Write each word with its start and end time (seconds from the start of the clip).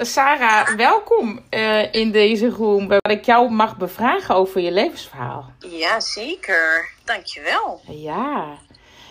Sarah, 0.00 0.68
welkom 0.68 1.40
uh, 1.50 1.92
in 1.94 2.10
deze 2.10 2.48
room 2.50 2.88
waar 2.88 3.10
ik 3.10 3.24
jou 3.24 3.50
mag 3.50 3.76
bevragen 3.76 4.34
over 4.34 4.60
je 4.60 4.72
levensverhaal. 4.72 5.52
Ja, 5.58 6.00
zeker. 6.00 6.90
Dankjewel. 7.04 7.80
Ja. 7.88 8.58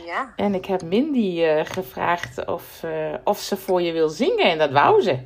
Ja. 0.05 0.33
En 0.35 0.55
ik 0.55 0.65
heb 0.65 0.81
Mindy 0.81 1.41
uh, 1.41 1.61
gevraagd 1.65 2.45
of, 2.45 2.83
uh, 2.85 3.13
of 3.23 3.39
ze 3.39 3.57
voor 3.57 3.81
je 3.81 3.91
wil 3.91 4.09
zingen 4.09 4.45
en 4.45 4.57
dat 4.57 4.71
wou 4.71 5.01
ze. 5.01 5.19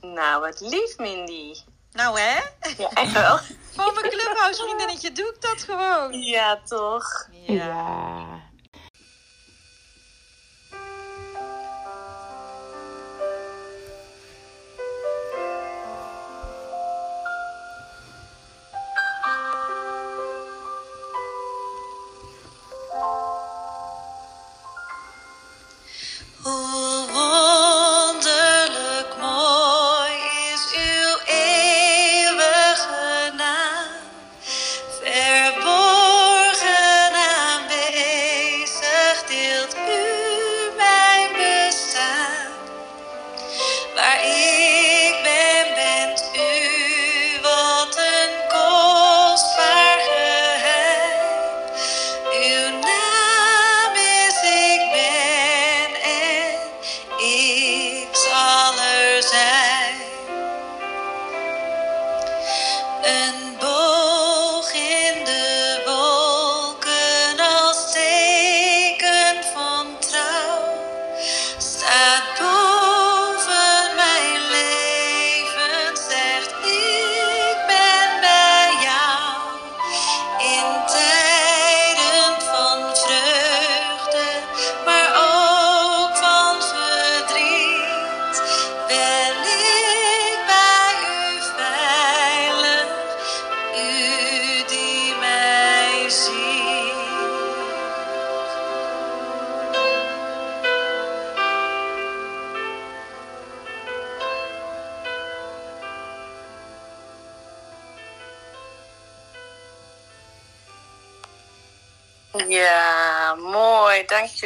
Nou, 0.00 0.40
wat 0.40 0.60
lief 0.60 0.98
Mindy. 0.98 1.54
Nou 1.92 2.18
hè? 2.18 2.34
Ja, 2.78 2.90
echt 2.94 3.12
wel. 3.12 3.38
Voor 3.76 3.92
mijn 3.94 4.10
clubhouse 4.10 4.62
vriendinnetje 4.62 5.12
doe 5.12 5.26
ik 5.26 5.40
dat 5.40 5.62
gewoon. 5.62 6.12
Ja, 6.12 6.60
toch? 6.64 7.28
Ja. 7.30 7.54
ja. 7.54 8.37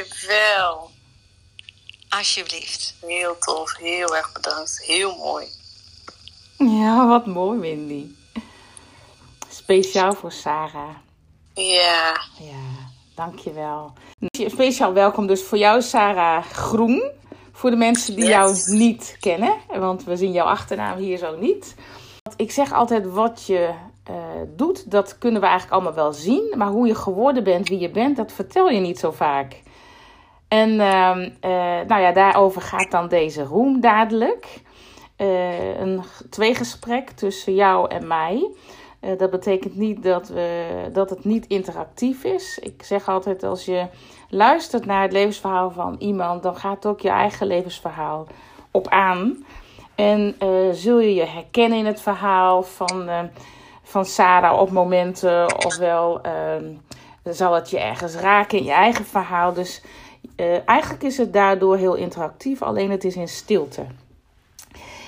Dankjewel. 0.06 0.90
Alsjeblieft. 2.08 2.94
Heel 3.00 3.36
tof. 3.38 3.76
Heel 3.76 4.16
erg 4.16 4.32
bedankt. 4.32 4.82
Heel 4.86 5.16
mooi. 5.16 5.46
Ja, 6.58 7.06
wat 7.08 7.26
mooi, 7.26 7.58
Wendy. 7.58 8.06
Speciaal 9.48 10.12
voor 10.12 10.32
Sarah. 10.32 10.94
Ja. 11.54 12.20
Ja, 12.38 12.88
dankjewel. 13.14 13.92
Speciaal 14.30 14.92
welkom 14.92 15.26
dus 15.26 15.42
voor 15.42 15.58
jou, 15.58 15.82
Sarah 15.82 16.44
Groen. 16.44 17.10
Voor 17.52 17.70
de 17.70 17.76
mensen 17.76 18.14
die 18.14 18.24
Yes. 18.24 18.32
jou 18.32 18.76
niet 18.78 19.16
kennen, 19.20 19.54
want 19.69 20.04
we 20.04 20.16
zien 20.16 20.32
jouw 20.32 20.46
achternaam 20.46 20.98
hier 20.98 21.19
zo 21.19 21.36
niet. 21.36 21.74
Ik 22.36 22.50
zeg 22.52 22.72
altijd 22.72 23.10
wat 23.10 23.44
je 23.46 23.74
eh, 24.04 24.14
doet, 24.56 24.90
dat 24.90 25.19
kunnen 25.19 25.40
we 25.40 25.46
eigenlijk 25.46 25.74
allemaal 25.76 26.02
wel 26.04 26.12
zien. 26.12 26.54
Maar 26.56 26.69
hoe 26.69 26.86
je 26.86 26.94
geworden 26.94 27.44
bent, 27.44 27.69
wie 27.69 27.78
je 27.78 27.90
bent, 27.90 28.16
dat 28.16 28.32
vertel 28.32 28.69
je 28.69 28.80
niet 28.80 28.98
zo 28.98 29.10
vaak. 29.10 29.61
En 30.52 30.80
ehm, 30.80 31.30
eh, 31.40 31.50
nou 31.86 32.02
ja, 32.02 32.12
daarover 32.12 32.62
gaat 32.62 32.90
dan 32.90 33.08
deze 33.08 33.42
room 33.42 33.80
dadelijk. 33.80 34.60
Eh, 35.16 35.80
een 35.80 36.02
tweegesprek 36.30 37.10
tussen 37.10 37.54
jou 37.54 37.90
en 37.90 38.06
mij. 38.06 38.50
Eh, 39.00 39.18
dat 39.18 39.30
betekent 39.30 39.76
niet 39.76 40.02
dat, 40.02 40.28
we, 40.28 40.66
dat 40.92 41.10
het 41.10 41.24
niet 41.24 41.46
interactief 41.46 42.24
is. 42.24 42.58
Ik 42.58 42.82
zeg 42.82 43.08
altijd, 43.08 43.42
als 43.42 43.64
je 43.64 43.86
luistert 44.28 44.86
naar 44.86 45.02
het 45.02 45.12
levensverhaal 45.12 45.70
van 45.70 45.96
iemand, 45.98 46.42
dan 46.42 46.56
gaat 46.56 46.86
ook 46.86 47.00
je 47.00 47.10
eigen 47.10 47.46
levensverhaal 47.46 48.26
op 48.70 48.88
aan. 48.88 49.44
En 49.94 50.36
zul 50.72 51.00
je 51.00 51.14
je 51.14 51.26
herkennen 51.26 51.78
in 51.78 51.86
het 51.86 52.00
verhaal 52.00 52.62
van, 52.62 53.08
eh, 53.08 53.19
van 53.82 54.04
Sarah 54.04 54.60
op 54.60 54.70
momenten, 54.70 55.64
ofwel 55.64 56.20
ehm, 56.20 56.64
zal 57.24 57.54
het 57.54 57.70
je 57.70 57.78
ergens 57.78 58.14
raken 58.14 58.58
in 58.58 58.64
je 58.64 58.72
eigen 58.72 59.04
verhaal. 59.04 59.52
Dus 59.52 59.82
eh, 60.36 60.68
eigenlijk 60.68 61.02
is 61.02 61.18
het 61.18 61.32
daardoor 61.32 61.76
heel 61.76 61.94
interactief, 61.94 62.62
alleen 62.62 62.90
het 62.90 63.04
is 63.04 63.16
in 63.16 63.28
stilte. 63.28 63.84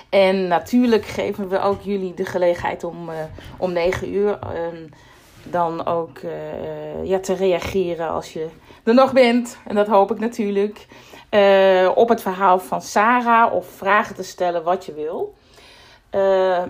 En 0.08 0.46
natuurlijk 0.48 1.04
geven 1.04 1.48
we 1.48 1.60
ook 1.60 1.82
jullie 1.82 2.14
de 2.14 2.24
gelegenheid 2.24 2.84
om, 2.84 3.08
eh, 3.08 3.16
om 3.58 3.72
9 3.72 4.14
uur 4.14 4.38
ehm, 4.38 4.86
dan 5.42 5.86
ook 5.86 6.18
eh, 6.18 7.04
ja, 7.04 7.18
te 7.18 7.34
reageren 7.34 8.08
als 8.08 8.32
je 8.32 8.46
er 8.82 8.94
nog 8.94 9.12
bent. 9.12 9.58
En 9.66 9.74
dat 9.74 9.86
hoop 9.86 10.10
ik 10.10 10.18
natuurlijk. 10.18 10.86
op 11.94 12.08
het 12.08 12.22
verhaal 12.22 12.58
van 12.58 12.82
Sarah 12.82 13.54
of 13.54 13.66
vragen 13.66 14.14
te 14.14 14.22
stellen 14.22 14.62
wat 14.62 14.84
je 14.84 14.94
wil. 14.94 15.34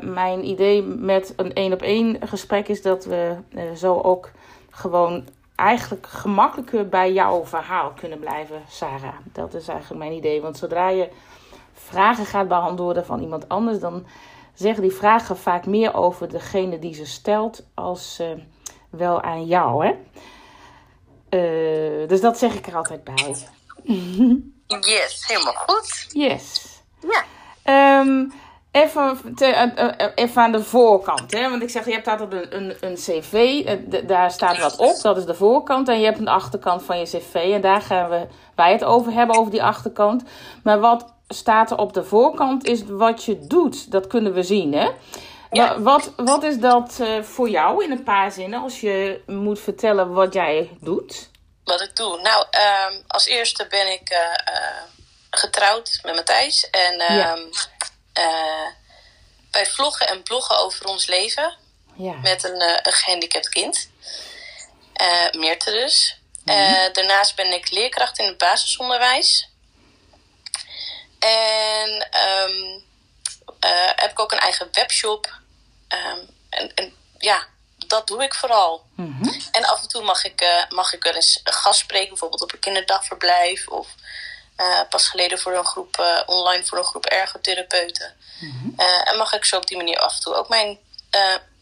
Mijn 0.00 0.46
idee 0.46 0.82
met 0.82 1.32
een 1.36 1.54
één 1.54 1.72
op 1.72 1.82
één 1.82 2.16
gesprek 2.26 2.68
is 2.68 2.82
dat 2.82 3.04
we 3.04 3.36
zo 3.76 4.00
ook 4.00 4.30
gewoon 4.70 5.24
eigenlijk 5.54 6.06
gemakkelijker 6.06 6.88
bij 6.88 7.12
jouw 7.12 7.44
verhaal 7.44 7.90
kunnen 7.90 8.18
blijven, 8.18 8.62
Sarah. 8.68 9.14
Dat 9.32 9.54
is 9.54 9.68
eigenlijk 9.68 10.00
mijn 10.00 10.16
idee. 10.16 10.40
Want 10.40 10.58
zodra 10.58 10.88
je 10.88 11.08
vragen 11.72 12.26
gaat 12.26 12.48
beantwoorden 12.48 13.06
van 13.06 13.20
iemand 13.20 13.48
anders, 13.48 13.78
dan 13.78 14.06
zeggen 14.54 14.82
die 14.82 14.92
vragen 14.92 15.36
vaak 15.36 15.66
meer 15.66 15.94
over 15.94 16.28
degene 16.28 16.78
die 16.78 16.94
ze 16.94 17.06
stelt 17.06 17.66
als 17.74 18.18
eh, 18.18 18.28
wel 18.90 19.22
aan 19.22 19.46
jou. 19.46 19.86
Hè? 19.86 19.92
Eh, 21.28 22.08
dus 22.08 22.20
dat 22.20 22.38
zeg 22.38 22.54
ik 22.54 22.66
er 22.66 22.76
altijd 22.76 23.04
bij. 23.04 23.36
Yes, 24.80 25.24
helemaal 25.26 25.54
goed. 25.54 26.06
Yes. 26.12 26.80
Ja. 27.00 27.24
Ehm, 27.62 28.28
even, 28.74 29.34
te- 29.34 29.44
eh, 29.46 29.88
eh, 30.00 30.10
even 30.14 30.42
aan 30.42 30.52
de 30.52 30.62
voorkant. 30.62 31.32
Hè? 31.32 31.50
Want 31.50 31.62
ik 31.62 31.70
zeg, 31.70 31.84
je 31.84 31.92
hebt 31.92 32.08
altijd 32.08 32.32
een, 32.32 32.56
een, 32.56 32.76
een 32.80 32.94
cv. 32.94 33.62
eh, 33.66 34.06
daar 34.08 34.30
staat 34.30 34.58
wat 34.58 34.76
op. 34.76 35.00
Dat 35.02 35.16
is 35.16 35.24
de 35.24 35.34
voorkant. 35.34 35.88
En 35.88 35.98
je 35.98 36.04
hebt 36.04 36.18
een 36.18 36.28
achterkant 36.28 36.82
van 36.82 36.98
je 36.98 37.04
cv. 37.04 37.34
En 37.34 37.60
daar 37.60 37.80
gaan 37.82 38.10
we, 38.10 38.26
wij 38.54 38.72
het 38.72 38.84
over 38.84 39.12
hebben, 39.12 39.36
over 39.36 39.50
die 39.50 39.62
achterkant. 39.62 40.22
Maar 40.62 40.80
wat 40.80 41.12
staat 41.28 41.70
er 41.70 41.78
op 41.78 41.92
de 41.92 42.04
voorkant 42.04 42.64
is 42.64 42.82
wat 42.86 43.24
je 43.24 43.46
doet. 43.46 43.90
Dat 43.90 44.06
kunnen 44.06 44.32
we 44.32 44.42
zien, 44.42 44.72
hè? 44.72 44.88
Ja. 45.50 45.74
Wa- 45.74 45.80
Wat, 45.80 46.12
wat 46.16 46.42
is 46.42 46.58
dat 46.58 46.98
eh, 47.00 47.22
voor 47.22 47.48
jou 47.48 47.84
in 47.84 47.90
een 47.90 48.02
paar 48.02 48.32
zinnen 48.32 48.62
als 48.62 48.80
je 48.80 49.22
moet 49.26 49.60
vertellen 49.60 50.12
wat 50.12 50.32
jij 50.34 50.70
doet? 50.80 51.30
Wat 51.64 51.80
ik 51.80 51.96
doe? 51.96 52.20
Nou, 52.22 52.44
ehm, 52.50 53.00
als 53.06 53.26
eerste 53.26 53.66
ben 53.68 53.92
ik 53.92 54.08
eh, 54.08 54.18
eh, 54.54 54.82
getrouwd 55.30 56.00
met 56.04 56.14
Matthijs. 56.14 56.70
En 56.70 57.14
Ja. 57.16 57.36
Eh, 58.14 58.66
wij 59.50 59.66
vloggen 59.66 60.08
en 60.08 60.22
bloggen 60.22 60.58
over 60.58 60.86
ons 60.86 61.06
leven. 61.06 61.56
Ja. 61.96 62.12
met 62.12 62.44
een, 62.44 62.60
eh, 62.60 62.78
een 62.82 62.92
gehandicapt 62.92 63.48
kind. 63.48 63.88
Eh 64.92 65.30
Meerte 65.32 65.70
dus. 65.70 66.18
Eh, 66.44 66.92
daarnaast 66.92 67.36
ben 67.36 67.52
ik 67.52 67.70
leerkracht 67.70 68.18
in 68.18 68.26
het 68.26 68.38
basisonderwijs. 68.38 69.48
En 71.18 72.08
ehm, 72.10 72.80
eh, 73.60 73.90
heb 73.96 74.10
ik 74.10 74.20
ook 74.20 74.32
een 74.32 74.38
eigen 74.38 74.68
webshop. 74.72 75.38
Ehm, 75.88 76.20
en, 76.50 76.74
en 76.74 76.94
ja, 77.18 77.46
dat 77.86 78.06
doe 78.06 78.22
ik 78.22 78.34
vooral. 78.34 78.84
Mhm. 78.96 79.28
En 79.50 79.64
af 79.64 79.82
en 79.82 79.88
toe 79.88 80.02
mag 80.02 80.24
ik, 80.24 80.66
mag 80.68 80.92
ik 80.92 81.02
wel 81.02 81.14
eens 81.14 81.40
een 81.44 81.52
gast 81.52 81.78
spreken, 81.78 82.08
bijvoorbeeld 82.08 82.42
op 82.42 82.52
een 82.52 82.58
kinderdagverblijf. 82.58 83.68
Of 83.68 83.88
eh, 84.56 84.80
pas 84.88 85.08
geleden 85.08 85.38
voor 85.38 85.52
een 85.52 85.64
groep 85.64 85.96
eh, 85.96 86.20
online 86.26 86.64
voor 86.64 86.78
een 86.78 86.84
groep 86.84 87.06
ergotherapeuten. 87.06 88.14
Eh, 88.76 89.10
en 89.10 89.18
mag 89.18 89.32
ik 89.32 89.44
zo 89.44 89.56
op 89.56 89.66
die 89.66 89.76
manier 89.76 89.98
af 89.98 90.14
en 90.14 90.20
toe 90.20 90.34
ook 90.34 90.48
mijn 90.48 90.78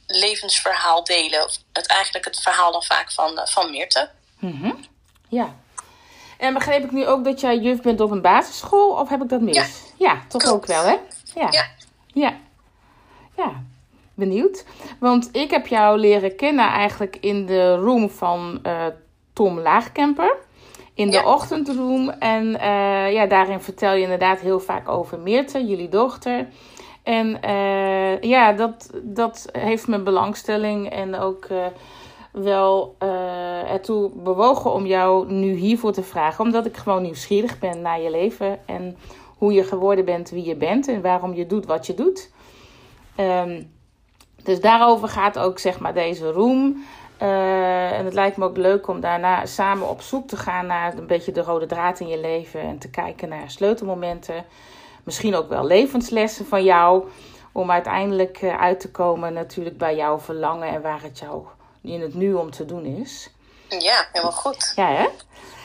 levensverhaal 0.06 1.05
delen. 1.05 1.44
Of 1.44 1.59
Het, 1.73 1.87
eigenlijk 1.87 2.25
het 2.25 2.41
verhaal 2.41 2.73
dan 2.73 2.83
vaak 2.83 3.12
van, 3.12 3.41
van 3.44 3.71
Meerte. 3.71 4.11
Mhm. 4.39 4.73
Ja. 5.29 5.55
En 6.39 6.55
begreep 6.55 6.85
ik 6.85 6.91
nu 6.91 7.06
ook 7.06 7.25
dat 7.25 7.41
jij 7.41 7.59
juf 7.59 7.81
bent 7.81 8.00
op 8.00 8.11
een 8.11 8.21
basisschool? 8.23 8.91
Of 8.91 9.09
heb 9.09 9.23
ik 9.23 9.29
dat 9.29 9.41
mis? 9.41 9.56
Ja. 9.56 9.67
Ja, 9.97 10.23
toch 10.29 10.43
Klopt. 10.43 10.56
ook 10.56 10.67
wel, 10.67 10.85
hè? 10.85 10.97
Ja. 11.35 11.49
Ja. 11.50 11.67
Ja. 12.06 12.37
Ja. 13.37 13.62
Benieuwd. 14.15 14.65
Want 15.00 15.29
ik 15.33 15.50
heb 15.50 15.67
jou 15.67 15.99
leren 15.99 16.37
kennen 16.37 16.69
eigenlijk 16.69 17.17
in 17.17 17.47
de 17.47 17.75
room 17.75 18.11
van 18.11 18.62
Tom 19.33 19.59
Laagkemper. 19.59 20.37
In 21.02 21.10
de 21.10 21.16
Ja. 21.16 21.32
ochtendroom. 21.32 22.08
En 22.10 22.58
eh, 22.60 23.12
ja, 23.12 23.26
daarin 23.26 23.60
vertel 23.60 23.94
je 23.94 24.02
inderdaad 24.02 24.40
heel 24.40 24.60
vaak 24.60 24.88
over 24.88 25.19
Meerte, 25.19 25.66
jullie 25.66 25.88
dochter. 25.88 26.49
En 27.02 27.43
eh, 27.43 28.20
ja, 28.20 28.52
dat, 28.52 28.90
dat 29.02 29.49
heeft 29.52 29.88
mijn 29.88 30.04
belangstelling 30.04 30.90
en 30.90 31.19
ook 31.19 31.44
eh, 31.44 31.66
wel 32.32 32.96
ertoe 33.69 34.10
bewogen 34.14 34.72
om 34.72 34.87
jou 34.87 35.32
nu 35.32 35.52
hiervoor 35.52 35.93
te 35.93 36.02
vragen. 36.02 36.44
Omdat 36.44 36.66
ik 36.66 36.76
gewoon 36.76 37.02
nieuwsgierig 37.02 37.58
ben 37.58 37.81
naar 37.81 38.00
je 38.00 38.10
leven 38.10 38.66
en 38.66 38.96
hoe 39.38 39.52
je 39.52 39.64
geworden 39.64 40.04
bent 40.04 40.31
wie 40.31 40.44
je 40.44 40.56
bent 40.56 40.88
en 40.88 41.02
waarom 41.02 41.34
je 41.34 41.46
doet 41.46 41.66
wat 41.66 41.87
je 41.87 41.94
doet. 41.94 42.31
Ehm, 43.16 43.62
dus 44.43 44.60
daarover 44.60 45.08
gaat 45.08 45.38
ook 45.38 45.58
zeg 45.58 45.81
maar 45.81 45.94
deze 45.94 46.31
room. 46.31 46.84
Eh, 47.23 47.99
en 47.99 48.05
het 48.05 48.15
lijkt 48.15 48.37
me 48.37 48.45
ook 48.45 48.57
leuk 48.57 48.89
om 48.89 49.01
daarna 49.01 49.47
samen 49.47 49.89
op 49.89 50.01
zoek 50.01 50.29
te 50.29 50.37
gaan 50.37 50.67
naar 50.67 50.97
een 50.99 51.07
beetje 51.07 51.33
de 51.33 51.43
rode 51.43 51.67
draad 51.67 52.01
in 52.01 52.09
je 52.09 52.19
leven. 52.19 52.61
En 52.61 52.79
te 52.79 52.91
kijken 52.91 53.29
naar 53.29 53.51
sleutelmomenten. 53.51 54.45
Misschien 55.05 55.35
ook 55.35 55.49
wel 55.49 55.67
levenslessen 55.67 56.47
van 56.47 56.65
jou. 56.65 57.09
Om 57.53 57.71
uiteindelijk 57.71 58.39
eh, 58.43 58.61
uit 58.61 58.81
te 58.81 58.91
komen 58.91 59.33
natuurlijk 59.33 59.79
bij 59.79 59.97
jouw 59.97 60.19
verlangen 60.19 60.69
en 60.69 60.83
waar 60.83 61.03
het 61.03 61.19
jou 61.19 61.43
in 61.83 62.01
het 62.01 62.15
nu 62.15 62.35
om 62.35 62.51
te 62.51 62.65
doen 62.65 62.85
is. 62.85 63.31
Ja, 63.69 64.07
helemaal 64.13 64.33
goed. 64.37 64.73
Ja, 64.77 64.89
hè? 64.89 65.07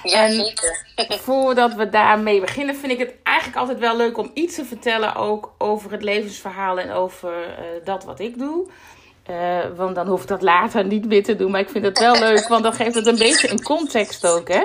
Ja, 0.03 0.23
En- 0.23 0.31
zeker. 0.31 0.85
Voordat 1.25 1.73
we 1.73 1.89
daarmee 1.89 2.39
beginnen, 2.39 2.75
vind 2.75 2.91
ik 2.91 2.99
het 2.99 3.13
eigenlijk 3.23 3.57
altijd 3.57 3.79
wel 3.79 3.97
leuk 3.97 4.17
om 4.17 4.31
iets 4.33 4.55
te 4.55 4.65
vertellen 4.65 5.15
ook 5.15 5.53
over 5.57 5.91
het 5.91 6.03
levensverhaal 6.03 6.79
en 6.79 6.91
over 6.91 7.43
eh, 7.43 7.65
dat 7.83 8.03
wat 8.03 8.19
ik 8.19 8.37
doe. 8.37 8.67
Eh, 9.27 9.35
want 9.75 9.95
dan 9.95 10.07
hoef 10.07 10.21
ik 10.21 10.27
dat 10.27 10.41
later 10.41 10.85
niet 10.85 11.05
meer 11.07 11.23
te 11.23 11.35
doen. 11.35 11.51
Maar 11.51 11.61
ik 11.61 11.69
vind 11.69 11.85
het 11.85 11.99
wel 11.99 12.19
leuk, 12.19 12.47
want 12.47 12.63
dan 12.63 12.73
geeft 12.73 12.95
het 12.95 13.07
een 13.07 13.17
beetje 13.17 13.51
een 13.51 13.63
context 13.63 14.27
ook, 14.27 14.47
hè? 14.47 14.63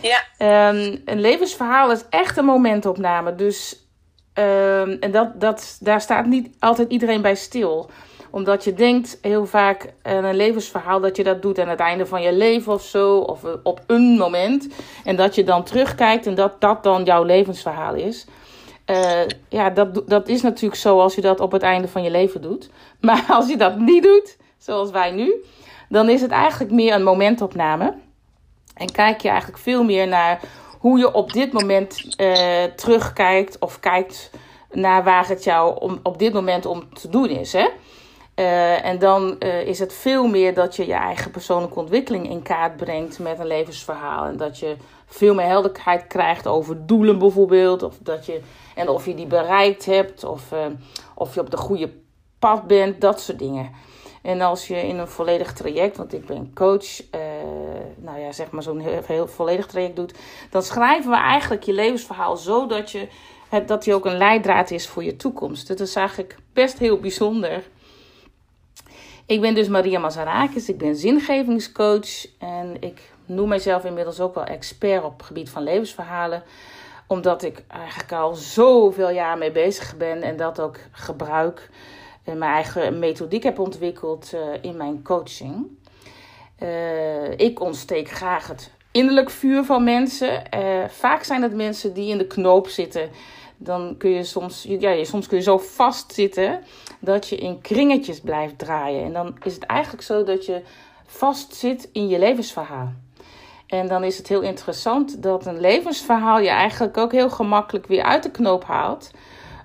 Ja, 0.00 0.18
Ehm, 0.38 0.96
een 1.04 1.20
levensverhaal 1.20 1.90
is 1.90 2.04
echt 2.10 2.36
een 2.36 2.44
momentopname. 2.44 3.34
Dus 3.34 3.86
ehm, 4.32 4.96
en 5.00 5.10
dat, 5.10 5.40
dat, 5.40 5.78
daar 5.80 6.00
staat 6.00 6.26
niet 6.26 6.56
altijd 6.58 6.90
iedereen 6.90 7.22
bij 7.22 7.34
stil. 7.34 7.90
Omdat 8.30 8.64
je 8.64 8.74
denkt 8.74 9.18
heel 9.22 9.46
vaak 9.46 9.92
aan 10.02 10.24
een 10.24 10.36
levensverhaal 10.36 11.00
dat 11.00 11.16
je 11.16 11.24
dat 11.24 11.42
doet 11.42 11.58
aan 11.58 11.68
het 11.68 11.80
einde 11.80 12.06
van 12.06 12.22
je 12.22 12.32
leven 12.32 12.72
of 12.72 12.82
zo. 12.82 13.18
Of 13.18 13.40
op 13.62 13.80
een 13.86 14.16
moment. 14.16 14.68
En 15.04 15.16
dat 15.16 15.34
je 15.34 15.44
dan 15.44 15.64
terugkijkt 15.64 16.26
en 16.26 16.34
dat 16.34 16.60
dat 16.60 16.82
dan 16.82 17.04
jouw 17.04 17.22
levensverhaal 17.22 17.94
is. 17.94 18.26
Eh, 18.88 19.20
ja, 19.48 19.70
dat, 19.70 20.08
dat 20.08 20.28
is 20.28 20.42
natuurlijk 20.42 20.80
zo 20.80 21.00
als 21.00 21.14
je 21.14 21.20
dat 21.20 21.40
op 21.40 21.52
het 21.52 21.62
einde 21.62 21.88
van 21.88 22.02
je 22.02 22.10
leven 22.10 22.42
doet. 22.42 22.70
Maar 23.00 23.24
als 23.28 23.48
je 23.48 23.56
dat 23.56 23.78
niet 23.78 24.02
doet, 24.02 24.36
zoals 24.58 24.90
wij 24.90 25.10
nu, 25.10 25.44
dan 25.88 26.08
is 26.08 26.20
het 26.20 26.30
eigenlijk 26.30 26.72
meer 26.72 26.94
een 26.94 27.02
momentopname. 27.02 27.94
En 28.74 28.92
kijk 28.92 29.20
je 29.20 29.28
eigenlijk 29.28 29.58
veel 29.58 29.84
meer 29.84 30.08
naar 30.08 30.40
hoe 30.78 30.98
je 30.98 31.14
op 31.14 31.32
dit 31.32 31.52
moment 31.52 32.16
eh, 32.16 32.64
terugkijkt 32.76 33.58
of 33.58 33.80
kijkt 33.80 34.30
naar 34.70 35.04
waar 35.04 35.28
het 35.28 35.44
jou 35.44 35.80
om, 35.80 36.00
op 36.02 36.18
dit 36.18 36.32
moment 36.32 36.66
om 36.66 36.94
te 36.94 37.08
doen 37.08 37.28
is. 37.28 37.52
Hè? 37.52 37.68
Eh, 38.34 38.84
en 38.84 38.98
dan 38.98 39.38
is 39.40 39.78
het 39.78 39.94
veel 39.94 40.26
meer 40.26 40.54
dat 40.54 40.76
je 40.76 40.86
je 40.86 40.92
eigen 40.92 41.30
persoonlijke 41.30 41.78
ontwikkeling 41.78 42.30
in 42.30 42.42
kaart 42.42 42.76
brengt 42.76 43.18
met 43.18 43.38
een 43.38 43.46
levensverhaal. 43.46 44.24
En 44.24 44.36
dat 44.36 44.58
je 44.58 44.76
veel 45.08 45.34
meer 45.34 45.46
helderheid 45.46 46.06
krijgt 46.06 46.46
over 46.46 46.86
doelen 46.86 47.18
bijvoorbeeld. 47.18 47.82
Of 47.82 47.98
dat 48.02 48.26
je, 48.26 48.40
en 48.74 48.88
of 48.88 49.06
je 49.06 49.14
die 49.14 49.26
bereikt 49.26 49.84
hebt. 49.84 50.24
Of, 50.24 50.52
eh, 50.52 50.66
of 51.14 51.34
je 51.34 51.40
op 51.40 51.50
de 51.50 51.56
goede 51.56 51.92
pad 52.38 52.66
bent. 52.66 53.00
Dat 53.00 53.20
soort 53.20 53.38
dingen. 53.38 53.70
En 54.22 54.40
als 54.40 54.66
je 54.66 54.76
in 54.76 54.98
een 54.98 55.08
volledig 55.08 55.52
traject, 55.52 55.96
want 55.96 56.12
ik 56.12 56.26
ben 56.26 56.54
coach, 56.54 57.10
eh, 57.10 57.20
nou 57.96 58.18
ja, 58.18 58.32
zeg 58.32 58.50
maar 58.50 58.62
zo'n 58.62 58.80
heel, 58.80 59.00
heel 59.06 59.26
volledig 59.26 59.66
traject 59.66 59.96
doet, 59.96 60.14
dan 60.50 60.62
schrijven 60.62 61.10
we 61.10 61.16
eigenlijk 61.16 61.62
je 61.62 61.72
levensverhaal 61.72 62.36
zo 62.36 62.66
dat, 62.66 62.90
je, 62.90 63.08
het, 63.48 63.68
dat 63.68 63.82
die 63.82 63.94
ook 63.94 64.06
een 64.06 64.16
leidraad 64.16 64.70
is 64.70 64.88
voor 64.88 65.04
je 65.04 65.16
toekomst. 65.16 65.68
Dat 65.68 65.80
is 65.80 65.94
eigenlijk 65.94 66.36
best 66.52 66.78
heel 66.78 66.98
bijzonder. 66.98 67.62
Ik 69.26 69.40
ben 69.40 69.54
dus 69.54 69.68
Maria 69.68 69.98
Mazarakis, 69.98 70.68
ik 70.68 70.78
ben 70.78 70.96
zingevingscoach 70.96 72.38
en 72.38 72.76
ik 72.80 73.12
noem 73.28 73.48
mezelf 73.48 73.84
inmiddels 73.84 74.20
ook 74.20 74.34
wel 74.34 74.44
expert 74.44 75.04
op 75.04 75.16
het 75.16 75.26
gebied 75.26 75.50
van 75.50 75.62
levensverhalen 75.62 76.42
omdat 77.08 77.42
ik 77.42 77.64
eigenlijk 77.68 78.12
al 78.12 78.34
zoveel 78.34 79.10
jaar 79.10 79.38
mee 79.38 79.52
bezig 79.52 79.96
ben 79.96 80.22
en 80.22 80.36
dat 80.36 80.60
ook 80.60 80.76
gebruik 80.92 81.70
en 82.24 82.38
mijn 82.38 82.52
eigen 82.52 82.98
methodiek 82.98 83.42
heb 83.42 83.58
ontwikkeld 83.58 84.32
uh, 84.34 84.40
in 84.60 84.76
mijn 84.76 85.02
coaching. 85.02 85.66
Uh, 86.62 87.38
ik 87.38 87.60
ontsteek 87.60 88.08
graag 88.08 88.46
het 88.46 88.70
innerlijk 88.90 89.30
vuur 89.30 89.64
van 89.64 89.84
mensen. 89.84 90.42
Uh, 90.56 90.88
vaak 90.88 91.22
zijn 91.22 91.42
het 91.42 91.54
mensen 91.54 91.94
die 91.94 92.10
in 92.10 92.18
de 92.18 92.26
knoop 92.26 92.68
zitten. 92.68 93.10
Dan 93.56 93.94
kun 93.98 94.10
je 94.10 94.24
soms, 94.24 94.66
ja, 94.68 95.04
soms 95.04 95.26
kun 95.26 95.36
je 95.36 95.42
zo 95.42 95.58
vastzitten 95.58 96.60
dat 97.00 97.28
je 97.28 97.36
in 97.36 97.60
kringetjes 97.60 98.20
blijft 98.20 98.58
draaien. 98.58 99.04
En 99.04 99.12
dan 99.12 99.36
is 99.42 99.54
het 99.54 99.64
eigenlijk 99.64 100.02
zo 100.02 100.24
dat 100.24 100.46
je 100.46 100.62
vastzit 101.06 101.88
in 101.92 102.08
je 102.08 102.18
levensverhaal. 102.18 102.92
En 103.68 103.88
dan 103.88 104.04
is 104.04 104.18
het 104.18 104.28
heel 104.28 104.40
interessant 104.40 105.22
dat 105.22 105.46
een 105.46 105.60
levensverhaal 105.60 106.40
je 106.40 106.48
eigenlijk 106.48 106.96
ook 106.96 107.12
heel 107.12 107.30
gemakkelijk 107.30 107.86
weer 107.86 108.02
uit 108.02 108.22
de 108.22 108.30
knoop 108.30 108.64
haalt 108.64 109.10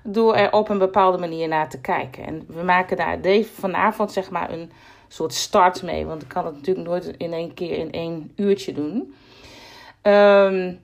door 0.02 0.34
er 0.34 0.52
op 0.52 0.68
een 0.68 0.78
bepaalde 0.78 1.18
manier 1.18 1.48
naar 1.48 1.68
te 1.68 1.80
kijken. 1.80 2.26
En 2.26 2.44
we 2.48 2.62
maken 2.62 2.96
daar 2.96 3.18
vanavond 3.54 4.12
zeg 4.12 4.30
maar 4.30 4.50
een 4.50 4.72
soort 5.08 5.34
start 5.34 5.82
mee. 5.82 6.06
Want 6.06 6.22
ik 6.22 6.28
kan 6.28 6.46
het 6.46 6.54
natuurlijk 6.54 6.88
nooit 6.88 7.06
in 7.16 7.32
één 7.32 7.54
keer 7.54 7.78
in 7.78 7.92
één 7.92 8.32
uurtje 8.36 8.72
doen. 8.72 9.14
Um, 10.02 10.82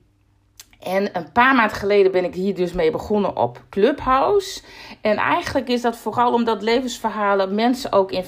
en 0.81 1.17
een 1.17 1.33
paar 1.33 1.55
maanden 1.55 1.77
geleden 1.77 2.13
ben 2.13 2.25
ik 2.25 2.35
hier 2.35 2.55
dus 2.55 2.73
mee 2.73 2.91
begonnen 2.91 3.37
op 3.37 3.63
Clubhouse. 3.71 4.63
En 5.01 5.17
eigenlijk 5.17 5.69
is 5.69 5.83
dat 5.83 5.97
vooral 5.97 6.33
omdat 6.33 6.63
levensverhalen 6.63 7.55
mensen 7.55 7.93
ook 7.93 8.13
in 8.13 8.25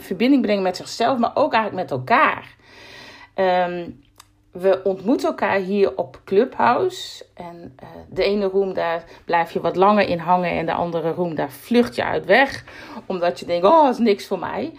verbinding 0.00 0.42
brengen 0.42 0.62
met 0.62 0.76
zichzelf, 0.76 1.18
maar 1.18 1.30
ook 1.34 1.52
eigenlijk 1.52 1.90
met 1.90 1.98
elkaar. 1.98 2.56
Um, 3.68 4.02
we 4.52 4.80
ontmoeten 4.84 5.28
elkaar 5.28 5.58
hier 5.58 5.96
op 5.96 6.20
Clubhouse. 6.24 7.24
En 7.34 7.76
uh, 7.82 7.88
de 8.08 8.24
ene 8.24 8.46
room, 8.46 8.74
daar 8.74 9.04
blijf 9.24 9.50
je 9.50 9.60
wat 9.60 9.76
langer 9.76 10.08
in 10.08 10.18
hangen. 10.18 10.50
En 10.50 10.66
de 10.66 10.72
andere 10.72 11.10
room, 11.10 11.34
daar 11.34 11.50
vlucht 11.50 11.94
je 11.94 12.04
uit 12.04 12.24
weg. 12.24 12.64
Omdat 13.06 13.40
je 13.40 13.46
denkt, 13.46 13.66
oh, 13.66 13.82
dat 13.84 13.92
is 13.92 13.98
niks 13.98 14.26
voor 14.26 14.38
mij. 14.38 14.72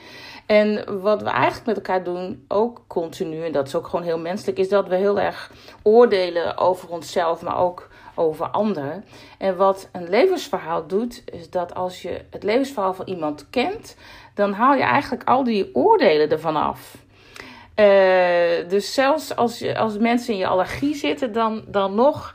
En 0.45 1.01
wat 1.01 1.21
we 1.21 1.29
eigenlijk 1.29 1.65
met 1.65 1.75
elkaar 1.75 2.03
doen, 2.03 2.45
ook 2.47 2.81
continu, 2.87 3.45
en 3.45 3.51
dat 3.51 3.67
is 3.67 3.75
ook 3.75 3.87
gewoon 3.87 4.05
heel 4.05 4.19
menselijk, 4.19 4.57
is 4.57 4.69
dat 4.69 4.87
we 4.87 4.95
heel 4.95 5.19
erg 5.19 5.51
oordelen 5.83 6.57
over 6.57 6.89
onszelf, 6.89 7.41
maar 7.41 7.57
ook 7.57 7.87
over 8.15 8.47
anderen. 8.47 9.05
En 9.37 9.57
wat 9.57 9.89
een 9.91 10.09
levensverhaal 10.09 10.87
doet, 10.87 11.23
is 11.25 11.49
dat 11.49 11.73
als 11.73 12.01
je 12.01 12.21
het 12.29 12.43
levensverhaal 12.43 12.93
van 12.93 13.07
iemand 13.07 13.49
kent, 13.49 13.95
dan 14.33 14.53
haal 14.53 14.75
je 14.75 14.83
eigenlijk 14.83 15.23
al 15.23 15.43
die 15.43 15.75
oordelen 15.75 16.29
ervan 16.29 16.55
af. 16.55 17.02
Uh, 17.75 18.69
dus 18.69 18.93
zelfs 18.93 19.35
als, 19.35 19.75
als 19.75 19.97
mensen 19.97 20.33
in 20.33 20.39
je 20.39 20.47
allergie 20.47 20.95
zitten, 20.95 21.31
dan, 21.31 21.63
dan 21.67 21.95
nog 21.95 22.33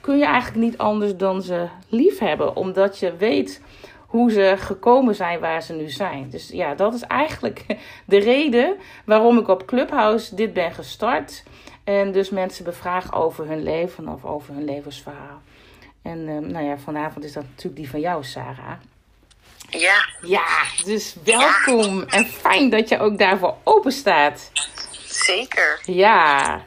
kun 0.00 0.18
je 0.18 0.24
eigenlijk 0.24 0.64
niet 0.64 0.78
anders 0.78 1.16
dan 1.16 1.42
ze 1.42 1.68
lief 1.88 2.18
hebben. 2.18 2.56
Omdat 2.56 2.98
je 2.98 3.16
weet 3.16 3.62
hoe 4.06 4.30
ze 4.30 4.54
gekomen 4.56 5.14
zijn 5.14 5.40
waar 5.40 5.62
ze 5.62 5.72
nu 5.72 5.90
zijn. 5.90 6.30
Dus 6.30 6.48
ja, 6.48 6.74
dat 6.74 6.94
is 6.94 7.02
eigenlijk 7.02 7.64
de 8.06 8.18
reden 8.18 8.76
waarom 9.04 9.38
ik 9.38 9.48
op 9.48 9.66
Clubhouse 9.66 10.34
dit 10.34 10.52
ben 10.52 10.72
gestart. 10.72 11.42
En 11.84 12.12
dus 12.12 12.30
mensen 12.30 12.64
bevraag 12.64 13.14
over 13.14 13.46
hun 13.46 13.62
leven 13.62 14.08
of 14.08 14.24
over 14.24 14.54
hun 14.54 14.64
levensverhaal. 14.64 15.40
En 16.02 16.18
uh, 16.18 16.38
nou 16.38 16.64
ja, 16.64 16.78
vanavond 16.78 17.24
is 17.24 17.32
dat 17.32 17.42
natuurlijk 17.42 17.76
die 17.76 17.90
van 17.90 18.00
jou, 18.00 18.24
Sarah. 18.24 18.76
Ja. 19.70 20.06
Ja, 20.22 20.46
dus 20.84 21.16
welkom. 21.24 21.98
Ja. 21.98 22.06
En 22.06 22.26
fijn 22.26 22.70
dat 22.70 22.88
je 22.88 22.98
ook 22.98 23.18
daarvoor 23.18 23.54
open 23.64 23.92
staat. 23.92 24.50
Zeker. 25.06 25.80
Ja. 25.84 26.60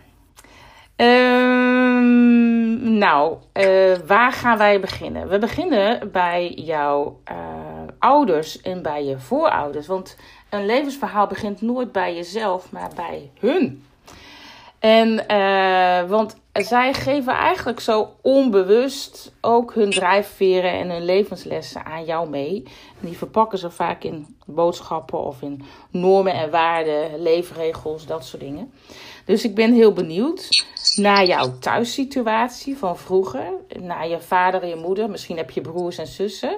Um, 0.96 2.98
nou, 2.98 3.38
uh, 3.54 3.98
waar 4.06 4.32
gaan 4.32 4.58
wij 4.58 4.80
beginnen? 4.80 5.30
We 5.30 5.40
beginnen 5.40 6.12
bij 6.12 6.50
jouw 6.50 7.20
uh, 7.32 7.38
ouders 8.00 8.62
en 8.62 8.82
bij 8.82 9.04
je 9.04 9.20
voorouders. 9.20 9.88
Want 9.88 10.18
een 10.50 10.66
levensverhaal 10.66 11.28
begint 11.28 11.62
nooit 11.62 11.92
bij 11.92 12.16
jezelf, 12.16 12.72
maar 12.72 12.90
bij 12.96 13.32
hun. 13.40 13.86
En, 14.80 15.26
uh, 15.28 16.10
want 16.10 16.41
zij 16.54 16.94
geven 16.94 17.34
eigenlijk 17.34 17.80
zo 17.80 18.10
onbewust 18.22 19.34
ook 19.42 19.74
hun 19.74 19.90
drijfveren 19.90 20.72
en 20.72 20.90
hun 20.90 21.06
levenslessen 21.06 21.86
aan 21.86 22.06
jou 22.06 22.30
mee. 22.30 22.64
Die 23.00 23.18
verpakken 23.18 23.58
ze 23.58 23.70
vaak 23.70 24.04
in 24.04 24.38
boodschappen 24.46 25.20
of 25.20 25.42
in 25.42 25.62
normen 25.92 26.34
en 26.34 26.52
waarden, 26.52 27.22
leefregels, 27.22 28.06
dat 28.06 28.26
soort 28.26 28.42
dingen. 28.42 28.72
Dus 29.26 29.44
ik 29.44 29.56
ben 29.56 29.74
heel 29.74 29.94
benieuwd 29.94 30.48
naar 30.96 31.26
jouw 31.26 31.58
thuissituatie 31.60 32.78
van 32.78 32.98
vroeger. 32.98 33.52
Naar 33.80 34.08
je 34.08 34.20
vader 34.20 34.62
en 34.62 34.70
je 34.70 34.76
moeder. 34.76 35.10
Misschien 35.10 35.38
heb 35.38 35.50
je 35.50 35.62
broers 35.62 35.98
en 35.98 36.08
zussen. 36.08 36.58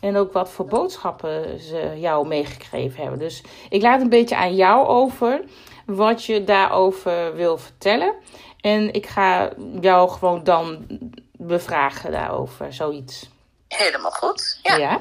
En 0.00 0.16
ook 0.16 0.32
wat 0.32 0.50
voor 0.50 0.66
boodschappen 0.66 1.60
ze 1.60 1.92
jou 1.96 2.26
meegegeven 2.26 3.02
hebben. 3.02 3.18
Dus 3.18 3.42
ik 3.68 3.82
laat 3.82 4.00
een 4.00 4.08
beetje 4.08 4.36
aan 4.36 4.54
jou 4.54 4.86
over 4.86 5.40
wat 5.86 6.24
je 6.24 6.44
daarover 6.44 7.34
wil 7.34 7.58
vertellen. 7.58 8.14
En 8.60 8.92
ik 8.92 9.06
ga 9.06 9.50
jou 9.80 10.10
gewoon 10.10 10.44
dan 10.44 10.86
bevragen 11.32 12.12
daarover, 12.12 12.72
zoiets. 12.72 13.28
Helemaal 13.68 14.10
goed. 14.10 14.58
Ja. 14.62 14.76
Ja, 14.76 15.00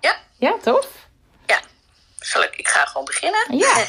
Ja. 0.00 0.16
ja 0.38 0.56
tof? 0.62 0.86
Ja. 1.46 1.60
Zal 2.18 2.42
ik, 2.42 2.56
ik 2.56 2.68
ga 2.68 2.84
gewoon 2.84 3.04
beginnen. 3.04 3.56
Ja. 3.56 3.84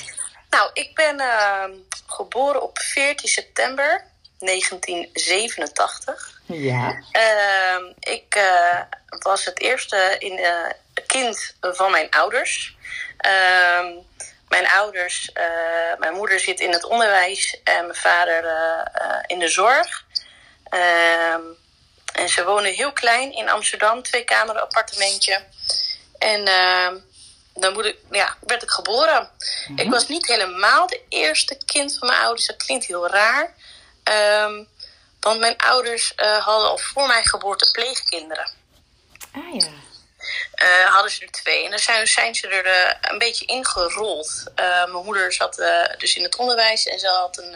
Nou, 0.50 0.70
ik 0.74 0.96
ben 0.96 1.20
ehm, 1.20 1.72
geboren 2.08 2.62
op 2.62 2.80
14 2.80 3.30
september 3.30 4.04
1987. 4.40 6.42
Ja. 6.46 7.02
Ehm, 7.12 7.84
ik 8.00 8.36
eh, 8.36 8.80
was 9.20 9.46
het 9.46 9.60
eerste 9.60 10.16
in, 10.20 10.38
eh, 10.38 10.70
kind 11.08 11.56
van 11.62 11.92
mijn 11.92 12.10
ouders. 12.10 12.76
Mijn 14.52 14.68
ouders, 14.68 15.32
eh, 15.34 15.46
mijn 15.98 16.14
moeder 16.14 16.40
zit 16.40 16.60
in 16.60 16.72
het 16.72 16.84
onderwijs 16.84 17.58
en 17.64 17.86
mijn 17.86 18.00
vader 18.00 18.46
eh, 18.46 18.80
eh, 18.94 19.24
in 19.28 19.40
de 19.40 19.48
zorg. 19.48 20.06
Ehm, 20.64 21.42
en 22.14 22.30
ze 22.30 22.44
wonen 22.46 22.74
heel 22.74 22.92
klein 22.92 23.34
in 23.34 23.50
Amsterdam, 23.50 24.04
twee 24.04 24.24
kamer 24.24 24.60
appartementje. 24.60 25.44
En 26.18 26.48
ehm, 26.48 26.98
dan 27.54 27.74
moet 27.74 27.86
ik, 27.86 27.98
ja, 28.12 28.38
werd 28.40 28.64
ik 28.64 28.70
geboren. 28.70 29.30
Ik 29.76 29.90
was 29.90 30.08
niet 30.08 30.28
helemaal 30.28 30.88
de 30.88 31.02
eerste 31.10 31.58
kind 31.66 31.98
van 31.98 32.08
mijn 32.08 32.22
ouders. 32.22 32.48
Dat 32.48 32.64
klinkt 32.66 32.86
heel 32.86 33.08
raar. 33.08 33.54
Ehm, 34.04 34.64
want 35.20 35.40
mijn 35.40 35.58
ouders 35.58 36.16
eh, 36.16 36.46
hadden 36.46 36.70
al 36.70 36.78
voor 36.78 37.08
mijn 37.08 37.26
geboorte 37.26 37.72
pleegkinderen. 37.72 38.52
Ah 39.32 39.62
ja. 39.62 39.68
Eh, 40.54 40.94
hadden 40.94 41.12
ze 41.12 41.22
er 41.22 41.32
twee. 41.32 41.64
En 41.64 41.70
dan 41.70 41.80
zijn, 41.80 42.08
zijn 42.08 42.36
ze 42.36 42.48
er 42.48 42.66
eh, 42.66 42.96
een 43.02 43.18
beetje 43.18 43.46
ingerold. 43.46 44.44
Eh 44.56 44.86
mijn 44.86 45.06
moeder 45.06 45.34
zat 45.34 45.56
dus 45.98 46.16
in 46.16 46.24
het 46.24 46.36
onderwijs 46.36 46.86
en 46.86 47.00
ze 47.00 47.08
had 47.08 47.38
een, 47.38 47.56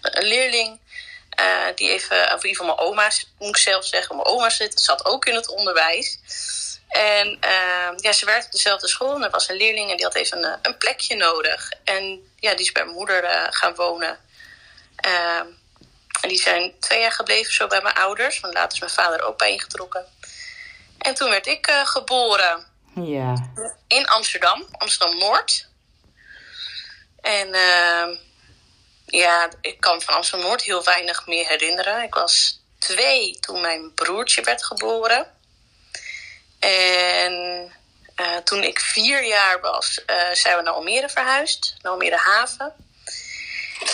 een 0.00 0.26
leerling. 0.26 0.80
die 1.74 1.90
even, 1.90 2.16
of 2.16 2.42
in 2.42 2.48
ieder 2.48 2.64
geval 2.64 2.64
mijn 2.66 2.78
oma, 2.78 3.10
moet 3.38 3.48
ik 3.48 3.56
zelf 3.56 3.86
zeggen, 3.86 4.16
mijn 4.16 4.28
oma 4.28 4.50
zat 4.74 5.04
ook 5.04 5.24
in 5.24 5.34
het 5.34 5.48
onderwijs. 5.48 6.18
En 6.88 7.36
eh, 7.40 7.96
ja, 7.96 8.12
ze 8.12 8.24
werkte 8.24 8.46
op 8.46 8.52
dezelfde 8.52 8.88
school 8.88 9.14
en 9.14 9.22
er 9.22 9.30
was 9.30 9.48
een 9.48 9.56
leerling 9.56 9.90
en 9.90 9.96
die 9.96 10.04
had 10.04 10.14
even 10.14 10.44
een, 10.44 10.58
een 10.62 10.76
plekje 10.76 11.16
nodig. 11.16 11.70
En 11.84 12.32
ja, 12.38 12.54
die 12.54 12.64
is 12.64 12.72
bij 12.72 12.84
mijn 12.84 12.96
moeder 12.96 13.48
gaan 13.50 13.74
wonen. 13.74 14.18
Eh, 14.96 15.42
en 16.20 16.28
die 16.28 16.40
zijn 16.40 16.74
twee 16.80 17.00
jaar 17.00 17.12
gebleven 17.12 17.52
zo 17.52 17.66
bij 17.66 17.82
mijn 17.82 17.94
ouders, 17.94 18.40
want 18.40 18.54
later 18.54 18.72
is 18.72 18.78
mijn 18.78 18.92
vader 18.92 19.22
ook 19.22 19.38
bij 19.38 19.50
ingetrokken. 19.50 20.06
En 20.98 21.14
toen 21.14 21.30
werd 21.30 21.46
ik 21.46 21.66
eh, 21.66 21.86
geboren 21.86 22.66
Ja. 22.94 23.50
in 23.88 24.06
Amsterdam, 24.06 24.66
Amsterdam 24.72 25.18
Noord. 25.18 25.68
En 27.20 27.54
ehm, 27.54 28.14
ja, 29.06 29.48
ik 29.60 29.80
kan 29.80 30.00
van 30.02 30.14
Amsterdam 30.14 30.46
Noord 30.48 30.62
heel 30.62 30.84
weinig 30.84 31.26
meer 31.26 31.48
herinneren. 31.48 32.02
Ik 32.02 32.14
was 32.14 32.60
twee 32.78 33.38
toen 33.40 33.60
mijn 33.60 33.94
broertje 33.94 34.42
werd 34.42 34.64
geboren. 34.64 35.26
En 36.58 37.32
eh, 38.14 38.36
toen 38.36 38.62
ik 38.62 38.80
vier 38.80 39.24
jaar 39.24 39.60
was, 39.60 40.04
eh, 40.04 40.30
zijn 40.32 40.56
we 40.56 40.62
naar 40.62 40.72
Almere 40.72 41.08
verhuisd, 41.08 41.74
naar 41.82 41.92
Almere 41.92 42.16
Haven. 42.16 42.72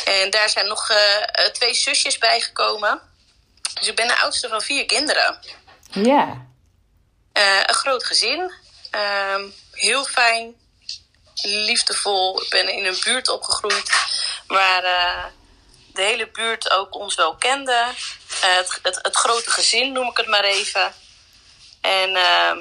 En 0.05 0.31
daar 0.31 0.49
zijn 0.49 0.67
nog 0.67 0.91
twee 1.53 1.75
zusjes 1.75 2.19
bijgekomen. 2.19 3.01
Dus 3.75 3.89
ik 3.89 3.97
ben 3.97 4.09
de 4.09 4.17
oudste 4.21 4.49
van 4.49 4.61
vier 4.63 4.87
kinderen. 4.87 5.39
Ja. 5.91 6.47
Eh, 7.33 7.61
een 7.67 7.75
groot 7.75 8.05
gezin. 8.05 8.53
Ehm, 8.91 9.43
heel 9.73 10.05
fijn. 10.05 10.55
Liefdevol. 11.43 12.43
Ik 12.43 12.51
ben 12.51 12.69
in 12.69 12.85
een 12.85 13.01
buurt 13.05 13.29
opgegroeid 13.29 13.91
waar 14.47 14.85
eh, 14.85 15.25
de 15.95 16.03
hele 16.03 16.29
buurt 16.33 16.71
ook 16.71 16.95
ons 16.95 17.15
wel 17.15 17.35
kende. 17.37 17.73
Eh, 18.43 18.55
het, 18.57 18.79
het, 18.83 18.99
het 19.03 19.17
grote 19.17 19.51
gezin 19.51 19.93
noem 19.93 20.09
ik 20.11 20.17
het 20.17 20.27
maar 20.27 20.45
even. 20.45 20.93
En 21.81 22.17
ehm, 22.17 22.59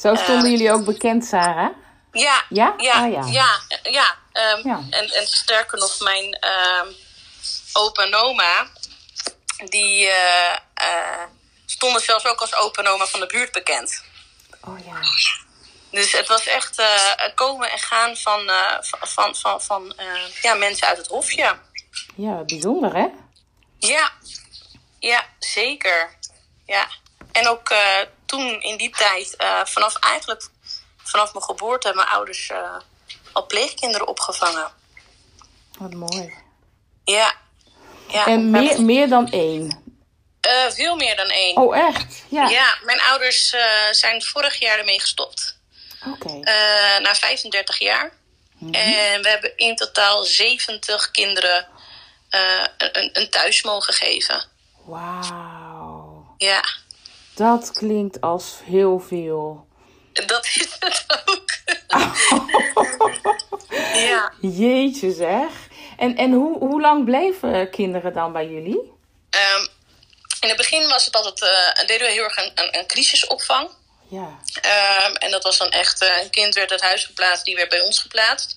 Zo 0.00 0.14
stonden 0.14 0.50
jullie 0.50 0.72
ook 0.72 0.84
bekend, 0.84 1.24
Sarah? 1.24 1.70
ja, 2.12 2.42
Ja? 2.48 2.74
ja, 2.76 2.92
Ah, 2.92 3.12
ja. 3.12 3.26
ja, 3.26 3.60
ja, 3.90 4.16
ehm, 4.32 4.68
Ja. 4.68 4.80
En, 4.90 5.10
en 5.10 5.26
sterker 5.26 5.78
nog, 5.78 6.00
mijn 6.00 6.32
ehm, 6.40 6.86
opa 7.72 8.02
en 8.02 8.14
oma, 8.14 8.66
die 9.64 10.08
stonden 11.70 12.02
zelfs 12.02 12.26
ook 12.26 12.40
als 12.40 12.56
opa 12.56 12.82
en 12.82 12.88
oma 12.88 13.06
van 13.06 13.20
de 13.20 13.26
buurt 13.26 13.52
bekend. 13.52 14.04
Oh 14.64 14.78
ja. 14.86 15.00
Dus 15.90 16.12
het 16.12 16.28
was 16.28 16.46
echt 16.46 16.78
eh, 16.78 17.34
komen 17.34 17.70
en 17.70 17.78
gaan 17.78 18.16
van, 18.16 18.48
eh, 18.48 18.76
van, 18.80 19.34
van, 19.34 19.60
van, 19.60 19.94
eh, 19.96 20.42
ja, 20.42 20.54
mensen 20.54 20.86
uit 20.86 20.96
het 20.96 21.06
hofje. 21.06 21.58
Ja, 22.16 22.42
bijzonder 22.44 22.94
hè? 22.94 23.06
Ja, 23.78 24.10
ja, 24.98 25.24
zeker. 25.38 26.16
Ja. 26.66 26.88
En 27.32 27.48
ook 27.48 27.74
toen 28.26 28.62
in 28.62 28.76
die 28.76 28.90
tijd, 28.90 29.36
vanaf 29.64 29.98
eigenlijk 29.98 30.48
vanaf 30.96 31.32
mijn 31.32 31.44
geboorte, 31.44 31.86
hebben 31.86 32.04
mijn 32.04 32.16
ouders 32.16 32.52
al 33.32 33.46
pleegkinderen 33.46 34.06
opgevangen. 34.06 34.70
Wat 35.78 35.94
mooi. 35.94 36.34
Ja. 37.04 37.34
ja. 38.08 38.26
En 38.26 38.50
meer, 38.50 38.82
meer 38.82 39.08
dan 39.08 39.30
één. 39.30 39.87
Eh, 40.40 40.70
veel 40.70 40.96
meer 40.96 41.16
dan 41.16 41.26
één. 41.28 41.56
Oh, 41.56 41.76
echt? 41.76 42.22
Ja. 42.28 42.48
Ja, 42.48 42.78
mijn 42.84 43.00
ouders 43.00 43.52
eh, 43.52 43.62
zijn 43.90 44.22
vorig 44.22 44.58
jaar 44.60 44.78
ermee 44.78 45.00
gestopt. 45.00 45.56
Oké. 46.06 46.40
Eh, 46.42 46.98
na 47.02 47.14
35 47.14 47.78
jaar. 47.78 48.12
En 48.70 49.22
we 49.22 49.28
hebben 49.28 49.56
in 49.56 49.76
totaal 49.76 50.22
70 50.22 51.10
kinderen 51.10 51.66
een, 52.30 52.68
een- 52.92 53.10
een 53.12 53.30
thuis 53.30 53.62
mogen 53.62 53.94
geven. 53.94 54.44
Wauw. 54.84 56.34
Ja, 56.38 56.64
Dat 57.34 57.70
klinkt 57.72 58.20
als 58.20 58.54
heel 58.64 58.98
veel. 59.00 59.66
dat 60.26 60.44
is 60.46 60.76
het 60.78 61.04
ook. 61.24 61.46
ja. 64.08 64.32
Jeetje 64.40 65.12
zeg. 65.12 65.50
En, 65.96 66.16
en 66.16 66.32
hoe, 66.32 66.58
hoe 66.58 66.80
lang 66.80 67.04
bleven 67.04 67.70
kinderen 67.70 68.12
dan 68.12 68.32
bij 68.32 68.46
jullie? 68.48 68.92
Ehm, 69.30 69.66
in 70.40 70.48
het 70.48 70.56
begin 70.56 70.88
was 70.88 71.04
het 71.04 71.14
altijd, 71.14 71.42
eh, 71.42 71.86
deden 71.86 72.06
we 72.06 72.12
heel 72.12 72.22
erg 72.24 72.36
een, 72.36 72.52
een, 72.54 72.78
een 72.78 72.86
crisisopvang. 72.86 73.70
Ja. 74.10 74.38
Ehm, 74.60 75.14
en 75.14 75.30
dat 75.30 75.42
was 75.42 75.58
dan 75.58 75.70
echt, 75.70 76.02
eh, 76.02 76.22
een 76.22 76.30
kind 76.30 76.54
werd 76.54 76.70
uit 76.70 76.80
huis 76.80 77.04
geplaatst, 77.04 77.44
die 77.44 77.56
werd 77.56 77.68
bij 77.68 77.80
ons 77.80 77.98
geplaatst. 77.98 78.56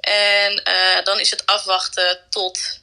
En 0.00 0.64
eh, 0.64 1.04
dan 1.04 1.18
is 1.20 1.30
het 1.30 1.46
afwachten 1.46 2.26
tot, 2.30 2.80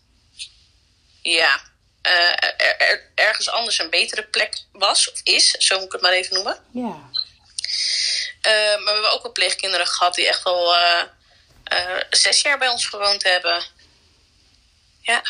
ja, 1.21 1.61
eh, 2.01 2.13
er, 2.31 2.77
er- 2.77 3.11
ergens 3.15 3.49
anders 3.49 3.79
een 3.79 3.89
betere 3.89 4.23
plek 4.23 4.57
was, 4.71 5.11
of 5.11 5.19
is, 5.23 5.49
zo 5.51 5.75
moet 5.75 5.85
ik 5.85 5.91
het 5.91 6.01
maar 6.01 6.11
even 6.11 6.33
noemen. 6.33 6.59
Ja. 6.73 7.09
Eh, 8.41 8.51
maar 8.53 8.83
we 8.83 8.91
hebben 8.91 9.11
ook 9.11 9.23
wel 9.23 9.31
pleegkinderen 9.31 9.87
gehad 9.87 10.15
die 10.15 10.27
echt 10.27 10.43
wel 10.43 10.75
eh, 10.75 11.03
zes 12.09 12.41
jaar 12.41 12.57
bij 12.57 12.67
ons 12.67 12.85
gewoond 12.85 13.23
hebben. 13.23 13.63
Ja. 15.01 15.21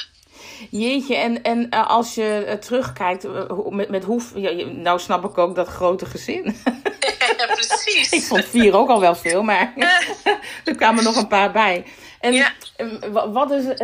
Jeetje, 0.72 1.16
en, 1.16 1.44
en 1.44 1.70
eh, 1.70 1.88
als 1.90 2.16
je 2.16 2.44
eh, 2.48 2.56
terugkijkt, 2.56 3.26
eh, 3.26 3.66
met, 3.70 3.90
met 3.90 4.04
hoe... 4.04 4.22
Ja, 4.36 4.66
nou 4.66 5.00
snap 5.00 5.26
ik 5.26 5.38
ook 5.38 5.56
dat 5.56 5.68
grote 5.68 6.06
gezin. 6.06 6.62
precies. 7.54 8.12
ik 8.12 8.24
vond 8.24 8.46
vier 8.46 8.76
ook 8.76 8.90
al 8.90 9.00
wel 9.00 9.16
veel, 9.16 9.44
maar 9.44 9.74
er 10.66 10.76
kwamen 10.76 11.04
nog 11.04 11.16
een 11.16 11.28
paar 11.28 11.52
bij. 11.52 11.86
En 12.20 12.34
Ja. 12.34 12.54
wa- 13.12 13.30
wat 13.30 13.52
is 13.52 13.66
het, 13.66 13.80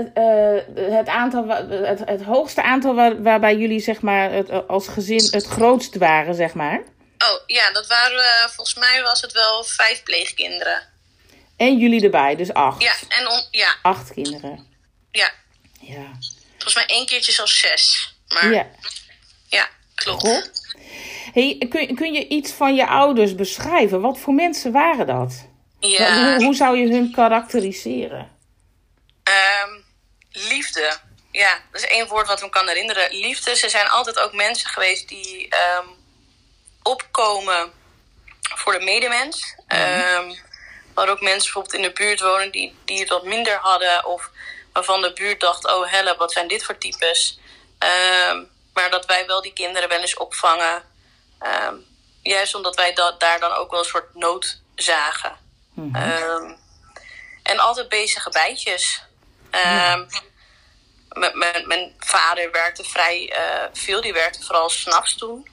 het, 0.76 1.08
aantal, 1.08 1.48
het, 1.70 2.00
het 2.06 2.24
hoogste 2.24 2.64
aantal 2.64 2.96
waar, 2.96 3.22
waarbij 3.22 3.56
jullie 3.58 3.80
zeg 3.80 4.02
maar, 4.02 4.32
het, 4.32 4.68
als 4.68 4.88
gezin 4.88 5.28
het 5.32 5.46
grootst 5.46 5.98
waren, 5.98 6.36
zeg 6.36 6.54
maar? 6.54 6.78
Oh 7.18 7.40
ja, 7.48 7.72
dat 7.72 7.88
waren, 7.88 8.50
volgens 8.50 8.76
mij 8.78 9.02
was 9.02 9.22
het 9.22 9.32
wel 9.32 9.64
vijf 9.64 10.04
pleegkinderen. 10.04 10.82
En 11.58 11.78
jullie 11.78 12.04
erbij, 12.04 12.36
dus 12.36 12.54
acht. 12.54 12.82
Ja, 12.82 12.94
en 13.10 13.28
on, 13.28 13.42
ja, 13.52 13.76
Acht 13.82 14.14
kinderen. 14.14 14.66
ja, 15.12 15.30
Ja. 15.80 16.06
Volgens 16.64 16.76
mij 16.76 16.98
één 16.98 17.06
keertje 17.06 17.32
zelfs 17.32 17.60
zes. 17.60 18.16
Maar 18.28 18.52
ja, 18.54 18.68
ja. 19.48 19.70
klopt. 19.96 20.22
Goh. 20.22 20.44
Hey, 21.34 21.66
kun, 21.70 21.96
kun 21.96 22.14
je 22.14 22.28
iets 22.28 22.52
van 22.52 22.76
je 22.76 22.88
ouders 22.88 23.36
beschrijven? 23.36 24.02
Wat 24.02 24.20
voor 24.20 24.34
mensen 24.34 24.72
waren 24.72 25.08
dat? 25.08 25.48
Ja, 25.80 26.36
Hoe, 26.36 26.44
hoe 26.46 26.56
zou 26.56 26.78
je 26.78 26.92
hun 26.92 27.12
karakteriseren? 27.12 28.32
ehm, 29.24 29.70
liefde. 30.32 30.98
ja, 31.32 31.62
dat 31.72 31.82
is 31.82 31.88
één 31.88 32.08
woord 32.08 32.28
wat 32.28 32.42
me 32.42 32.50
kan 32.50 32.68
herinneren. 32.68 33.16
Liefde. 33.16 33.56
Ze 33.56 33.70
zijn 33.70 33.90
altijd 33.90 34.20
ook 34.20 34.34
mensen 34.34 34.70
geweest 34.70 35.08
die 35.10 35.48
ehm, 35.50 35.88
opkomen 36.84 37.72
voor 38.42 38.74
de 38.74 38.86
medemens. 38.86 39.56
Mm 39.68 40.36
waar 40.94 41.10
ook 41.10 41.22
mensen 41.22 41.44
bijvoorbeeld 41.44 41.74
in 41.74 41.82
de 41.82 41.92
buurt 41.92 42.20
wonen 42.20 42.52
die, 42.52 42.76
die 42.86 43.00
het 43.00 43.10
wat 43.10 43.26
minder 43.26 43.58
hadden. 43.58 44.06
Of 44.06 44.32
waarvan 44.74 45.02
de 45.02 45.14
buurt 45.14 45.40
dacht, 45.40 45.66
oh 45.66 45.92
helle, 45.92 46.16
wat 46.18 46.32
zijn 46.32 46.48
dit 46.48 46.64
voor 46.64 46.78
types. 46.78 47.40
Ehm, 47.78 48.44
maar 48.74 48.90
dat 48.90 49.06
wij 49.06 49.26
wel 49.28 49.42
die 49.42 49.54
kinderen 49.54 49.90
wel 49.90 50.00
eens 50.00 50.18
opvangen. 50.18 50.84
Ehm, 51.40 51.76
juist 52.22 52.56
omdat 52.56 52.76
wij 52.76 52.94
dat, 52.94 53.20
daar 53.20 53.40
dan 53.40 53.52
ook 53.52 53.72
wel 53.72 53.80
een 53.80 53.86
soort 53.86 54.16
nood 54.16 54.62
zagen. 54.76 55.42
Mhm. 55.74 56.56
en 57.44 57.60
altijd 57.60 57.90
bezige 57.90 58.30
bijtjes. 58.30 59.04
Mijn, 61.66 61.96
vader 62.00 62.52
werkte 62.52 62.84
vrij 62.84 63.36
uh, 63.40 63.64
veel. 63.74 64.02
Die 64.02 64.14
werkte 64.14 64.44
vooral 64.44 64.70
s'nachts 64.70 65.16
toen. 65.16 65.48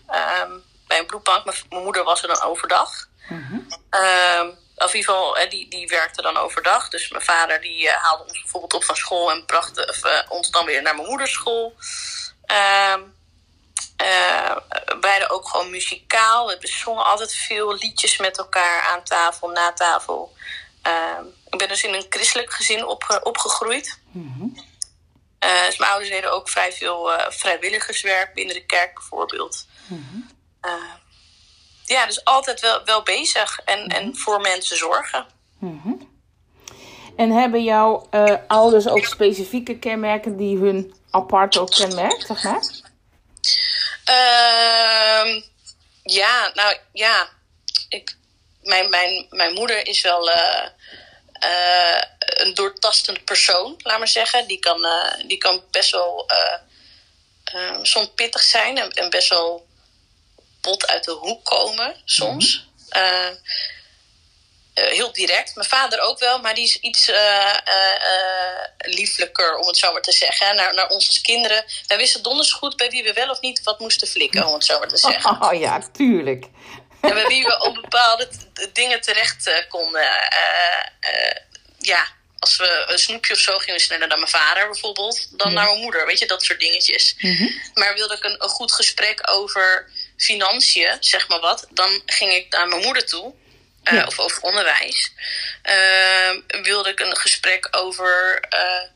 bij 0.87 0.99
een 0.99 1.07
bloedbank. 1.07 1.45
Mijn, 1.45 1.83
moeder 1.83 2.05
was 2.05 2.23
er 2.23 2.29
dan 2.29 2.43
overdag. 2.43 2.91
Mm 3.29 3.69
of 4.85 4.93
in 4.93 4.99
ieder 4.99 5.15
geval, 5.15 5.49
die, 5.49 5.69
die 5.69 5.89
werkte 5.89 6.23
dan 6.23 6.37
overdag. 6.37 6.89
Dus 6.89 7.09
mijn 7.09 7.25
vader 7.25 7.61
die 7.61 7.85
uh, 7.85 7.93
haalde 7.93 8.25
ons 8.25 8.41
bijvoorbeeld 8.41 8.75
op 8.75 8.85
van 8.85 8.97
school 8.97 9.31
en 9.31 9.45
bracht 9.47 9.89
of, 9.89 10.05
uh, 10.05 10.21
ons 10.29 10.51
dan 10.51 10.67
weer 10.67 10.83
naar 10.83 10.95
mijn 10.95 11.09
moeders 11.09 11.33
school. 11.33 11.75
Uh, 12.51 12.97
beide 15.01 15.29
ook 15.29 15.49
gewoon 15.49 15.71
muzikaal. 15.71 16.49
We 16.49 16.59
zongen 16.61 17.05
altijd 17.05 17.35
veel 17.35 17.75
liedjes 17.75 18.17
met 18.17 18.39
elkaar 18.39 18.83
aan 18.83 19.03
tafel, 19.03 19.49
na 19.49 19.73
tafel. 19.73 20.37
Ehm, 20.83 21.25
ik 21.51 21.59
ben 21.59 21.69
dus 21.69 21.83
in 21.83 21.95
een 21.95 22.07
christelijk 22.09 22.53
gezin 22.53 22.87
opge 22.87 23.23
opgegroeid. 23.23 23.99
Mm 24.11 24.35
-hmm. 24.37 24.55
dus 25.67 25.79
mijn 25.79 25.91
ouders 25.91 26.11
deden 26.11 26.33
ook 26.33 26.49
vrij 26.49 26.73
veel 26.73 27.11
vrijwilligerswerk 27.29 28.35
binnen 28.35 28.55
de 28.55 28.67
kerk 28.67 28.95
bijvoorbeeld. 28.95 29.67
Mm 29.87 30.09
-hmm 30.11 30.39
ja, 31.91 32.07
dus 32.07 32.25
altijd 32.25 32.61
wel, 32.61 32.85
wel 32.85 33.03
bezig 33.03 33.61
en, 33.65 33.87
en 33.87 34.07
mhm. 34.07 34.17
voor 34.17 34.41
mensen 34.41 34.77
zorgen. 34.77 35.27
Mhm. 35.59 35.93
En 37.17 37.31
hebben 37.31 37.63
jouw 37.63 38.09
uh, 38.11 38.37
ouders 38.47 38.89
ook 38.89 39.05
specifieke 39.05 39.79
kenmerken 39.79 40.37
die 40.37 40.59
hun 40.59 40.95
apart 41.11 41.59
ook 41.59 41.71
kenmerkt, 41.71 42.27
zeg 42.27 42.43
maar? 42.43 42.63
Uh, 44.09 45.43
ja, 46.03 46.51
nou 46.55 46.77
ja. 46.93 47.29
Ik, 47.89 48.17
mijn, 48.63 48.91
mijn, 48.91 49.27
mijn 49.31 49.55
moeder 49.55 49.87
is 49.87 50.03
wel 50.03 50.29
uh, 50.29 50.67
uh, 51.45 52.01
een 52.19 52.55
doortastend 52.55 53.25
persoon, 53.25 53.75
laat 53.79 53.99
maar 53.99 54.09
zeggen. 54.09 54.47
Die 54.47 54.59
kan, 54.59 54.87
die 55.27 55.39
kan 55.39 55.63
best 55.71 55.91
wel 55.91 56.27
soms 57.83 58.11
pittig 58.15 58.43
zijn 58.43 58.79
en, 58.79 58.91
en 58.91 59.11
best 59.11 59.29
wel 59.29 59.67
bot 60.61 60.87
uit 60.87 61.05
de 61.05 61.13
hoek 61.13 61.45
komen, 61.45 61.97
soms. 62.05 62.69
Mhm. 62.89 63.03
Eh, 63.03 63.27
eh, 63.27 63.37
heel 64.75 65.13
direct. 65.13 65.55
Mijn 65.55 65.69
vader 65.69 66.01
ook 66.01 66.19
wel, 66.19 66.41
maar 66.41 66.55
die 66.55 66.65
is 66.65 66.77
iets 66.77 67.09
uh, 67.09 67.57
lieflijker, 68.79 69.57
om 69.57 69.67
het 69.67 69.77
zo 69.77 69.93
maar 69.93 70.03
te 70.03 70.13
zeggen. 70.13 70.57
Naar, 70.57 70.75
naar 70.75 70.89
ons 70.89 71.07
als 71.07 71.21
kinderen. 71.21 71.65
Wij 71.87 71.97
wisten 71.97 72.23
donders 72.23 72.53
goed 72.53 72.77
bij 72.77 72.91
wie 72.91 73.03
we 73.03 73.13
wel 73.13 73.31
of 73.31 73.41
niet 73.41 73.63
wat 73.63 73.79
moesten 73.79 74.09
flikken, 74.09 74.47
om 74.47 74.55
het 74.55 74.65
zo 74.65 74.79
maar 74.79 74.89
te 74.89 74.97
zeggen. 74.97 75.39
Oh 75.51 75.61
ja, 75.61 75.83
tuurlijk. 75.93 76.45
En 77.01 77.15
bij 77.15 77.27
wie 77.27 77.45
we 77.45 77.61
op 77.61 77.75
bepaalde 77.75 78.29
dingen 78.73 79.01
terecht 79.01 79.67
konden. 79.69 80.09
ja, 81.79 82.07
als 82.41 82.57
we 82.57 82.85
een 82.87 82.99
snoepje 82.99 83.33
of 83.33 83.39
zo 83.39 83.59
gingen 83.59 83.81
sneller 83.81 84.09
naar 84.09 84.19
mijn 84.19 84.31
vader 84.31 84.67
bijvoorbeeld, 84.67 85.39
dan 85.39 85.53
naar 85.53 85.67
mijn 85.67 85.81
moeder. 85.81 86.07
Weet 86.07 86.19
je, 86.19 86.27
dat 86.27 86.43
soort 86.43 86.61
dingetjes. 86.61 87.15
Mhm. 87.19 87.49
Maar 87.75 87.95
wilde 87.95 88.15
ik 88.15 88.25
een, 88.25 88.43
een 88.43 88.49
goed 88.49 88.73
gesprek 88.73 89.31
over 89.31 89.91
financiën, 90.21 90.97
zeg 91.01 91.29
maar 91.29 91.41
wat, 91.41 91.67
dan 91.71 92.03
ging 92.07 92.33
ik 92.33 92.47
naar 92.53 92.69
mijn 92.69 92.83
moeder 92.83 93.07
toe. 93.07 93.33
Uh, 93.93 94.07
Of 94.07 94.19
over 94.19 94.43
onderwijs. 94.43 95.13
Uh, 95.69 96.63
wilde 96.63 96.91
ik 96.91 97.01
een 97.01 97.17
gesprek 97.17 97.69
over 97.71 98.45
uh, 98.55 98.89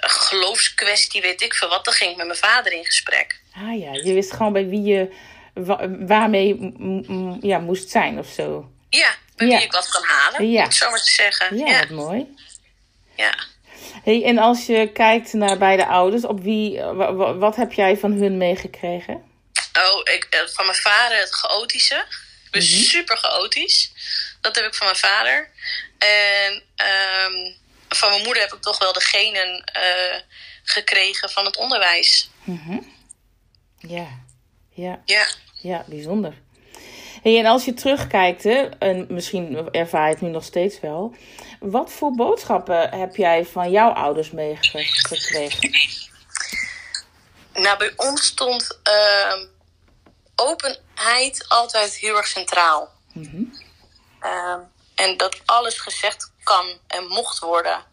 geloofskwestie, 0.00 1.20
weet 1.20 1.42
ik 1.42 1.54
veel 1.54 1.68
wat. 1.68 1.84
Dan 1.84 1.94
ging 1.94 2.10
ik 2.10 2.16
met 2.16 2.26
mijn 2.26 2.38
vader 2.38 2.72
in 2.72 2.84
gesprek. 2.84 3.40
Ah 3.54 3.78
ja, 3.78 3.92
je 3.92 4.12
wist 4.12 4.32
gewoon 4.32 4.52
bij 4.52 4.66
wie 4.66 4.82
je 4.82 5.12
waarmee 6.06 6.72
ja, 7.40 7.58
moest 7.58 7.90
zijn 7.90 8.18
of 8.18 8.28
zo. 8.28 8.70
Ja, 8.90 9.14
bij 9.36 9.46
wie 9.46 9.62
ik 9.62 9.72
wat 9.72 9.88
kan 9.88 10.04
halen, 10.04 10.50
ja. 10.50 10.58
om 10.58 10.64
het 10.64 10.74
zo 10.74 10.90
maar 10.90 11.02
te 11.02 11.12
zeggen. 11.12 11.58
Ja, 11.58 11.66
ja. 11.66 11.78
wat 11.78 11.90
mooi. 11.90 12.34
Ja. 13.16 13.34
Hey, 14.02 14.24
en 14.24 14.38
als 14.38 14.66
je 14.66 14.90
kijkt 14.92 15.32
naar 15.32 15.58
beide 15.58 15.86
ouders, 15.86 16.24
op 16.24 16.40
wie, 16.40 16.80
wat 17.38 17.56
heb 17.56 17.72
jij 17.72 17.96
van 17.96 18.12
hun 18.12 18.36
meegekregen? 18.36 19.22
Oh, 19.78 20.00
ik, 20.14 20.26
eh, 20.30 20.40
van 20.46 20.66
mijn 20.66 20.78
vader 20.78 21.18
het 21.18 21.34
chaotische. 21.34 22.04
Dus 22.50 22.70
mm 22.70 22.82
super 22.82 23.16
chaotisch. 23.16 23.92
Dat 24.40 24.56
heb 24.56 24.64
ik 24.64 24.74
van 24.74 24.86
mijn 24.86 24.98
vader. 24.98 25.50
En 25.98 26.52
um, 26.52 27.56
van 27.88 28.08
mijn 28.10 28.22
moeder 28.22 28.42
heb 28.42 28.52
ik 28.52 28.62
toch 28.62 28.78
wel 28.78 28.92
de 28.92 29.00
genen 29.00 29.72
uh, 29.76 30.20
gekregen 30.62 31.30
van 31.30 31.44
het 31.44 31.56
onderwijs. 31.56 32.30
Mm 32.44 32.94
Ja, 33.78 34.08
ja. 34.70 35.02
Ja. 35.04 35.26
Ja, 35.52 35.84
bijzonder. 35.86 36.34
Hey, 37.22 37.38
en 37.38 37.46
als 37.46 37.64
je 37.64 37.74
terugkijkt, 37.74 38.42
hè, 38.42 38.68
en 38.78 39.06
misschien 39.08 39.68
ervaar 39.72 40.06
je 40.06 40.12
het 40.12 40.22
nu 40.22 40.28
nog 40.28 40.44
steeds 40.44 40.80
wel. 40.80 41.14
Wat 41.60 41.92
voor 41.92 42.14
boodschappen 42.14 42.90
heb 42.90 43.16
jij 43.16 43.44
van 43.44 43.70
jouw 43.70 43.90
ouders 43.90 44.30
meegekregen? 44.30 45.70
Nou, 47.54 47.78
bij 47.78 47.92
ons 47.96 48.26
stond 48.26 48.80
uh, 48.88 49.34
openheid 50.36 51.44
altijd 51.48 51.94
heel 51.94 52.16
erg 52.16 52.26
centraal. 52.26 52.92
Mhm. 53.12 53.42
Ehm, 54.20 54.60
en 54.94 55.16
dat 55.16 55.36
alles 55.44 55.78
gezegd 55.78 56.32
kan 56.42 56.78
en 56.86 57.06
mocht 57.06 57.38
worden. 57.38 57.84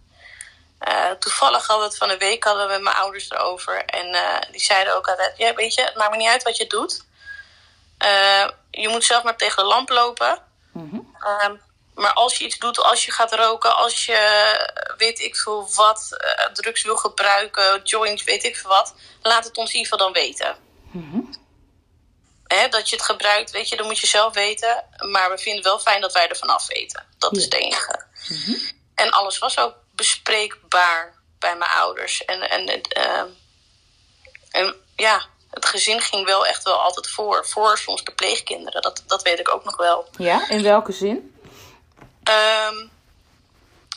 Uh, 0.88 1.12
toevallig 1.12 1.68
hadden 1.68 1.86
we 1.86 1.92
het 1.92 1.98
van 1.98 2.08
de 2.08 2.18
week 2.18 2.44
hadden 2.44 2.66
we 2.66 2.72
met 2.72 2.82
mijn 2.82 2.96
ouders 2.96 3.30
erover. 3.30 3.86
En 3.86 4.16
uh, 4.16 4.40
die 4.52 4.62
zeiden 4.62 4.96
ook 4.96 5.08
altijd: 5.08 5.38
Ja, 5.38 5.54
weet 5.54 5.74
je, 5.74 5.82
het 5.82 5.96
maakt 5.96 6.12
me 6.12 6.18
niet 6.18 6.28
uit 6.28 6.44
wat 6.44 6.58
je 6.58 6.68
doet. 6.68 7.06
Uh, 8.06 8.48
je 8.72 8.90
moet 8.90 9.04
zelf 9.04 9.24
maar 9.24 9.38
tegen 9.38 9.64
de 9.64 9.70
lamp 9.70 9.90
lopen. 9.90 10.42
Mm 10.72 11.12
maar 11.94 12.14
als 12.14 12.38
je 12.38 12.46
iets 12.46 12.58
doet, 12.58 12.80
als 12.80 13.06
je 13.06 13.12
gaat 13.12 13.34
roken, 13.34 13.76
als 13.76 14.06
je 14.06 14.18
weet 14.98 15.20
ik 15.20 15.36
veel 15.36 15.70
wat, 15.76 16.18
drugs 16.54 16.84
wil 16.84 16.96
gebruiken, 16.96 17.82
joints, 17.84 18.24
weet 18.24 18.44
ik 18.44 18.56
veel 18.56 18.70
wat, 18.70 18.96
laat 19.22 19.44
het 19.44 19.58
ons 19.58 19.72
in 19.72 19.78
ieder 19.78 19.92
geval 19.92 20.06
dan 20.06 20.24
weten. 20.24 20.56
Mm 20.92 21.43
hè, 22.54 22.68
dat 22.68 22.89
je 22.89 22.96
het 22.96 23.06
gebruikt, 23.06 23.52
weet 23.52 23.70
je, 23.70 23.76
dat 23.76 23.86
moet 23.86 24.00
je 24.00 24.08
zelf 24.08 24.34
weten. 24.34 24.84
Maar 25.12 25.30
we 25.30 25.38
vinden 25.38 25.56
het 25.56 25.72
wel 25.72 25.80
fijn 25.80 26.02
dat 26.02 26.13
wij 26.13 26.28
er 26.28 26.38
vanaf 26.38 26.68
weten. 26.68 27.06
Dat 27.18 27.38
is 27.38 27.44
het 27.44 27.54
enige. 27.54 28.06
Mhm. 28.28 28.58
En 28.96 29.10
alles 29.10 29.38
was 29.38 29.58
ook 29.58 29.76
bespreekbaar 29.92 31.13
bij 31.39 31.56
mijn 31.56 31.72
ouders. 31.72 32.26
En, 32.26 32.50
en, 32.50 32.82
uh, 32.98 33.24
en 34.52 34.76
ja, 34.96 35.26
het 35.50 35.66
gezin 35.66 36.02
ging 36.02 36.26
wel 36.26 36.46
echt 36.46 36.63
wel 36.63 36.82
altijd 36.82 37.10
voor. 37.10 37.48
Voor 37.48 37.78
soms 37.78 38.04
de 38.04 38.12
pleegkinderen. 38.12 38.82
Dat, 38.82 39.04
dat 39.08 39.22
weet 39.22 39.39
ik 39.39 39.54
ook 39.54 39.63
nog 39.63 39.78
wel. 39.78 40.08
Ja, 40.18 40.50
in 40.50 40.63
welke 40.63 40.92
zin? 40.92 41.36
Um, 42.70 42.92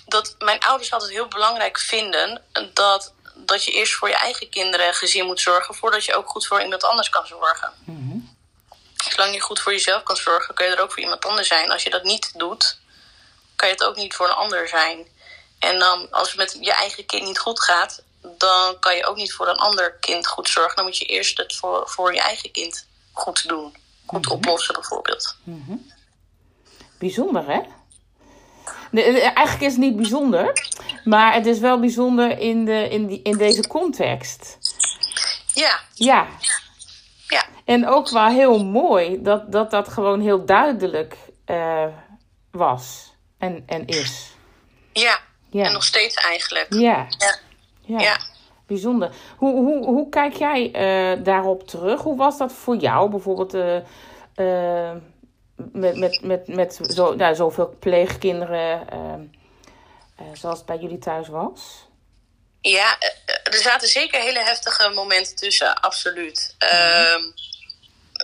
dat 0.06 0.34
mijn 0.38 0.60
ouders 0.60 0.92
altijd 0.92 1.10
heel 1.10 1.28
belangrijk 1.28 1.78
vinden 1.78 2.42
dat, 2.72 3.12
dat 3.34 3.64
je 3.64 3.72
eerst 3.72 3.92
voor 3.92 4.08
je 4.08 4.16
eigen 4.16 4.48
kinderen 4.48 4.94
gezin 4.94 5.26
moet 5.26 5.40
zorgen 5.40 5.74
voordat 5.74 6.04
je 6.04 6.14
ook 6.14 6.28
goed 6.28 6.46
voor 6.46 6.62
iemand 6.62 6.84
anders 6.84 7.08
kan 7.08 7.26
zorgen. 7.26 7.72
Mm 7.84 8.35
Zolang 8.96 9.34
je 9.34 9.40
goed 9.40 9.60
voor 9.60 9.72
jezelf 9.72 10.02
kan 10.02 10.16
zorgen, 10.16 10.54
kun 10.54 10.66
je 10.66 10.74
er 10.74 10.82
ook 10.82 10.92
voor 10.92 11.02
iemand 11.02 11.24
anders 11.24 11.48
zijn. 11.48 11.70
Als 11.70 11.82
je 11.82 11.90
dat 11.90 12.02
niet 12.02 12.38
doet, 12.38 12.78
kan 13.56 13.68
je 13.68 13.74
het 13.74 13.84
ook 13.84 13.96
niet 13.96 14.14
voor 14.14 14.26
een 14.26 14.34
ander 14.34 14.68
zijn. 14.68 15.06
En 15.58 15.78
dan, 15.78 16.10
als 16.10 16.28
het 16.28 16.36
met 16.36 16.56
je 16.60 16.72
eigen 16.72 17.06
kind 17.06 17.24
niet 17.26 17.38
goed 17.38 17.62
gaat, 17.62 18.02
dan 18.38 18.78
kan 18.80 18.96
je 18.96 19.06
ook 19.06 19.16
niet 19.16 19.32
voor 19.32 19.48
een 19.48 19.58
ander 19.58 19.92
kind 20.00 20.26
goed 20.26 20.48
zorgen. 20.48 20.76
Dan 20.76 20.84
moet 20.84 20.98
je 20.98 21.04
eerst 21.04 21.38
het 21.38 21.56
voor, 21.56 21.88
voor 21.88 22.14
je 22.14 22.20
eigen 22.20 22.50
kind 22.50 22.86
goed 23.12 23.48
doen. 23.48 23.76
Goed 24.06 24.24
mhm. 24.24 24.34
oplossen, 24.34 24.74
bijvoorbeeld. 24.74 25.36
Mm 25.44 25.94
Bijzonder, 26.98 27.46
hè? 27.46 27.60
Nee, 28.90 29.20
eigenlijk 29.20 29.60
is 29.60 29.72
het 29.72 29.80
niet 29.80 29.96
bijzonder, 29.96 30.66
maar 31.04 31.34
het 31.34 31.46
is 31.46 31.58
wel 31.58 31.80
bijzonder 31.80 32.38
in, 32.38 32.64
de, 32.64 32.88
in, 32.88 33.06
die, 33.06 33.20
in 33.22 33.36
deze 33.36 33.66
context. 33.66 34.58
Ja. 35.54 35.80
Ja. 35.94 36.28
Ja. 37.28 37.44
En 37.64 37.86
ook 37.86 38.08
wel 38.08 38.26
heel 38.26 38.64
mooi 38.64 39.22
dat 39.22 39.52
dat, 39.52 39.70
dat 39.70 39.88
gewoon 39.88 40.20
heel 40.20 40.44
duidelijk 40.44 41.16
uh, 41.46 41.84
was 42.50 43.14
en, 43.38 43.62
en 43.66 43.86
is. 43.86 44.34
Ja. 44.92 45.18
ja, 45.50 45.64
en 45.64 45.72
nog 45.72 45.84
steeds 45.84 46.14
eigenlijk. 46.14 46.66
Ja. 46.68 47.06
Ja. 47.18 47.38
ja. 47.80 48.00
ja. 48.00 48.16
Bijzonder. 48.66 49.10
Hoe, 49.36 49.54
hoe, 49.54 49.84
hoe 49.84 50.08
kijk 50.08 50.32
jij 50.34 50.66
uh, 50.66 51.24
daarop 51.24 51.68
terug? 51.68 52.02
Hoe 52.02 52.16
was 52.16 52.38
dat 52.38 52.52
voor 52.52 52.76
jou 52.76 53.10
bijvoorbeeld 53.10 53.54
uh, 53.54 54.92
met, 55.72 55.96
met, 55.96 56.20
met, 56.22 56.48
met 56.48 56.80
zo, 56.82 57.14
nou, 57.14 57.34
zoveel 57.34 57.76
pleegkinderen 57.78 58.88
zoals 60.32 60.58
het 60.58 60.66
bij 60.66 60.78
jullie 60.78 60.98
thuis 60.98 61.28
was? 61.28 61.85
Ja, 62.68 62.98
er 63.42 63.62
zaten 63.62 63.88
zeker 63.88 64.20
hele 64.20 64.38
heftige 64.38 64.88
momenten 64.88 65.36
tussen, 65.36 65.80
absoluut. 65.80 66.54
Ehm, 66.58 67.22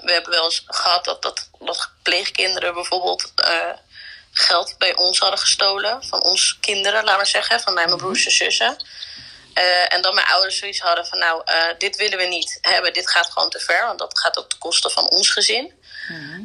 we 0.02 0.12
hebben 0.12 0.30
wel 0.30 0.44
eens 0.44 0.64
gehad 0.66 1.04
dat, 1.04 1.22
dat, 1.22 1.48
dat 1.58 1.90
pleegkinderen 2.02 2.74
bijvoorbeeld 2.74 3.32
eh, 3.36 3.72
geld 4.32 4.74
bij 4.78 4.96
ons 4.96 5.18
hadden 5.18 5.38
gestolen. 5.38 6.04
Van 6.04 6.22
ons 6.22 6.58
kinderen, 6.60 7.04
laten 7.04 7.22
we 7.22 7.28
zeggen, 7.28 7.60
van 7.60 7.74
mijn 7.74 7.96
broers 7.96 8.24
en 8.24 8.32
zussen. 8.32 8.76
Eh, 9.54 9.92
en 9.92 10.02
dan 10.02 10.14
mijn 10.14 10.26
ouders 10.26 10.58
zoiets 10.58 10.80
hadden 10.80 11.06
van, 11.06 11.18
nou, 11.18 11.42
eh, 11.44 11.78
dit 11.78 11.96
willen 11.96 12.18
we 12.18 12.24
niet 12.24 12.58
hebben, 12.60 12.92
dit 12.92 13.10
gaat 13.10 13.30
gewoon 13.30 13.50
te 13.50 13.60
ver, 13.60 13.86
want 13.86 13.98
dat 13.98 14.18
gaat 14.18 14.38
ook 14.38 14.48
ten 14.48 14.58
koste 14.58 14.90
van 14.90 15.10
ons 15.10 15.30
gezin. 15.30 15.80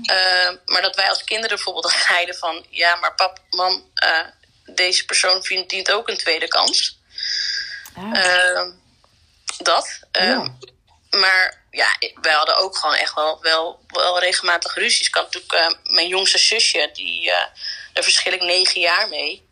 Eh, 0.03 0.51
maar 0.65 0.81
dat 0.81 0.95
wij 0.95 1.09
als 1.09 1.23
kinderen 1.23 1.55
bijvoorbeeld 1.55 1.91
zeiden 2.07 2.35
van, 2.35 2.65
ja, 2.69 2.95
maar 2.95 3.15
pap, 3.15 3.39
mam, 3.49 3.91
eh, 3.93 4.25
deze 4.65 5.05
persoon 5.05 5.43
verdient 5.43 5.91
ook 5.91 6.09
een 6.09 6.17
tweede 6.17 6.47
kans. 6.47 6.99
Ah, 7.97 8.17
Eh, 8.17 8.71
dat. 9.57 9.99
Eh, 10.11 10.23
Ja. 10.27 10.55
Maar 11.09 11.63
ja, 11.71 11.87
wij 12.21 12.33
hadden 12.33 12.57
ook 12.57 12.77
gewoon 12.77 12.95
echt 12.95 13.13
wel, 13.13 13.41
wel, 13.41 13.79
wel 13.87 14.19
regelmatig 14.19 14.75
ruzies. 14.75 15.07
Ik 15.07 15.13
had 15.15 15.23
natuurlijk 15.33 15.53
eh, 15.53 15.93
mijn 15.93 16.07
jongste 16.07 16.37
zusje, 16.37 16.89
die, 16.93 17.31
eh, 17.31 17.45
daar 17.93 18.03
verschil 18.03 18.33
ik 18.33 18.41
negen 18.41 18.81
jaar 18.81 19.07
mee. 19.07 19.49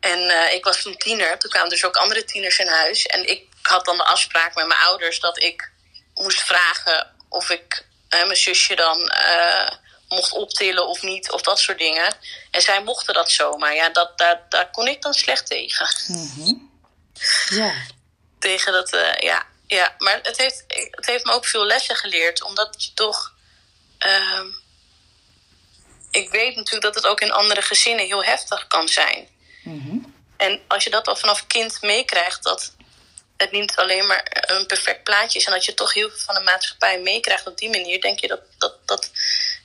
En 0.00 0.28
eh, 0.28 0.54
ik 0.54 0.64
was 0.64 0.82
toen 0.82 0.96
tiener. 0.96 1.38
Toen 1.38 1.50
kwamen 1.50 1.68
dus 1.70 1.84
ook 1.84 1.96
andere 1.96 2.24
tieners 2.24 2.58
in 2.58 2.66
huis. 2.68 3.06
En 3.06 3.30
ik 3.30 3.42
had 3.62 3.84
dan 3.84 3.96
de 3.96 4.04
afspraak 4.04 4.54
met 4.54 4.66
mijn 4.66 4.80
ouders 4.80 5.20
dat 5.20 5.42
ik 5.42 5.70
moest 6.14 6.40
vragen 6.42 7.10
of 7.28 7.50
ik 7.50 7.84
mijn 8.08 8.36
zusje 8.36 8.74
dan 8.74 9.08
eh, 9.08 9.68
mocht 10.08 10.32
optillen 10.32 10.86
of 10.86 11.02
niet, 11.02 11.30
of 11.30 11.42
dat 11.42 11.58
soort 11.58 11.78
dingen. 11.78 12.14
En 12.50 12.62
zij 12.62 12.82
mochten 12.82 13.14
dat 13.14 13.30
zomaar. 13.30 13.74
Ja, 13.74 13.88
dat, 13.88 14.18
daar, 14.18 14.40
daar 14.48 14.70
kon 14.70 14.86
ik 14.88 15.02
dan 15.02 15.14
slecht 15.14 15.46
tegen. 15.46 15.86
Ja. 17.48 17.72
Tegen 18.38 18.72
dat, 18.72 18.92
eh, 18.92 19.18
ja. 19.18 19.46
ja. 19.66 19.94
Maar 19.98 20.20
het 20.22 20.36
heeft, 20.36 20.64
het 20.90 21.06
heeft 21.06 21.24
me 21.24 21.32
ook 21.32 21.46
veel 21.46 21.66
lessen 21.66 21.96
geleerd, 21.96 22.42
omdat 22.42 22.84
je 22.84 22.94
toch. 22.94 23.34
ehm, 23.98 24.46
ik 26.10 26.30
weet 26.30 26.56
natuurlijk 26.56 26.84
dat 26.84 26.94
het 26.94 27.06
ook 27.06 27.20
in 27.20 27.32
andere 27.32 27.62
gezinnen 27.62 28.06
heel 28.06 28.24
heftig 28.24 28.66
kan 28.66 28.88
zijn. 28.88 29.28
En 30.36 30.60
als 30.68 30.84
je 30.84 30.90
dat 30.90 31.08
al 31.08 31.16
vanaf 31.16 31.46
kind 31.46 31.82
meekrijgt, 31.82 32.42
dat 32.42 32.74
het 33.36 33.50
niet 33.50 33.76
alleen 33.76 34.06
maar 34.06 34.44
een 34.46 34.66
perfect 34.66 35.02
plaatje 35.02 35.38
is. 35.38 35.44
En 35.44 35.52
dat 35.52 35.64
je 35.64 35.74
toch 35.74 35.94
heel 35.94 36.08
veel 36.08 36.18
van 36.18 36.34
de 36.34 36.40
maatschappij 36.40 37.00
meekrijgt 37.00 37.46
op 37.46 37.58
die 37.58 37.70
manier, 37.70 38.00
denk 38.00 38.18
je 38.18 38.28
dat 38.28 38.40
dat, 38.58 38.76
dat 38.84 39.10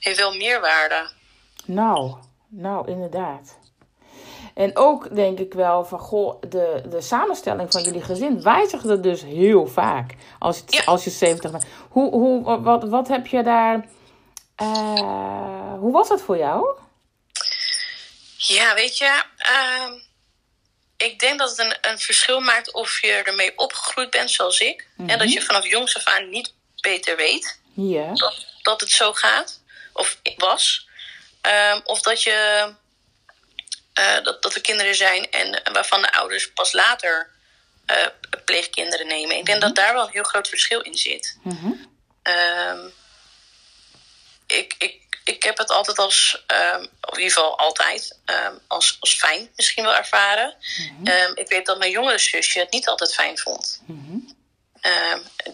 heeft 0.00 0.18
wel 0.18 0.36
meerwaarde. 0.36 1.10
Nou, 1.64 2.14
nou 2.48 2.88
inderdaad. 2.90 3.58
En 4.60 4.76
ook 4.76 5.14
denk 5.14 5.38
ik 5.38 5.52
wel 5.54 5.84
van, 5.84 5.98
goh, 5.98 6.40
de, 6.48 6.82
de 6.88 7.00
samenstelling 7.00 7.72
van 7.72 7.82
jullie 7.82 8.02
gezin 8.02 8.42
wijzigde 8.42 9.00
dus 9.00 9.22
heel 9.22 9.66
vaak. 9.66 10.14
Als 10.38 10.62
Ja. 10.66 10.82
als 10.84 11.04
je 11.04 11.10
70 11.10 11.50
bent. 11.50 11.64
Hoe, 11.88 12.10
hoe, 12.10 12.60
wat, 12.60 12.84
wat 12.88 13.08
heb 13.08 13.26
je 13.26 13.42
daar... 13.42 13.88
eh, 14.56 15.72
hoe 15.78 15.92
was 15.92 16.08
dat 16.08 16.20
voor 16.22 16.36
jou? 16.36 16.78
Ja, 18.36 18.74
weet 18.74 18.98
je, 18.98 19.22
ehm, 19.36 19.92
ik 20.96 21.18
denk 21.18 21.38
dat 21.38 21.50
het 21.50 21.58
een, 21.58 21.76
een 21.90 21.98
verschil 21.98 22.40
maakt 22.40 22.72
of 22.72 23.00
je 23.00 23.12
ermee 23.12 23.52
opgegroeid 23.58 24.10
bent 24.10 24.30
zoals 24.30 24.60
ik. 24.60 24.88
En 25.06 25.18
dat 25.18 25.32
je 25.32 25.42
vanaf 25.42 25.66
jongs 25.66 25.96
af 25.96 26.04
aan 26.04 26.28
niet 26.28 26.52
beter 26.80 27.16
weet. 27.16 27.58
Ja. 27.74 28.14
dat, 28.14 28.46
dat 28.62 28.80
het 28.80 28.90
zo 28.90 29.12
gaat, 29.12 29.60
of 29.92 30.18
was. 30.36 30.88
Ehm, 31.40 31.80
of 31.84 32.00
dat 32.00 32.22
je 32.22 32.72
eh, 34.00 34.24
dat, 34.24 34.42
dat 34.42 34.54
er 34.54 34.60
kinderen 34.60 34.94
zijn 34.94 35.30
en 35.30 35.72
waarvan 35.72 36.02
de 36.02 36.12
ouders 36.12 36.52
pas 36.52 36.72
later 36.72 37.30
eh, 37.86 38.06
pleegkinderen 38.44 39.06
nemen. 39.06 39.36
Ik 39.36 39.46
denk 39.46 39.60
dat 39.60 39.74
daar 39.74 39.92
wel 39.94 40.04
een 40.06 40.12
heel 40.12 40.22
groot 40.22 40.48
verschil 40.48 40.80
in 40.80 40.94
zit. 40.94 41.36
Ehm, 42.22 42.78
ik, 44.46 44.74
ik, 44.78 45.00
ik 45.24 45.42
heb 45.42 45.58
het 45.58 45.70
altijd 45.70 45.98
als, 45.98 46.44
of 47.00 47.16
in 47.16 47.22
ieder 47.22 47.32
geval 47.32 47.58
altijd, 47.58 48.18
ehm, 48.24 48.54
als, 48.66 48.96
als 49.00 49.14
fijn 49.14 49.50
misschien 49.56 49.84
wel 49.84 49.94
ervaren. 49.96 50.54
Ehm, 51.04 51.32
ik 51.34 51.48
weet 51.48 51.66
dat 51.66 51.78
mijn 51.78 51.90
jongere 51.90 52.18
zusje 52.18 52.58
het 52.58 52.72
niet 52.72 52.88
altijd 52.88 53.14
fijn 53.14 53.38
vond. 53.38 53.80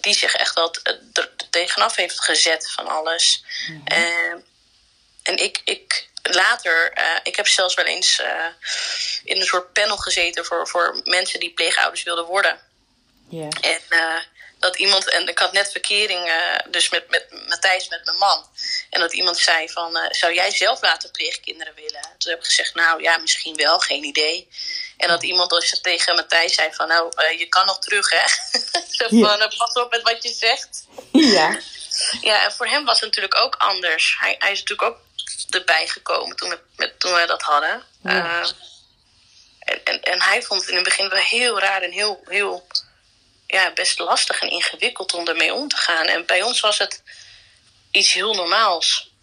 Die 0.00 0.14
zich 0.14 0.34
echt 0.34 0.54
wel 0.54 0.70
t- 0.70 0.80
er 1.12 1.30
tegenaf 1.50 1.96
heeft 1.96 2.20
gezet 2.20 2.70
van 2.72 2.86
alles. 2.88 3.44
En 5.22 5.36
ik, 5.36 5.60
ik 5.64 6.08
later, 6.34 6.92
eh, 6.92 7.04
ik 7.22 7.36
heb 7.36 7.46
zelfs 7.48 7.74
wel 7.74 7.84
eens 7.84 8.20
eh, 8.20 8.44
in 9.24 9.40
een 9.40 9.46
soort 9.46 9.72
panel 9.72 9.96
gezeten 9.96 10.44
voor, 10.44 10.68
voor 10.68 11.00
mensen 11.04 11.40
die 11.40 11.52
pleegouders 11.52 12.02
wilden 12.02 12.24
worden. 12.24 12.60
En 13.60 13.80
eh, 13.88 14.14
dat 14.58 14.76
iemand, 14.78 15.10
en 15.10 15.28
ik 15.28 15.38
had 15.38 15.52
net 15.52 15.70
verkering, 15.70 16.32
dus 16.70 16.88
met, 16.88 17.08
met 17.08 17.26
Matthijs, 17.48 17.88
met 17.88 18.04
mijn 18.04 18.16
man. 18.16 18.46
En 18.90 19.00
dat 19.00 19.12
iemand 19.12 19.38
zei 19.38 19.68
van, 19.68 19.98
zou 20.10 20.34
jij 20.34 20.50
zelf 20.50 20.82
later 20.82 21.10
pleegkinderen 21.10 21.74
willen? 21.74 22.08
Toen 22.18 22.30
heb 22.30 22.40
ik 22.40 22.46
gezegd, 22.46 22.74
nou 22.74 23.02
ja, 23.02 23.16
misschien 23.16 23.56
wel, 23.56 23.78
geen 23.78 24.04
idee. 24.04 24.48
En 24.96 25.08
dat 25.08 25.22
iemand 25.22 25.50
dus 25.50 25.80
tegen 25.82 26.14
Matthijs 26.14 26.54
zei 26.54 26.72
van, 26.72 26.88
nou, 26.88 27.12
je 27.38 27.46
kan 27.48 27.66
nog 27.66 27.78
terug, 27.78 28.10
hè? 28.10 28.26
Zo 28.98 29.06
Ja. 29.10 29.38
van, 29.38 29.52
pas 29.56 29.72
op 29.72 29.90
met 29.90 30.02
wat 30.02 30.22
je 30.22 30.32
zegt. 30.32 30.86
Ja. 31.12 31.60
Ja, 32.20 32.44
en 32.44 32.52
voor 32.52 32.66
hem 32.66 32.84
was 32.84 33.00
het 33.00 33.08
natuurlijk 33.08 33.36
ook 33.36 33.54
anders. 33.54 34.16
Hij, 34.20 34.36
hij 34.38 34.52
is 34.52 34.58
natuurlijk 34.58 34.88
ook 34.88 35.05
erbij 35.50 35.86
gekomen 35.86 36.36
toen, 36.36 36.48
we- 36.48 36.60
met, 36.76 37.00
toen 37.00 37.12
we 37.12 37.24
dat 37.26 37.42
hadden. 37.42 37.82
Ja. 38.02 38.40
Eh, 38.42 38.48
en, 39.58 39.84
en, 39.84 40.02
en 40.02 40.22
hij 40.22 40.42
vond 40.42 40.60
het 40.60 40.68
in 40.70 40.74
het 40.76 40.84
begin 40.84 41.08
wel 41.08 41.18
heel 41.18 41.58
raar 41.60 41.82
en 41.82 41.90
heel, 41.90 42.20
heel 42.24 42.66
ja, 43.46 43.72
best 43.72 43.98
lastig 43.98 44.40
en 44.40 44.50
ingewikkeld 44.50 45.14
om 45.14 45.26
ermee 45.28 45.54
om 45.54 45.68
te 45.68 45.76
gaan. 45.76 46.06
En 46.06 46.26
bij 46.26 46.42
ons 46.42 46.60
was 46.60 46.78
het 46.78 47.02
iets 47.90 48.12
heel 48.12 48.34
normaals. 48.34 49.14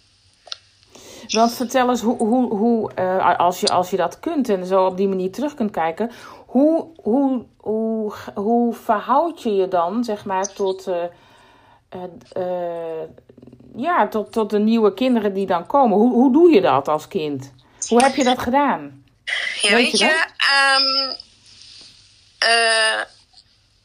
Want 1.27 1.53
vertel 1.53 1.89
eens 1.89 2.01
hoe, 2.01 2.17
hoe, 2.17 2.55
hoe 2.55 2.93
eh, 2.93 3.37
als, 3.39 3.59
je, 3.59 3.67
als 3.67 3.89
je 3.89 3.97
dat 3.97 4.19
kunt 4.19 4.49
en 4.49 4.65
zo 4.65 4.85
op 4.85 4.97
die 4.97 5.07
manier 5.07 5.31
terug 5.31 5.53
kunt 5.53 5.71
kijken, 5.71 6.11
hoe, 6.45 6.87
hoe, 7.01 7.45
hoe, 7.57 8.13
hoe 8.33 8.73
verhoud 8.75 9.41
je 9.41 9.55
je 9.55 9.67
dan, 9.67 10.03
zeg 10.03 10.25
maar, 10.25 10.53
tot, 10.53 10.87
eh, 10.87 11.03
eh, 12.33 13.09
ja, 13.75 14.07
tot, 14.07 14.31
tot 14.31 14.49
de 14.49 14.59
nieuwe 14.59 14.93
kinderen 14.93 15.33
die 15.33 15.45
dan 15.45 15.67
komen? 15.67 15.97
Hoe, 15.97 16.11
hoe 16.13 16.33
doe 16.33 16.51
je 16.51 16.61
dat 16.61 16.87
als 16.87 17.07
kind? 17.07 17.51
Hoe 17.87 18.03
heb 18.03 18.15
je 18.15 18.23
dat 18.23 18.39
gedaan? 18.39 19.03
Ja, 19.61 19.69
Weet 19.69 19.71
weet 19.71 19.99
je 19.99 20.05
je, 20.05 20.25
ehm, 20.37 21.15
eh, 22.37 23.01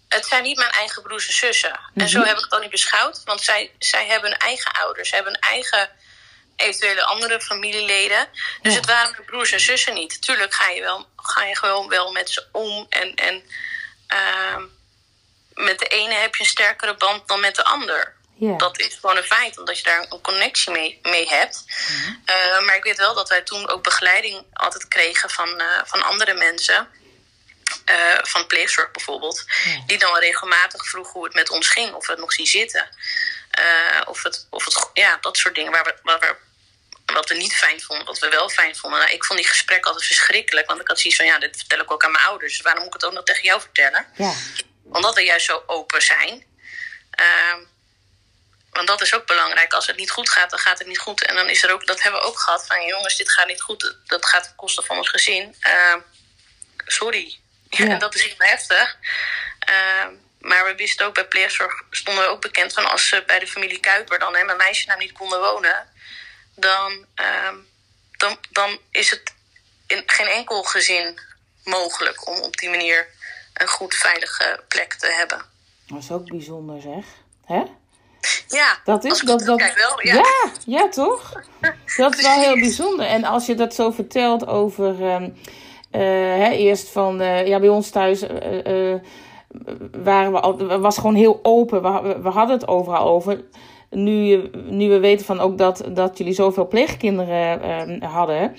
het 0.08 0.26
zijn 0.26 0.42
niet 0.42 0.56
mijn 0.56 0.70
eigen 0.70 1.02
broers 1.02 1.26
en 1.26 1.34
zussen. 1.34 1.80
En 1.94 2.08
zo 2.08 2.22
heb 2.22 2.36
ik 2.36 2.44
het 2.44 2.52
al 2.52 2.60
niet 2.60 2.70
beschouwd, 2.70 3.22
want 3.24 3.40
zij, 3.40 3.70
zij 3.78 4.06
hebben 4.06 4.30
hun 4.30 4.38
eigen 4.38 4.72
ouders, 4.72 5.10
hebben 5.10 5.32
hun 5.32 5.42
eigen 5.42 5.88
eventuele 6.56 7.04
andere 7.04 7.40
familieleden. 7.40 8.26
Dus 8.62 8.72
Ja. 8.72 8.78
het 8.78 8.88
waren 8.88 9.10
mijn 9.10 9.24
broers 9.24 9.52
en 9.52 9.60
zussen 9.60 9.94
niet. 9.94 10.22
Tuurlijk 10.22 10.54
ga 10.54 10.68
je, 10.68 10.80
wel, 10.80 11.06
ga 11.16 11.44
je 11.44 11.56
gewoon 11.56 11.88
wel 11.88 12.12
met 12.12 12.30
ze 12.30 12.46
om 12.52 12.86
en, 12.88 13.14
en 13.14 13.42
ehm, 14.06 14.62
met 15.54 15.78
de 15.78 15.86
ene 15.86 16.14
heb 16.14 16.34
je 16.34 16.42
een 16.42 16.48
sterkere 16.48 16.94
band 16.94 17.28
dan 17.28 17.40
met 17.40 17.56
de 17.56 17.64
ander. 17.64 18.14
Dat 18.56 18.78
is 18.78 18.94
gewoon 19.00 19.16
een 19.16 19.22
feit, 19.22 19.58
omdat 19.58 19.76
je 19.78 19.82
daar 19.84 20.06
een 20.08 20.20
connectie 20.20 20.72
mee, 20.72 20.98
mee 21.02 21.28
hebt. 21.28 21.64
Eh, 22.24 22.60
maar 22.64 22.76
ik 22.76 22.82
weet 22.82 22.96
wel 22.98 23.14
dat 23.14 23.28
wij 23.28 23.42
toen 23.42 23.68
ook 23.68 23.82
begeleiding 23.82 24.44
altijd 24.52 24.88
kregen 24.88 25.30
van, 25.30 25.60
eh, 25.60 25.80
van 25.84 26.02
andere 26.02 26.34
mensen. 26.34 26.88
eh, 27.84 28.18
van 28.22 28.46
pleegzorg 28.46 28.90
bijvoorbeeld. 28.90 29.44
Die 29.86 29.98
dan 29.98 30.18
regelmatig 30.18 30.86
vroegen 30.88 31.12
hoe 31.12 31.24
het 31.24 31.34
met 31.34 31.50
ons 31.50 31.68
ging. 31.68 31.92
Of 31.94 32.06
we 32.06 32.12
het 32.12 32.20
nog 32.20 32.32
zien 32.32 32.46
zitten. 32.46 32.88
Of 34.06 34.22
het, 34.22 34.46
of 34.50 34.64
het, 34.64 34.88
ja, 34.92 35.18
dat 35.20 35.36
soort 35.36 35.54
dingen 35.54 35.72
waar 35.72 35.84
we, 35.84 35.94
waar 36.02 36.20
we, 36.20 36.34
wat 37.14 37.28
we 37.28 37.34
niet 37.34 37.54
fijn 37.54 37.80
vonden, 37.80 38.06
wat 38.06 38.18
we 38.18 38.28
wel 38.28 38.48
fijn 38.48 38.76
vonden. 38.76 38.98
Nou, 39.00 39.12
ik 39.12 39.24
vond 39.24 39.38
die 39.38 39.48
gesprekken 39.48 39.90
altijd 39.90 40.06
verschrikkelijk. 40.06 40.66
Want 40.68 40.80
ik 40.80 40.88
had 40.88 41.00
zoiets 41.00 41.16
van, 41.18 41.26
ja, 41.28 41.38
dit 41.38 41.56
vertel 41.56 41.78
ik 41.80 41.90
ook 41.92 42.04
aan 42.04 42.10
mijn 42.12 42.24
ouders. 42.24 42.52
Dus 42.52 42.62
waarom 42.62 42.82
moet 42.84 42.94
ik 42.94 43.00
het 43.00 43.10
ook 43.10 43.16
nog 43.16 43.24
tegen 43.24 43.42
jou 43.42 43.60
vertellen? 43.60 44.06
Ja. 44.16 44.32
Omdat 44.92 45.14
we 45.14 45.22
juist 45.22 45.46
zo 45.46 45.62
open 45.66 46.02
zijn. 46.02 46.44
Ehm, 47.10 47.60
want 48.78 48.90
dat 48.90 49.06
is 49.06 49.14
ook 49.14 49.26
belangrijk. 49.26 49.72
Als 49.72 49.86
het 49.86 49.96
niet 49.96 50.10
goed 50.10 50.28
gaat, 50.28 50.50
dan 50.50 50.58
gaat 50.58 50.78
het 50.78 50.88
niet 50.88 50.98
goed. 50.98 51.24
En 51.24 51.34
dan 51.34 51.48
is 51.48 51.62
er 51.62 51.72
ook, 51.72 51.86
dat 51.86 52.02
hebben 52.02 52.20
we 52.20 52.26
ook 52.26 52.38
gehad 52.38 52.66
van 52.66 52.86
jongens, 52.86 53.16
dit 53.16 53.32
gaat 53.32 53.46
niet 53.46 53.60
goed. 53.60 53.96
Dat 54.06 54.26
gaat 54.26 54.42
ten 54.42 54.54
koste 54.54 54.82
van 54.82 54.96
ons 54.96 55.08
gezin. 55.08 55.54
Ehm, 55.60 55.98
sorry. 56.86 57.38
Ja. 57.70 57.86
En 57.86 57.98
dat 57.98 58.14
is 58.14 58.22
heel 58.22 58.34
heftig. 58.38 58.96
Ehm, 59.58 60.12
maar 60.40 60.64
we 60.64 60.74
wisten 60.74 61.06
ook 61.06 61.14
bij 61.14 61.26
pleegzorg, 61.26 61.82
stonden 61.90 62.24
we 62.24 62.30
ook 62.30 62.40
bekend 62.40 62.72
van 62.72 62.90
als 62.90 63.08
ze 63.08 63.22
bij 63.26 63.38
de 63.38 63.46
familie 63.46 63.80
Kuiper 63.80 64.18
dan, 64.18 64.36
hè, 64.36 64.44
mijn 64.44 64.56
meisjesnaam 64.56 64.98
niet 64.98 65.12
konden 65.12 65.40
wonen. 65.40 65.88
Dan, 66.54 67.06
ehm, 67.14 67.56
dan, 68.16 68.38
dan 68.50 68.80
is 68.90 69.10
het 69.10 69.34
in 69.86 70.02
geen 70.06 70.26
enkel 70.26 70.62
gezin 70.62 71.20
mogelijk 71.64 72.26
om 72.26 72.40
op 72.40 72.56
die 72.56 72.70
manier 72.70 73.08
een 73.54 73.68
goed 73.68 73.94
veilige 73.94 74.64
plek 74.68 74.94
te 74.94 75.06
hebben. 75.06 75.44
Dat 75.86 76.02
is 76.02 76.10
ook 76.10 76.28
bijzonder, 76.28 76.80
zeg. 76.80 77.04
Hè? 77.44 77.62
Ja, 78.48 78.78
Dat 78.84 79.04
is 79.04 79.20
dat, 79.20 79.40
dat, 79.40 79.58
wel. 79.58 80.02
Ja. 80.02 80.14
ja, 80.14 80.50
ja, 80.66 80.88
toch? 80.88 81.32
Dat 81.96 82.16
is 82.16 82.22
wel 82.22 82.40
heel 82.40 82.54
bijzonder. 82.54 83.06
En 83.06 83.24
als 83.24 83.46
je 83.46 83.54
dat 83.54 83.74
zo 83.74 83.90
vertelt 83.90 84.46
over, 84.46 85.04
ehm, 85.04 85.30
eh, 85.90 86.00
hè, 86.36 86.50
eerst 86.50 86.88
van, 86.88 87.20
eh, 87.20 87.46
ja, 87.46 87.58
bij 87.58 87.68
ons 87.68 87.90
thuis, 87.90 88.22
eh, 88.22 88.94
waren 90.02 90.32
we 90.32 90.40
al, 90.40 90.78
was 90.80 90.98
gewoon 90.98 91.14
heel 91.14 91.40
open. 91.42 91.82
We, 91.82 92.20
we 92.22 92.28
hadden 92.28 92.56
het 92.56 92.68
overal 92.68 93.06
over. 93.06 93.44
Nu, 93.90 94.50
nu 94.66 94.88
we 94.88 94.98
weten 94.98 95.26
van 95.26 95.40
ook 95.40 95.58
dat, 95.58 95.84
dat 95.88 96.18
jullie 96.18 96.32
zoveel 96.32 96.68
pleegkinderen 96.68 97.62
ehm, 97.62 98.02
hadden, 98.02 98.56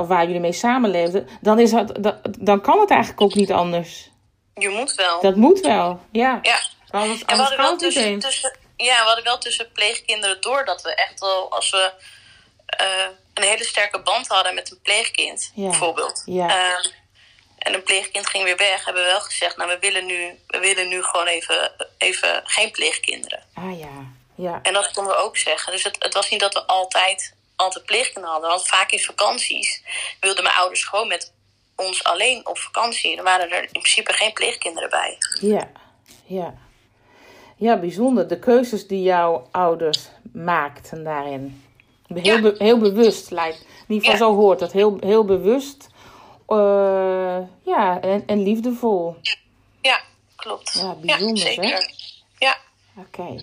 of 0.00 0.08
waar 0.08 0.24
jullie 0.24 0.40
mee 0.40 0.52
samenleefden, 0.52 1.26
dan, 1.40 1.58
is 1.58 1.72
het, 1.72 2.02
dat, 2.02 2.16
dan 2.40 2.60
kan 2.60 2.80
het 2.80 2.90
eigenlijk 2.90 3.20
ook 3.20 3.34
niet 3.34 3.52
anders. 3.52 4.10
Je 4.54 4.68
moet 4.68 4.94
wel. 4.94 5.20
Dat 5.20 5.36
moet 5.36 5.60
wel, 5.60 6.00
ja. 6.10 6.38
Ja. 6.42 6.56
Anders, 6.90 7.24
En 7.24 7.36
we 7.36 7.42
hadden 7.42 7.58
wel 7.58 7.76
tussen, 7.76 8.20
ja, 8.76 9.00
we 9.00 9.06
hadden 9.06 9.24
wel 9.24 9.38
tussen 9.38 9.72
pleegkinderen 9.72 10.40
door 10.40 10.64
dat 10.64 10.82
we 10.82 10.94
echt 10.94 11.20
wel, 11.20 11.50
als 11.52 11.70
we 11.70 11.92
eh, 12.66 13.06
een 13.34 13.42
hele 13.42 13.64
sterke 13.64 14.00
band 14.00 14.28
hadden 14.28 14.54
met 14.54 14.70
een 14.70 14.80
pleegkind, 14.82 15.52
Ja. 15.54 15.68
bijvoorbeeld. 15.68 16.22
Ja. 16.26 16.48
Ehm, 16.48 16.88
en 17.58 17.74
een 17.74 17.82
pleegkind 17.82 18.26
ging 18.26 18.44
weer 18.44 18.56
weg, 18.56 18.84
hebben 18.84 19.02
we 19.02 19.08
wel 19.08 19.20
gezegd, 19.20 19.56
nou 19.56 19.70
we 19.70 19.78
willen 19.78 20.06
nu, 20.06 20.38
we 20.46 20.58
willen 20.58 20.88
nu 20.88 21.02
gewoon 21.02 21.26
even, 21.26 21.72
even 21.98 22.40
geen 22.44 22.70
pleegkinderen. 22.70 23.42
Ah 23.54 23.78
ja, 23.78 24.04
ja. 24.34 24.60
En 24.62 24.72
dat 24.72 24.90
konden 24.90 25.14
we 25.14 25.20
ook 25.20 25.36
zeggen. 25.36 25.72
Dus 25.72 25.82
het, 25.82 25.96
het 25.98 26.14
was 26.14 26.30
niet 26.30 26.40
dat 26.40 26.54
we 26.54 26.66
altijd, 26.66 27.34
altijd 27.56 27.84
pleegkinderen 27.84 28.30
hadden. 28.30 28.50
Want 28.50 28.68
vaak 28.68 28.90
in 28.90 29.00
vakanties 29.00 29.82
wilden 30.20 30.42
mijn 30.42 30.56
ouders 30.56 30.84
gewoon 30.84 31.08
met 31.08 31.32
ons 31.76 32.04
alleen 32.04 32.46
op 32.46 32.58
vakantie. 32.58 33.16
Dan 33.16 33.24
waren 33.24 33.50
er 33.50 33.62
in 33.62 33.68
principe 33.70 34.12
geen 34.12 34.32
pleegkinderen 34.32 34.90
bij. 34.90 35.18
Ja, 35.40 35.68
ja. 36.26 36.54
Ja, 37.56 37.78
bijzonder. 37.78 38.28
De 38.28 38.38
keuzes 38.38 38.86
die 38.86 39.02
jouw 39.02 39.46
ouders 39.50 40.08
maakten 40.32 41.04
daarin. 41.04 41.62
Heel, 42.06 42.34
Ja. 42.34 42.40
be- 42.40 42.54
heel 42.58 42.78
bewust 42.78 43.30
lijkt. 43.30 43.66
In 43.88 43.94
ieder 43.94 44.10
geval 44.10 44.28
Ja. 44.28 44.34
zo 44.34 44.40
hoort 44.40 44.60
het. 44.60 44.72
Heel, 44.72 44.96
heel 45.00 45.24
bewust. 45.24 45.88
eh, 46.48 47.38
ja, 47.62 48.00
en, 48.00 48.22
en 48.26 48.42
liefdevol. 48.42 49.16
Ja, 49.80 50.00
klopt. 50.36 50.72
Ja, 50.82 50.94
bijzonder, 51.00 51.54
hè? 51.60 51.78
Ja. 52.38 52.56
Oké. 52.98 53.36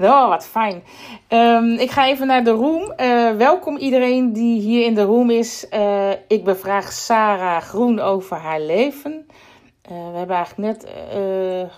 Oh, 0.00 0.28
wat 0.28 0.46
fijn. 0.46 0.82
Ehm, 1.28 1.64
ik 1.72 1.90
ga 1.90 2.06
even 2.06 2.26
naar 2.26 2.44
de 2.44 2.50
room. 2.50 2.90
Eh, 2.92 3.30
welkom 3.36 3.76
iedereen 3.76 4.32
die 4.32 4.60
hier 4.60 4.84
in 4.86 4.94
de 4.94 5.02
room 5.02 5.30
is. 5.30 5.68
Eh, 5.68 6.10
ik 6.28 6.44
bevraag 6.44 6.92
Sarah 6.92 7.62
Groen 7.62 8.00
over 8.00 8.36
haar 8.36 8.60
leven. 8.60 9.26
We 9.82 9.94
hebben 9.94 10.36
eigenlijk 10.36 10.68
net 10.82 10.86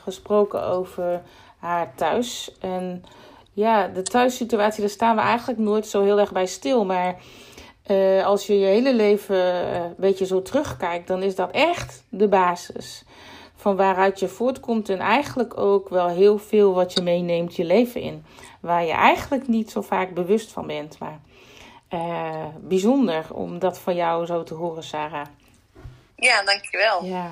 gesproken 0.03 0.63
over 0.67 1.23
haar 1.61 1.95
thuis. 1.95 2.53
En 2.61 3.05
ja, 3.53 3.89
de 3.89 4.03
thuissituatie, 4.03 4.81
daar 4.81 4.91
staan 4.91 5.17
we 5.17 5.23
eigenlijk 5.23 5.59
nooit 5.59 5.87
zo 5.87 6.03
heel 6.03 6.19
erg 6.19 6.33
bij 6.33 6.47
stil. 6.47 6.85
Maar 6.85 7.17
eh, 7.83 8.27
als 8.27 8.47
je 8.47 8.59
je 8.59 8.67
hele 8.67 8.95
leven 8.95 9.37
eh, 9.37 9.75
een 9.75 9.95
beetje 9.97 10.27
zo 10.27 10.43
terugkijkt, 10.43 11.07
dan 11.07 11.23
is 11.23 11.35
dat 11.35 11.51
echt 11.51 12.03
de 12.09 12.29
basis. 12.29 13.05
Van 13.57 13.77
waaruit 13.77 14.21
je 14.21 14.29
voortkomt 14.29 14.89
en 14.89 14.99
eigenlijk 14.99 15.59
ook 15.59 15.89
wel 15.89 16.09
heel 16.09 16.39
veel 16.39 16.75
wat 16.75 16.93
je 16.93 17.03
meeneemt 17.03 17.57
je 17.57 17.65
leven 17.65 18.01
in. 18.01 18.25
Waar 18.61 18.85
je 18.85 18.93
eigenlijk 18.93 19.49
niet 19.49 19.71
zo 19.71 19.81
vaak 19.81 20.15
bewust 20.15 20.53
van 20.53 20.67
bent. 20.67 20.99
Maar 20.99 21.21
eh, 21.89 22.47
bijzonder 22.61 23.25
om 23.33 23.59
dat 23.59 23.79
van 23.79 23.95
jou 23.95 24.27
zo 24.27 24.43
te 24.43 24.55
horen, 24.55 24.83
Sarah. 24.83 25.27
ja, 26.17 26.43
dankjewel. 26.43 27.05
Ja. 27.05 27.31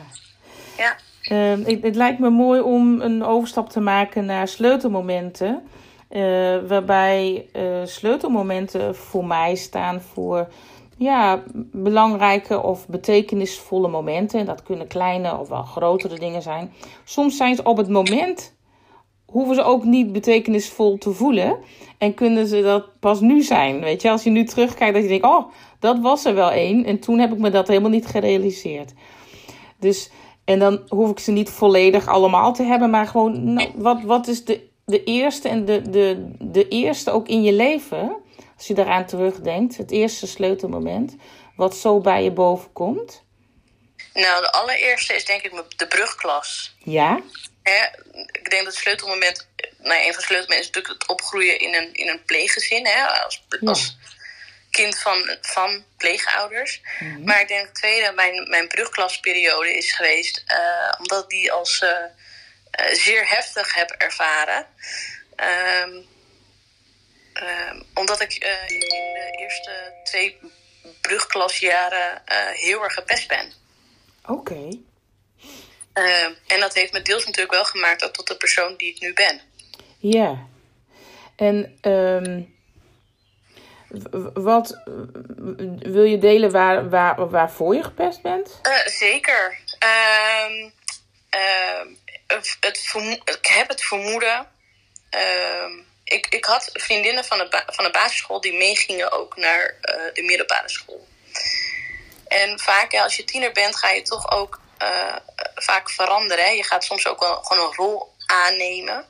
Ja. 0.76 0.96
Ehm, 1.28 1.62
het, 1.64 1.82
het 1.82 1.96
lijkt 1.96 2.18
me 2.18 2.30
mooi 2.30 2.60
om 2.60 3.00
een 3.00 3.24
overstap 3.24 3.68
te 3.68 3.80
maken 3.80 4.24
naar 4.24 4.48
sleutelmomenten. 4.48 5.62
eh, 6.08 6.22
waarbij 6.68 7.48
eh, 7.52 7.62
sleutelmomenten 7.84 8.94
voor 8.96 9.26
mij 9.26 9.54
staan 9.54 10.00
voor 10.00 10.48
ja, 10.96 11.42
belangrijke 11.72 12.62
of 12.62 12.88
betekenisvolle 12.88 13.88
momenten. 13.88 14.40
En 14.40 14.46
dat 14.46 14.62
kunnen 14.62 14.86
kleine 14.86 15.38
of 15.38 15.48
wel 15.48 15.62
grotere 15.62 16.18
dingen 16.18 16.42
zijn. 16.42 16.72
Soms 17.04 17.36
zijn 17.36 17.56
ze 17.56 17.62
op 17.62 17.76
het 17.76 17.88
moment, 17.88 18.54
hoeven 19.26 19.54
ze 19.54 19.62
ook 19.62 19.84
niet 19.84 20.12
betekenisvol 20.12 20.98
te 20.98 21.10
voelen. 21.12 21.56
En 21.98 22.14
kunnen 22.14 22.46
ze 22.46 22.62
dat 22.62 22.98
pas 23.00 23.20
nu 23.20 23.42
zijn. 23.42 23.80
Weet 23.80 24.02
je, 24.02 24.10
als 24.10 24.22
je 24.22 24.30
nu 24.30 24.44
terugkijkt, 24.44 24.94
dat 24.94 25.02
je 25.02 25.08
denkt: 25.08 25.26
oh, 25.26 25.52
dat 25.78 25.98
was 25.98 26.24
er 26.24 26.34
wel 26.34 26.50
één. 26.50 26.84
En 26.84 26.98
toen 26.98 27.18
heb 27.18 27.32
ik 27.32 27.38
me 27.38 27.50
dat 27.50 27.68
helemaal 27.68 27.90
niet 27.90 28.06
gerealiseerd. 28.06 28.92
Dus, 29.78 30.10
en 30.48 30.58
dan 30.58 30.84
hoef 30.88 31.10
ik 31.10 31.18
ze 31.18 31.30
niet 31.30 31.50
volledig 31.50 32.06
allemaal 32.06 32.52
te 32.52 32.62
hebben, 32.62 32.90
maar 32.90 33.06
gewoon, 33.06 33.52
nou, 33.52 33.72
wat, 33.74 34.02
wat 34.02 34.26
is 34.26 34.44
de, 34.44 34.68
de 34.84 35.04
eerste 35.04 35.48
en 35.48 35.64
de, 35.64 35.90
de, 35.90 36.32
de 36.38 36.68
eerste 36.68 37.10
ook 37.10 37.28
in 37.28 37.42
je 37.42 37.52
leven, 37.52 38.16
als 38.56 38.66
je 38.66 38.74
daaraan 38.74 39.06
terugdenkt, 39.06 39.76
het 39.76 39.90
eerste 39.90 40.26
sleutelmoment, 40.26 41.16
wat 41.56 41.76
zo 41.76 42.00
bij 42.00 42.24
je 42.24 42.30
boven 42.30 42.72
komt? 42.72 43.22
Nou, 44.12 44.42
de 44.42 44.52
allereerste 44.52 45.14
is 45.14 45.24
denk 45.24 45.42
ik 45.42 45.64
de 45.76 45.86
brugklas. 45.86 46.76
Ja? 46.78 47.20
Hè, 47.62 47.84
ik 48.32 48.50
denk 48.50 48.64
dat 48.64 48.72
het 48.72 48.82
sleutelmoment, 48.82 49.48
nou 49.78 49.94
ja, 49.94 50.06
een 50.06 50.12
van 50.12 50.20
de 50.20 50.26
sleutelmomenten 50.26 50.58
is 50.58 50.66
natuurlijk 50.66 51.02
het 51.02 51.08
opgroeien 51.08 51.60
in 51.60 51.74
een, 51.74 51.94
in 51.94 52.08
een 52.08 52.22
pleeggezin. 52.24 52.86
Hè, 52.86 53.24
als, 53.24 53.46
Ja. 53.60 53.74
Kind 54.70 54.98
van, 54.98 55.36
van 55.40 55.84
pleegouders. 55.96 56.80
Maar 57.24 57.40
ik 57.40 57.48
denk 57.48 57.66
het 57.66 57.74
tweede, 57.74 58.12
mijn, 58.12 58.48
mijn 58.48 58.68
brugklasperiode 58.68 59.76
is 59.76 59.92
geweest, 59.92 60.44
eh, 60.46 60.92
omdat 60.98 61.22
ik 61.22 61.28
die 61.28 61.52
als 61.52 61.78
eh, 61.80 61.90
eh, 62.70 62.94
zeer 62.94 63.28
heftig 63.28 63.74
heb 63.74 63.90
ervaren. 63.90 64.66
Ehm, 65.36 65.96
ehm, 67.32 67.82
omdat 67.94 68.20
ik 68.20 68.34
in 68.66 68.80
de 68.80 69.36
eerste 69.38 69.94
twee 70.04 70.38
brugklasjaren 71.00 72.22
heel 72.54 72.82
erg 72.82 72.94
gepest 72.94 73.28
ben. 73.28 73.52
Oké. 74.26 74.68
Eh, 75.98 76.24
en 76.46 76.60
dat 76.60 76.74
heeft 76.74 76.92
me 76.92 77.02
deels 77.02 77.24
natuurlijk 77.24 77.54
wel 77.54 77.64
gemaakt 77.64 78.14
tot 78.14 78.26
de 78.26 78.36
persoon 78.36 78.74
die 78.76 78.94
ik 78.94 79.00
nu 79.00 79.12
ben. 79.12 79.40
Ja. 79.98 80.46
En 81.36 81.78
ehm, 81.80 82.42
wat 84.34 84.82
wil 85.78 86.04
je 86.04 86.18
delen 86.18 86.50
waar, 86.50 86.88
waar, 86.88 87.28
waarvoor 87.28 87.74
je 87.74 87.82
gepest 87.82 88.22
bent? 88.22 88.58
Eh, 88.62 88.86
zeker. 88.86 89.58
Ehm, 89.78 90.70
ehm, 91.30 91.86
het 92.26 92.94
ik 93.24 93.46
heb 93.46 93.68
het 93.68 93.82
vermoeden. 93.82 94.46
ehm, 95.10 95.72
ik, 96.04 96.26
ik 96.26 96.44
had 96.44 96.70
vriendinnen 96.72 97.24
van 97.24 97.38
de, 97.38 97.62
van 97.66 97.84
de 97.84 97.90
basisschool 97.90 98.40
die 98.40 98.56
meegingen 98.56 99.12
ook 99.12 99.36
naar 99.36 99.74
eh, 99.80 99.94
de 100.12 100.22
middelbare 100.22 100.68
school. 100.68 101.06
En 102.28 102.58
vaak, 102.58 102.94
als 102.94 103.16
je 103.16 103.24
tiener 103.24 103.52
bent, 103.52 103.76
ga 103.76 103.90
je 103.90 104.02
toch 104.02 104.32
ook 104.32 104.60
eh, 104.78 105.16
vaak 105.54 105.90
veranderen. 105.90 106.44
Hè? 106.44 106.50
Je 106.50 106.64
gaat 106.64 106.84
soms 106.84 107.06
ook 107.06 107.20
wel 107.20 107.42
gewoon 107.42 107.64
een 107.64 107.74
rol 107.74 108.14
aannemen. 108.26 109.04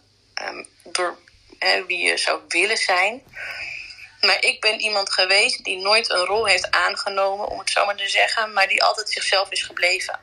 door 0.82 1.18
wie 1.86 1.98
je 1.98 2.16
zou 2.16 2.40
willen 2.48 2.76
zijn. 2.76 3.22
Maar 4.20 4.44
ik 4.44 4.60
ben 4.60 4.80
iemand 4.80 5.12
geweest 5.12 5.64
die 5.64 5.76
nooit 5.76 6.10
een 6.10 6.24
rol 6.24 6.46
heeft 6.46 6.70
aangenomen, 6.70 7.48
om 7.48 7.58
het 7.58 7.70
zo 7.70 7.84
maar 7.84 7.96
te 7.96 8.08
zeggen, 8.08 8.52
maar 8.52 8.68
die 8.68 8.82
altijd 8.82 9.10
zichzelf 9.10 9.50
is 9.50 9.62
gebleven. 9.62 10.20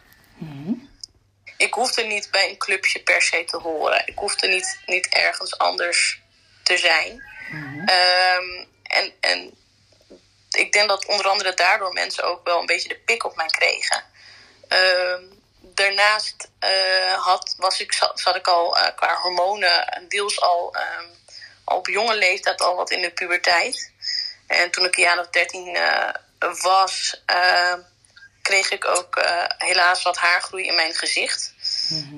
Ik 1.58 1.74
hoefde 1.74 2.04
niet 2.04 2.32
bij 2.32 2.50
een 2.50 2.58
clubje 2.58 3.00
per 3.00 3.22
se 3.22 3.44
te 3.44 3.58
horen. 3.58 4.02
Ik 4.06 4.18
hoefde 4.18 4.48
niet, 4.48 4.80
niet 4.86 5.08
ergens 5.08 5.58
anders 5.58 6.22
te 6.64 6.78
zijn. 6.78 7.24
Ehm, 7.86 8.66
en, 8.84 9.14
en 9.20 9.58
ik 10.52 10.72
denk 10.72 10.90
dat 10.90 11.06
onder 11.06 11.28
andere 11.28 11.54
daardoor 11.54 11.94
mensen 11.94 12.24
ook 12.24 12.44
wel 12.44 12.60
een 12.60 12.66
beetje 12.66 12.90
de 12.90 13.00
pik 13.00 13.26
op 13.26 13.36
mij 13.36 13.48
kregen. 13.48 14.04
Ehm, 14.68 15.24
daarnaast 15.60 16.50
eh, 16.60 17.14
had, 17.14 17.56
was 17.58 17.80
ik, 17.80 17.94
zat, 17.94 18.20
zat 18.20 18.36
ik 18.36 18.48
al 18.48 18.78
eh, 18.78 18.96
qua 18.96 19.16
hormonen 19.16 20.06
deels 20.10 20.42
al, 20.42 20.76
ehm, 20.76 21.06
al 21.25 21.25
op 21.66 21.88
jonge 21.88 22.16
leeftijd 22.16 22.62
al 22.62 22.76
wat 22.76 22.92
in 22.92 23.02
de 23.02 23.12
puberteit. 23.12 23.92
En 24.48 24.72
toen 24.72 24.86
ik 24.86 24.98
een 24.98 25.04
jaar 25.04 25.20
of 25.20 25.30
dertien 25.30 25.76
eh, 25.76 26.10
was, 26.62 27.22
eh, 27.26 27.74
kreeg 28.42 28.72
ik 28.72 28.86
ook 28.86 29.16
eh, 29.16 29.44
helaas 29.58 30.04
wat 30.04 30.18
haargroei 30.18 30.68
in 30.68 30.76
mijn 30.76 30.94
gezicht. 30.94 31.54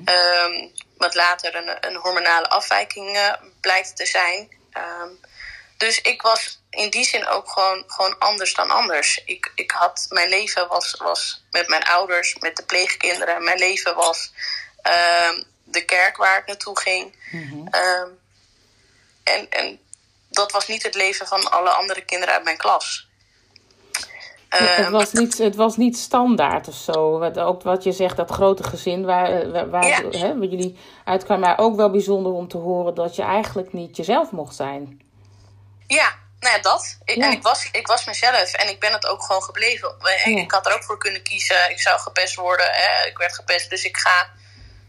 Ehm, 0.05 0.67
wat 0.97 1.15
later 1.15 1.55
een, 1.55 1.87
een 1.87 1.95
hormonale 1.95 2.49
afwijking 2.49 3.35
blijkt 3.61 3.95
te 3.95 4.05
zijn. 4.05 4.51
Ehm, 4.71 5.09
dus 5.77 6.01
ik 6.01 6.21
was 6.21 6.59
in 6.69 6.89
die 6.89 7.05
zin 7.05 7.27
ook 7.27 7.49
gewoon, 7.49 7.83
gewoon 7.87 8.17
anders 8.19 8.53
dan 8.53 8.69
anders. 8.69 9.21
Ik, 9.25 9.51
ik 9.55 9.71
had, 9.71 10.05
mijn 10.09 10.29
leven 10.29 10.67
was, 10.67 10.95
was 10.97 11.43
met 11.51 11.67
mijn 11.67 11.83
ouders, 11.83 12.35
met 12.39 12.55
de 12.55 12.63
pleegkinderen. 12.63 13.43
Mijn 13.43 13.57
leven 13.57 13.95
was 13.95 14.31
ehm, 14.81 15.43
de 15.63 15.85
kerk 15.85 16.17
waar 16.17 16.39
ik 16.39 16.45
naartoe 16.45 16.79
ging. 16.79 17.15
Ehm, 17.71 18.09
en, 19.35 19.49
en 19.49 19.79
dat 20.29 20.51
was 20.51 20.67
niet 20.67 20.83
het 20.83 20.95
leven 20.95 21.27
van 21.27 21.51
alle 21.51 21.69
andere 21.69 22.01
kinderen 22.05 22.33
uit 22.33 22.43
mijn 22.43 22.57
klas. 22.57 23.05
het, 24.49 24.69
Ehm, 24.77 24.91
was 24.91 25.11
niet, 25.11 25.37
het 25.37 25.55
was 25.55 25.77
niet 25.77 25.97
standaard 25.97 26.67
of 26.67 26.75
zo. 26.75 27.19
Wat, 27.19 27.39
ook 27.39 27.63
wat 27.63 27.83
je 27.83 27.91
zegt, 27.91 28.17
dat 28.17 28.31
grote 28.31 28.63
gezin 28.63 29.05
waar, 29.05 29.51
waar, 29.51 29.69
waar, 29.69 29.85
Ja. 29.87 30.01
hè, 30.09 30.37
waar 30.37 30.47
jullie 30.47 30.79
uitkwamen. 31.05 31.47
Maar 31.47 31.57
ook 31.59 31.75
wel 31.75 31.91
bijzonder 31.91 32.31
om 32.31 32.47
te 32.47 32.57
horen 32.57 32.95
dat 32.95 33.15
je 33.15 33.21
eigenlijk 33.21 33.73
niet 33.73 33.95
jezelf 33.97 34.31
mocht 34.31 34.55
zijn. 34.55 35.01
Ja, 35.87 36.15
nou 36.39 36.55
ja, 36.55 36.61
dat. 36.61 36.97
Ik, 37.05 37.15
Ja. 37.15 37.25
En 37.25 37.31
ik 37.31 37.43
was, 37.43 37.69
ik 37.71 37.87
was 37.87 38.05
mezelf 38.05 38.53
en 38.53 38.69
ik 38.69 38.79
ben 38.79 38.91
het 38.91 39.07
ook 39.07 39.23
gewoon 39.23 39.43
gebleven. 39.43 39.95
En. 40.23 40.37
Ik 40.37 40.51
had 40.51 40.65
er 40.65 40.73
ook 40.73 40.83
voor 40.83 40.97
kunnen 40.97 41.23
kiezen. 41.23 41.69
Ik 41.71 41.79
zou 41.79 41.99
gepest 41.99 42.35
worden. 42.35 42.65
Hè? 42.71 43.07
Ik 43.07 43.17
werd 43.17 43.35
gepest, 43.35 43.69
dus 43.69 43.83
ik 43.83 43.97
ga 43.97 44.29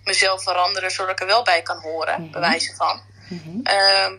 mezelf 0.04 0.42
veranderen 0.42 0.90
zodat 0.90 1.12
ik 1.12 1.20
er 1.20 1.26
wel 1.26 1.42
bij 1.42 1.62
kan 1.62 1.80
horen, 1.80 2.22
Mhm. 2.22 2.30
bij 2.30 2.40
wijze 2.40 2.74
van. 2.74 3.00
Mhm. 3.28 3.60
Ehm, 3.62 4.16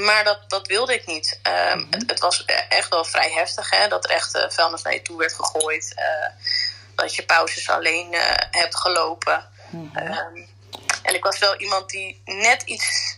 maar 0.00 0.24
dat, 0.24 0.38
dat 0.48 0.66
wilde 0.66 0.94
ik 0.94 1.06
niet. 1.06 1.38
Ehm, 1.42 1.78
Mhm. 1.78 1.86
het, 1.90 2.04
het 2.10 2.20
was 2.20 2.44
echt 2.68 2.88
wel 2.88 3.04
vrij 3.04 3.30
heftig, 3.32 3.70
hè, 3.70 3.88
dat 3.88 4.04
er 4.04 4.10
echt 4.10 4.34
eh, 4.34 4.50
vuilnis 4.50 4.82
naar 4.82 4.92
je 4.94 5.02
toe 5.02 5.18
werd 5.18 5.34
gegooid. 5.34 5.92
eh, 5.96 6.30
dat 6.94 7.14
je 7.14 7.22
pauzes 7.24 7.70
alleen 7.70 8.14
eh, 8.14 8.20
hebt 8.50 8.76
gelopen. 8.76 9.48
Mhm. 9.70 9.96
Ehm, 9.96 10.36
en 11.02 11.14
ik 11.14 11.24
was 11.24 11.38
wel 11.38 11.56
iemand 11.56 11.90
die 11.90 12.22
net 12.24 12.62
iets 12.62 13.16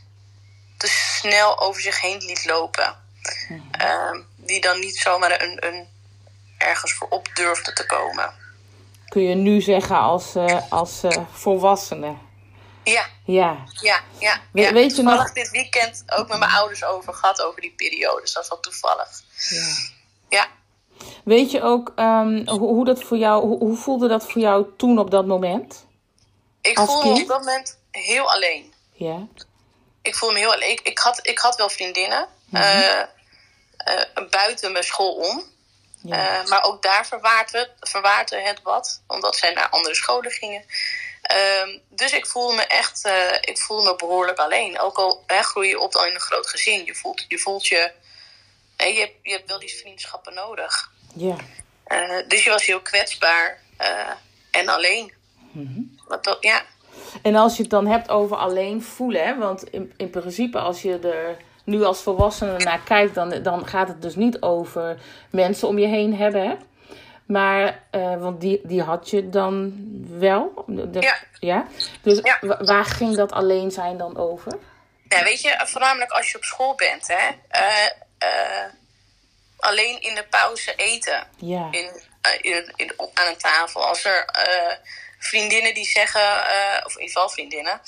te 0.76 0.86
snel 0.86 1.60
over 1.60 1.80
zich 1.82 2.00
heen 2.00 2.18
liet 2.18 2.44
lopen. 2.44 2.96
Mhm. 3.48 3.60
Ehm, 3.70 4.20
die 4.36 4.60
dan 4.60 4.80
niet 4.80 4.96
zomaar 4.96 5.42
een, 5.42 5.66
een, 5.66 5.88
ergens 6.58 6.92
voor 6.92 7.08
op 7.08 7.28
durfde 7.34 7.72
te 7.72 7.86
komen. 7.86 8.32
Kun 9.08 9.22
je 9.22 9.34
nu 9.34 9.60
zeggen 9.60 9.96
als, 9.96 10.34
als 10.68 11.00
volwassene? 11.32 12.14
Ja, 12.84 13.06
Ja. 13.24 13.64
ja, 13.80 14.00
ja. 14.18 14.40
We- 14.52 14.60
ja. 14.60 14.72
weet 14.72 14.96
je 14.96 15.02
nog- 15.02 15.12
Toevallig 15.14 15.32
dit 15.32 15.50
weekend 15.50 16.04
ook 16.16 16.28
met 16.28 16.38
mijn 16.38 16.50
ouders 16.50 16.84
over 16.84 17.14
gehad, 17.14 17.42
over 17.42 17.60
die 17.60 17.74
periode. 17.76 18.20
Dus 18.20 18.32
dat 18.32 18.42
is 18.42 18.48
wel 18.48 18.60
toevallig. 18.60 19.08
ja. 19.48 19.66
Ja. 20.28 20.46
Weet 21.24 21.50
je 21.50 21.62
ook 21.62 21.92
ehm, 21.96 22.48
hoe, 22.48 22.58
hoe 22.58 22.84
dat 22.84 23.02
voor 23.02 23.16
jou, 23.16 23.42
hoe, 23.46 23.58
hoe 23.58 23.76
voelde 23.76 24.08
dat 24.08 24.30
voor 24.32 24.40
jou 24.40 24.66
toen 24.76 24.98
op 24.98 25.10
dat 25.10 25.26
moment? 25.26 25.84
Ik 26.60 26.78
Als 26.78 26.88
voelde 26.88 27.08
me 27.12 27.22
op 27.22 27.28
dat 27.28 27.38
moment 27.38 27.78
heel 27.90 28.32
alleen. 28.32 28.72
Ja. 28.92 29.26
Ik 30.02 30.14
voelde 30.16 30.34
me 30.34 30.40
heel 30.40 30.52
alleen. 30.54 30.70
Ik, 30.70 30.80
ik, 30.80 30.98
had, 30.98 31.26
ik 31.26 31.38
had 31.38 31.56
wel 31.56 31.68
vriendinnen. 31.68 32.28
Mhm. 32.48 32.62
eh, 32.62 33.00
eh, 33.00 34.28
buiten 34.30 34.72
mijn 34.72 34.84
school 34.84 35.14
om. 35.14 35.42
Ja. 36.02 36.40
Eh, 36.42 36.48
maar 36.48 36.62
ook 36.64 36.82
daar 36.82 37.06
verwaarde, 37.06 37.70
verwaarde 37.80 38.36
het 38.40 38.62
wat. 38.62 39.02
Omdat 39.06 39.36
zij 39.36 39.52
naar 39.52 39.68
andere 39.68 39.94
scholen 39.94 40.30
gingen. 40.30 40.64
Ehm, 41.24 41.78
dus 41.88 42.12
ik 42.12 42.26
voelde 42.26 42.54
me 42.54 42.66
echt 42.66 43.04
eh, 43.04 43.32
ik 43.40 43.58
voelde 43.58 43.90
me 43.90 43.96
behoorlijk 43.96 44.38
alleen. 44.38 44.80
Ook 44.80 44.96
al 44.96 45.22
hè, 45.26 45.42
groei 45.42 45.68
je 45.68 45.80
op 45.80 45.92
dan 45.92 46.06
in 46.06 46.14
een 46.14 46.20
groot 46.20 46.46
gezin. 46.46 46.84
Je 46.84 46.94
voelt 46.94 47.24
je, 47.28 47.38
voelt 47.38 47.66
je, 47.66 47.90
hè, 48.76 48.86
je, 48.86 48.98
hebt, 48.98 49.14
je 49.22 49.32
hebt 49.32 49.48
wel 49.48 49.58
die 49.58 49.74
vriendschappen 49.74 50.34
nodig. 50.34 50.90
ja. 51.14 51.36
Eh, 51.84 52.28
dus 52.28 52.44
je 52.44 52.50
was 52.50 52.64
heel 52.64 52.80
kwetsbaar 52.80 53.58
eh, 53.76 54.10
en 54.50 54.68
alleen. 54.68 55.12
Wat 56.06 56.24
dat, 56.24 56.36
ja. 56.40 56.62
En 57.22 57.34
als 57.34 57.56
je 57.56 57.62
het 57.62 57.70
dan 57.70 57.86
hebt 57.86 58.08
over 58.08 58.36
alleen 58.36 58.82
voelen, 58.82 59.24
hè? 59.26 59.36
want 59.36 59.70
in, 59.70 59.92
in 59.96 60.10
principe 60.10 60.58
als 60.58 60.82
je 60.82 60.98
er 60.98 61.36
nu 61.64 61.84
als 61.84 62.02
volwassene 62.02 62.58
naar 62.58 62.80
kijkt, 62.80 63.14
dan, 63.14 63.42
dan 63.42 63.66
gaat 63.66 63.88
het 63.88 64.02
dus 64.02 64.14
niet 64.14 64.40
over 64.40 65.00
mensen 65.30 65.68
om 65.68 65.78
je 65.78 65.86
heen 65.86 66.16
hebben. 66.16 66.48
Hè? 66.48 66.54
Maar, 67.26 67.82
eh, 67.90 68.16
want 68.20 68.40
die, 68.40 68.60
die 68.62 68.82
had 68.82 69.10
je 69.10 69.28
dan 69.28 69.72
wel. 70.18 70.64
De- 70.66 71.00
Ja. 71.00 71.16
ja? 71.40 71.66
Dus 72.02 72.18
Ja. 72.22 72.38
waar 72.58 72.84
ging 72.84 73.16
dat 73.16 73.32
alleen 73.32 73.70
zijn 73.70 73.98
dan 73.98 74.16
over? 74.16 74.58
Ja, 75.08 75.22
weet 75.24 75.40
je, 75.42 75.60
voornamelijk 75.64 76.10
als 76.10 76.30
je 76.30 76.36
op 76.36 76.44
school 76.44 76.74
bent, 76.74 77.06
hè. 77.06 77.28
eh, 77.48 77.84
eh, 78.18 78.64
alleen 79.56 80.00
in 80.00 80.14
de 80.14 80.24
pauze 80.30 80.74
eten. 80.74 81.26
Ja. 81.36 81.68
In, 81.70 81.90
in, 82.76 82.92
aan 83.14 83.26
een 83.26 83.36
tafel. 83.36 83.86
Als 83.86 84.04
er 84.04 84.24
vriendinnen 85.18 85.74
die 85.74 85.84
zeggen, 85.84 86.22
of 86.84 86.94
in 86.94 87.00
ieder 87.00 87.14
geval 87.14 87.28
vriendinnen, 87.28 87.80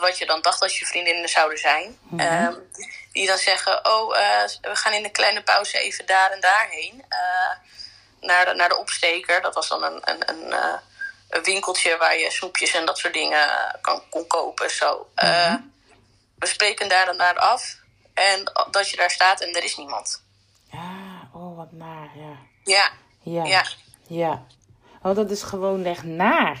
wat 0.00 0.18
je 0.18 0.26
dan 0.26 0.42
dacht 0.42 0.60
dat 0.60 0.74
je 0.76 0.86
vriendinnen 0.86 1.28
zouden 1.28 1.58
zijn. 1.58 1.98
ehm, 2.16 2.54
die 3.12 3.26
dan 3.26 3.38
zeggen, 3.38 3.86
oh, 3.90 4.08
we 4.60 4.76
gaan 4.76 4.92
in 4.92 5.02
de 5.02 5.10
kleine 5.10 5.42
pauze 5.42 5.78
even 5.80 6.06
daar 6.06 6.30
en 6.30 6.40
daarheen. 6.40 7.04
Eh, 8.20 8.26
naar, 8.28 8.44
de, 8.44 8.54
naar 8.54 8.68
de 8.68 8.78
opsteker. 8.78 9.42
Dat 9.42 9.54
was 9.54 9.68
dan 9.68 9.82
een, 9.82 10.00
een, 10.04 10.28
een, 10.28 10.52
eh, 10.52 10.74
een 11.28 11.42
winkeltje 11.42 11.96
waar 11.96 12.18
je 12.18 12.30
snoepjes 12.30 12.74
en 12.74 12.86
dat 12.86 12.98
soort 12.98 13.12
dingen 13.14 13.48
kan, 13.80 14.02
kon 14.10 14.26
kopen. 14.26 14.70
Zo. 14.70 15.10
Eh, 15.14 15.54
we 16.38 16.46
spreken 16.46 16.88
daar 16.88 17.06
dan 17.06 17.16
naar 17.16 17.38
af. 17.38 17.78
En 18.14 18.52
dat 18.70 18.90
je 18.90 18.96
daar 18.96 19.10
staat 19.10 19.40
en 19.40 19.54
er 19.54 19.64
is 19.64 19.76
niemand. 19.76 20.22
Ja, 20.70 21.28
oh 21.32 21.56
wat 21.56 21.72
naar, 21.72 22.08
ja. 22.14 22.36
Ja, 22.64 22.90
Ja. 23.22 23.44
ja, 23.44 23.64
Ja. 24.06 24.42
Oh, 25.02 25.14
dat 25.16 25.30
is 25.30 25.42
gewoon 25.42 25.84
echt 25.84 26.02
naar. 26.02 26.58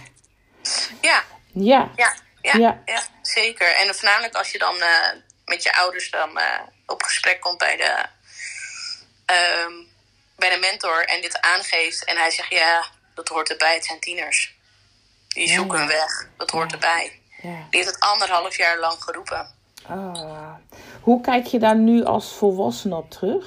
ja, 1.00 1.22
Ja. 1.52 1.90
ja, 1.96 2.14
ja, 2.42 2.56
Ja. 2.58 2.82
ja. 2.84 3.02
zeker. 3.22 3.74
En 3.74 3.94
voornamelijk 3.94 4.34
als 4.34 4.50
je 4.50 4.58
dan 4.58 4.80
eh, 4.80 5.08
met 5.44 5.62
je 5.62 5.76
ouders 5.76 6.10
dan 6.10 6.38
eh, 6.38 6.60
op 6.86 7.02
gesprek 7.02 7.40
komt 7.40 7.58
bij 7.58 7.76
de, 7.76 8.04
ehm, 9.26 9.72
bij 10.40 10.50
de 10.50 10.58
mentor 10.58 11.04
en 11.06 11.20
dit 11.22 11.40
aangeeft. 11.40 12.04
En 12.04 12.16
hij 12.16 12.30
zegt, 12.30 12.50
ja, 12.50 12.84
dat 13.14 13.28
hoort 13.28 13.50
erbij, 13.50 13.74
het 13.74 13.84
zijn 13.84 14.00
tieners. 14.00 14.54
Die 15.28 15.48
Ja, 15.48 15.54
zoeken 15.54 15.80
een 15.80 15.86
weg, 15.86 16.26
dat 16.36 16.50
hoort 16.50 16.70
Ja. 16.70 16.74
erbij. 16.76 17.20
ja. 17.42 17.66
Die 17.70 17.80
heeft 17.80 17.86
het 17.94 18.00
anderhalf 18.00 18.56
jaar 18.56 18.78
lang 18.78 19.02
geroepen. 19.02 19.54
Ah. 19.86 20.54
Hoe 21.00 21.20
kijk 21.20 21.46
je 21.46 21.58
daar 21.58 21.76
nu 21.76 22.04
als 22.04 22.32
volwassene 22.32 22.96
op 22.96 23.10
terug? 23.10 23.46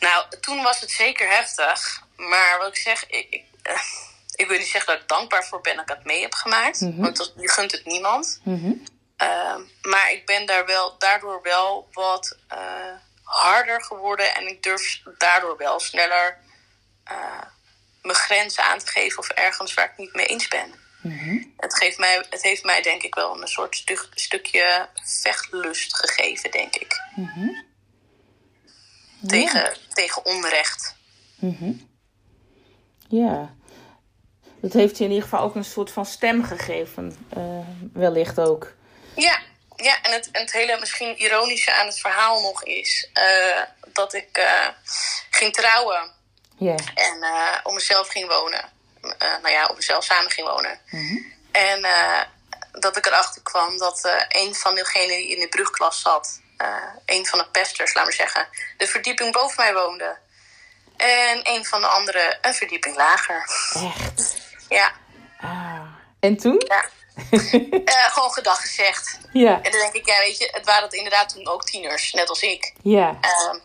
Nou, 0.00 0.24
toen 0.40 0.62
was 0.62 0.80
het 0.80 0.90
zeker 0.90 1.28
heftig. 1.28 2.02
Maar 2.16 2.58
wat 2.58 2.68
ik 2.68 2.76
zeg, 2.76 3.06
ik, 3.06 3.26
ik, 3.30 3.44
eh, 3.62 3.80
ik 4.34 4.48
wil 4.48 4.58
niet 4.58 4.66
zeggen 4.66 4.92
dat 4.92 5.02
ik 5.02 5.08
dankbaar 5.08 5.44
voor 5.44 5.60
ben 5.60 5.76
dat 5.76 5.90
ik 5.90 5.96
het 5.96 6.04
mee 6.04 6.20
heb 6.22 6.34
gemaakt. 6.34 6.80
Mhm. 6.80 7.00
Want 7.00 7.16
dat, 7.16 7.32
je 7.36 7.48
gunt 7.50 7.72
het 7.72 7.84
niemand. 7.84 8.40
Ehm, 9.16 9.60
maar 9.82 10.10
ik 10.12 10.26
ben 10.26 10.46
daar 10.46 10.66
wel, 10.66 10.98
daardoor 10.98 11.42
wel 11.42 11.88
wat 11.92 12.36
eh, 12.48 12.58
harder 13.28 13.82
geworden. 13.84 14.34
En 14.34 14.48
ik 14.48 14.62
durf 14.62 15.02
daardoor 15.18 15.56
wel 15.56 15.80
sneller 15.80 16.38
eh, 17.04 17.42
mijn 18.02 18.16
grenzen 18.16 18.64
aan 18.64 18.78
te 18.78 18.86
geven. 18.86 19.18
Of 19.18 19.28
ergens 19.28 19.74
waar 19.74 19.84
ik 19.84 19.96
niet 19.96 20.14
mee 20.14 20.26
eens 20.26 20.48
ben. 20.48 20.74
Mhm. 21.02 21.42
Het, 21.56 21.76
geeft 21.76 21.98
mij, 21.98 22.26
het 22.30 22.42
heeft 22.42 22.64
mij 22.64 22.82
denk 22.82 23.02
ik 23.02 23.14
wel 23.14 23.40
een 23.42 23.48
soort 23.48 23.76
stu- 23.76 24.08
stukje 24.14 24.88
vechtlust 25.22 25.96
gegeven, 25.96 26.50
denk 26.50 26.74
ik. 26.76 27.00
Mhm. 27.16 27.48
Tegen, 29.26 29.76
tegen 29.88 30.24
onrecht. 30.24 30.94
Mhm. 31.36 31.72
Ja. 33.08 33.54
Dat 34.60 34.72
heeft 34.72 34.98
je 34.98 35.04
in 35.04 35.10
ieder 35.10 35.28
geval 35.28 35.40
ook 35.44 35.54
een 35.54 35.64
soort 35.64 35.90
van 35.90 36.06
stem 36.06 36.44
gegeven. 36.44 37.26
eh, 37.36 37.58
wellicht 37.92 38.40
ook. 38.40 38.72
Ja, 39.16 39.40
ja 39.82 40.02
en, 40.02 40.12
het, 40.12 40.30
en 40.30 40.40
het 40.40 40.52
hele 40.52 40.78
misschien 40.80 41.20
ironische 41.22 41.74
aan 41.74 41.86
het 41.86 42.00
verhaal 42.00 42.42
nog 42.42 42.64
is 42.64 43.08
eh, 43.12 43.62
dat 43.92 44.14
ik 44.14 44.28
eh, 44.36 44.68
ging 45.30 45.52
trouwen 45.52 46.10
en 46.94 47.22
eh 47.22 47.58
op 47.62 47.72
mezelf 47.72 48.08
ging 48.08 48.28
wonen. 48.28 48.76
Nou 49.18 49.50
ja, 49.50 49.66
op 49.66 49.76
mezelf 49.76 50.04
samen 50.04 50.30
ging 50.30 50.46
wonen. 50.46 50.80
Mhm. 50.90 51.16
En 51.52 51.86
dat 52.72 52.96
ik 52.96 53.06
erachter 53.06 53.42
kwam 53.42 53.78
dat 53.78 54.10
een 54.28 54.54
van 54.54 54.74
degenen 54.74 55.16
die 55.16 55.34
in 55.34 55.40
de 55.40 55.48
brugklas 55.48 56.00
zat, 56.00 56.40
een 57.06 57.26
van 57.26 57.38
de 57.38 57.46
pesters, 57.48 57.94
laat 57.94 58.04
maar 58.04 58.12
zeggen, 58.12 58.48
de 58.76 58.86
verdieping 58.86 59.32
boven 59.32 59.56
mij 59.56 59.74
woonde. 59.74 60.18
En 60.96 61.40
een 61.42 61.64
van 61.64 61.80
de 61.80 61.86
anderen 61.86 62.38
een 62.40 62.54
verdieping 62.54 62.96
lager. 62.96 63.48
Echt. 63.74 64.36
Ja, 64.68 64.92
Ah. 65.40 65.80
En 66.20 66.36
toen? 66.36 66.64
ja. 66.68 66.84
Eh, 67.84 68.12
gewoon 68.12 68.30
gedag 68.32 68.60
gezegd. 68.60 69.18
Ja. 69.32 69.54
En 69.62 69.70
dan 69.70 69.80
denk 69.80 69.92
ik, 69.92 70.06
ja, 70.06 70.18
weet 70.18 70.38
je, 70.38 70.48
het 70.52 70.64
waren 70.66 70.82
het 70.82 70.92
inderdaad 70.92 71.28
toen 71.28 71.48
ook 71.48 71.64
tieners, 71.64 72.12
net 72.12 72.28
als 72.28 72.42
ik. 72.42 72.72
Ja. 72.82 73.18
Ehm, 73.20 73.58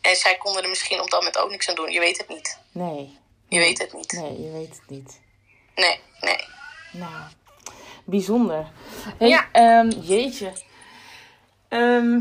en 0.00 0.16
zij 0.16 0.36
konden 0.36 0.62
er 0.62 0.68
misschien 0.68 1.00
op 1.00 1.10
dat 1.10 1.18
moment 1.20 1.38
ook 1.38 1.50
niks 1.50 1.68
aan 1.68 1.74
doen. 1.74 1.90
Je 1.90 2.00
weet 2.00 2.18
het 2.18 2.28
niet. 2.28 2.58
Nee. 2.72 3.18
Je 3.48 3.58
weet 3.58 3.78
het 3.78 3.92
niet. 3.92 4.12
Nee, 4.12 4.42
je 4.42 4.50
weet 4.50 4.68
het 4.68 4.90
niet. 4.90 5.20
Nee, 5.74 6.00
nee. 6.20 6.44
Nou, 6.92 7.22
bijzonder. 8.04 8.66
Hey, 9.18 9.28
Ja. 9.28 9.48
ehm, 9.52 9.88
jeetje. 9.88 10.52
Ehm, 11.68 12.18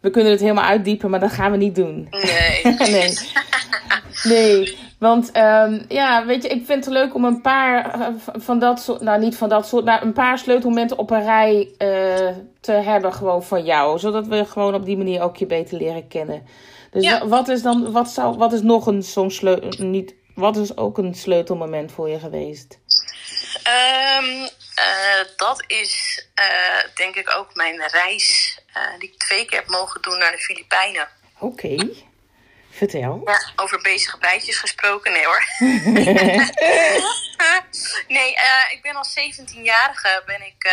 we 0.00 0.10
kunnen 0.10 0.32
het 0.32 0.40
helemaal 0.40 0.64
uitdiepen, 0.64 1.10
maar 1.10 1.20
dat 1.20 1.32
gaan 1.32 1.50
we 1.50 1.56
niet 1.56 1.74
doen. 1.74 2.08
Nee. 2.10 2.76
nee. 2.90 3.14
Nee, 4.24 4.78
want 4.98 5.30
ehm, 5.32 5.78
ja, 5.88 6.26
weet 6.26 6.42
je, 6.42 6.48
ik 6.48 6.66
vind 6.66 6.84
het 6.84 6.94
leuk 6.94 7.14
om 7.14 7.24
een 7.24 7.40
paar 7.40 7.90
eh, 8.00 8.06
van 8.32 8.58
dat 8.58 8.80
soort, 8.80 9.00
nou 9.00 9.20
niet 9.20 9.36
van 9.36 9.48
dat 9.48 9.66
soort, 9.66 9.84
maar 9.84 10.02
een 10.02 10.12
paar 10.12 10.38
sleutelmomenten 10.38 10.98
op 10.98 11.10
een 11.10 11.22
rij 11.24 11.68
eh, 11.78 12.36
te 12.60 12.72
hebben 12.72 13.12
gewoon 13.12 13.42
van 13.42 13.64
jou. 13.64 13.98
Zodat 13.98 14.26
we 14.26 14.44
gewoon 14.44 14.74
op 14.74 14.84
die 14.84 14.96
manier 14.96 15.22
ook 15.22 15.36
je 15.36 15.46
beter 15.46 15.78
leren 15.78 16.08
kennen. 16.08 16.42
Dus 16.90 17.04
Ja. 17.04 17.26
wat 17.26 17.48
is 17.48 17.62
dan, 17.62 17.92
wat 17.92 18.08
zou, 18.10 18.36
wat 18.36 18.52
is 18.52 18.62
nog 18.62 18.86
een 18.86 19.02
zo'n 19.02 19.30
sleutel, 19.30 19.86
niet, 19.86 20.14
wat 20.34 20.56
is 20.56 20.76
ook 20.76 20.98
een 20.98 21.14
sleutelmoment 21.14 21.92
voor 21.92 22.08
je 22.08 22.18
geweest? 22.18 22.78
Ehm, 23.62 24.48
eh, 24.80 25.26
dat 25.36 25.64
is 25.66 26.24
eh, 26.34 26.78
denk 26.94 27.14
ik 27.14 27.34
ook 27.36 27.54
mijn 27.54 27.88
reis 27.88 28.58
eh, 28.72 28.98
die 28.98 29.12
ik 29.12 29.18
twee 29.18 29.44
keer 29.44 29.58
heb 29.58 29.68
mogen 29.68 30.02
doen 30.02 30.18
naar 30.18 30.30
de 30.30 30.38
Filipijnen. 30.38 31.08
Oké, 31.38 31.90
vertel. 32.70 33.22
Ja, 33.24 33.52
over 33.56 33.80
bezige 33.80 34.18
bijtjes 34.18 34.56
gesproken, 34.56 35.12
nee 35.12 35.24
hoor. 35.24 35.44
nee, 38.16 38.36
ik 38.70 38.78
ben 38.82 38.96
als 38.96 39.18
17-jarige 39.18 40.22
ben 40.26 40.46
ik 40.46 40.68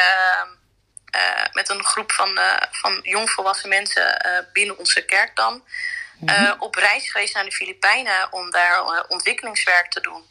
met 1.51 1.69
een 1.69 1.83
groep 1.83 2.11
van, 2.11 2.39
van 2.71 2.99
jongvolwassen 3.03 3.69
mensen 3.69 4.19
binnen 4.53 4.77
onze 4.77 5.05
kerk 5.05 5.35
dan 5.35 5.63
eh, 6.25 6.53
op 6.59 6.75
reis 6.75 7.11
geweest 7.11 7.33
naar 7.33 7.43
de 7.43 7.51
Filipijnen 7.51 8.33
om 8.33 8.51
daar 8.51 9.05
ontwikkelingswerk 9.07 9.91
te 9.91 10.01
doen. 10.01 10.23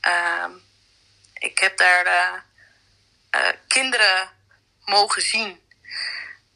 Ehm, 0.00 0.50
ik 1.34 1.58
heb 1.58 1.76
daar 1.76 2.44
kinderen 3.66 4.30
mogen 4.84 5.22
zien 5.22 5.60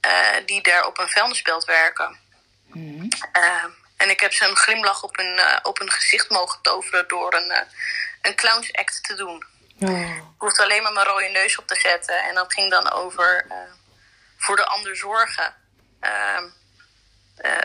eh, 0.00 0.36
die 0.46 0.62
daar 0.62 0.86
op 0.86 0.98
een 0.98 1.08
vuilnisbelt 1.08 1.64
werken. 1.64 2.18
Mhm. 2.66 3.08
Eh, 3.32 3.64
en 3.96 4.10
ik 4.10 4.20
heb 4.20 4.32
ze 4.32 4.44
een 4.44 4.56
glimlach 4.56 5.02
op 5.02 5.16
hun, 5.16 5.38
eh, 5.38 5.58
op 5.62 5.78
hun 5.78 5.90
gezicht 5.90 6.30
mogen 6.30 6.62
toveren 6.62 7.08
door 7.08 7.34
een, 7.34 7.50
eh, 7.50 7.66
een 8.22 8.34
clownsact 8.34 9.04
te 9.04 9.14
doen. 9.14 9.44
Oh. 9.80 10.16
Ik 10.16 10.46
hoefde 10.46 10.62
alleen 10.62 10.82
maar 10.82 10.92
mijn 10.92 11.06
rode 11.06 11.28
neus 11.28 11.58
op 11.58 11.66
te 11.66 11.80
zetten. 11.80 12.22
En 12.22 12.34
dat 12.34 12.52
ging 12.52 12.70
dan 12.70 12.90
over 12.90 13.46
eh, 13.48 13.56
voor 14.36 14.56
de 14.56 14.66
ander 14.66 14.96
zorgen. 14.96 15.54
Ehm, 16.00 16.44
eh, 17.36 17.56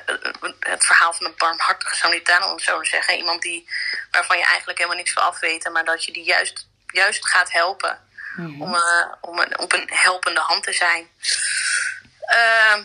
het 0.60 0.86
verhaal 0.86 1.14
van 1.14 1.26
een 1.26 1.34
barmhartige 1.38 1.96
Samaritaan, 1.96 2.44
om 2.44 2.52
het 2.52 2.62
zo 2.62 2.82
te 2.82 2.90
zeggen. 2.90 3.18
Iemand 3.18 3.42
die, 3.42 3.70
waarvan 4.12 4.38
je 4.38 4.46
eigenlijk 4.46 4.78
helemaal 4.78 4.98
niks 4.98 5.14
van 5.14 5.24
af 5.24 5.40
weet. 5.40 5.70
Maar 5.70 5.86
dat 5.86 6.06
je 6.06 6.12
die 6.12 6.24
juist, 6.24 6.68
juist 6.88 7.28
gaat 7.28 7.52
helpen. 7.52 8.00
Om, 8.38 8.76
eh, 8.76 9.12
om 9.22 9.40
een, 9.40 9.60
op 9.60 9.74
een 9.74 9.90
helpende 9.94 10.40
hand 10.40 10.64
te 10.64 10.74
zijn. 10.74 11.10
Ehm, 12.20 12.84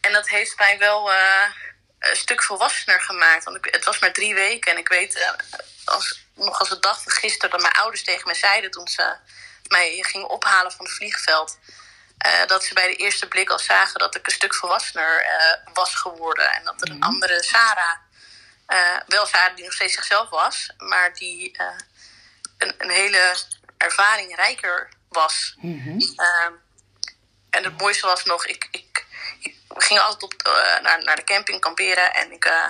en 0.00 0.12
dat 0.12 0.28
heeft 0.28 0.58
mij 0.58 0.78
wel 0.78 1.12
eh, 1.12 1.50
een 1.98 2.16
stuk 2.16 2.42
volwassener 2.42 3.00
gemaakt. 3.00 3.44
Want 3.44 3.56
ik, 3.56 3.74
het 3.74 3.84
was 3.84 3.98
maar 3.98 4.12
drie 4.12 4.34
weken. 4.34 4.72
En 4.72 4.78
ik 4.78 4.88
weet 4.88 5.14
eh, 5.14 5.30
als, 5.84 6.26
nog 6.34 6.58
als 6.58 6.68
de 6.68 6.78
dag 6.78 7.02
van 7.02 7.12
gisteren 7.12 7.50
dat 7.50 7.60
mijn 7.60 7.72
ouders 7.72 8.04
tegen 8.04 8.28
me 8.28 8.34
zeiden 8.34 8.70
toen 8.70 8.88
ze 8.88 9.16
mij 9.68 9.98
gingen 10.02 10.28
ophalen 10.28 10.72
van 10.72 10.84
het 10.84 10.94
vliegveld. 10.94 11.58
dat 12.46 12.64
ze 12.64 12.74
bij 12.74 12.86
de 12.86 12.96
eerste 12.96 13.28
blik 13.28 13.50
al 13.50 13.58
zagen 13.58 13.98
dat 13.98 14.14
ik 14.14 14.26
een 14.26 14.32
stuk 14.32 14.54
volwassener 14.54 15.26
was 15.72 15.94
geworden. 15.94 16.50
En 16.52 16.64
dat 16.64 16.82
er 16.82 16.90
een 16.90 17.02
andere 17.02 17.42
Sarah, 17.42 17.96
wel 19.06 19.26
Sarah 19.26 19.56
die 19.56 19.64
nog 19.64 19.72
steeds 19.72 19.94
zichzelf 19.94 20.28
was, 20.28 20.70
maar 20.78 21.14
die 21.14 21.56
een, 22.58 22.74
een 22.78 22.90
hele 22.90 23.36
ervaring 23.76 24.36
rijker 24.36 24.88
was. 25.08 25.56
Ehm, 26.16 26.52
en 27.50 27.64
het 27.64 27.80
mooiste 27.80 28.06
was 28.06 28.24
nog, 28.24 28.46
ik, 28.46 28.68
ik, 28.70 29.06
gingen 29.76 30.04
altijd 30.04 30.22
op, 30.22 30.42
eh, 30.42 30.80
naar, 30.82 31.02
naar 31.04 31.16
de 31.16 31.24
camping 31.24 31.60
kamperen. 31.60 32.14
En 32.14 32.32
ik 32.32 32.44
eh, 32.44 32.66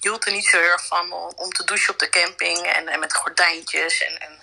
hield 0.00 0.26
er 0.26 0.32
niet 0.32 0.46
zo 0.46 0.58
heel 0.58 0.70
erg 0.70 0.86
van 0.86 1.12
om, 1.12 1.32
om 1.36 1.50
te 1.50 1.64
douchen 1.64 1.92
op 1.92 1.98
de 1.98 2.08
camping. 2.08 2.58
En, 2.58 2.88
en 2.88 3.00
met 3.00 3.14
gordijntjes 3.14 4.02
en, 4.02 4.20
en 4.20 4.40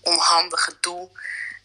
onhandig 0.00 0.64
gedoe. 0.64 1.08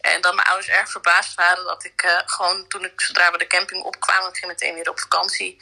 En 0.02 0.22
dat 0.22 0.36
mijn 0.36 0.48
ouders 0.48 0.70
erg 0.70 0.92
verbaasd 0.92 1.36
waren 1.36 1.64
dat 1.64 1.84
ik 1.84 2.02
eh, 2.02 2.18
gewoon 2.26 2.68
toen 2.68 2.86
ik 2.86 3.02
zodra 3.02 3.32
we 3.32 3.38
de 3.38 3.48
camping 3.48 3.84
opkwamen, 3.84 4.30
ik 4.30 4.38
ging 4.38 4.52
meteen 4.52 4.74
weer 4.74 4.90
op 4.90 5.00
vakantie, 5.00 5.62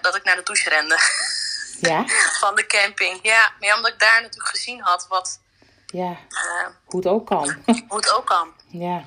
dat 0.00 0.16
ik 0.16 0.24
naar 0.24 0.36
de 0.36 0.42
douche 0.42 0.68
rende 0.68 0.98
Ja, 1.90 2.04
van 2.40 2.54
de 2.54 2.66
camping. 2.66 3.18
Ja, 3.22 3.52
maar 3.58 3.68
ja, 3.68 3.76
omdat 3.76 3.92
ik 3.92 3.98
daar 3.98 4.22
natuurlijk 4.22 4.50
gezien 4.50 4.80
had 4.80 5.06
wat, 5.08 5.40
ja, 5.92 6.10
eh, 6.10 6.68
hoe 6.84 7.00
het 7.00 7.08
ook 7.08 7.26
kan. 7.26 7.54
hoe 7.88 7.96
het 7.96 8.14
ook 8.16 8.26
kan. 8.26 8.48
ja. 8.68 9.04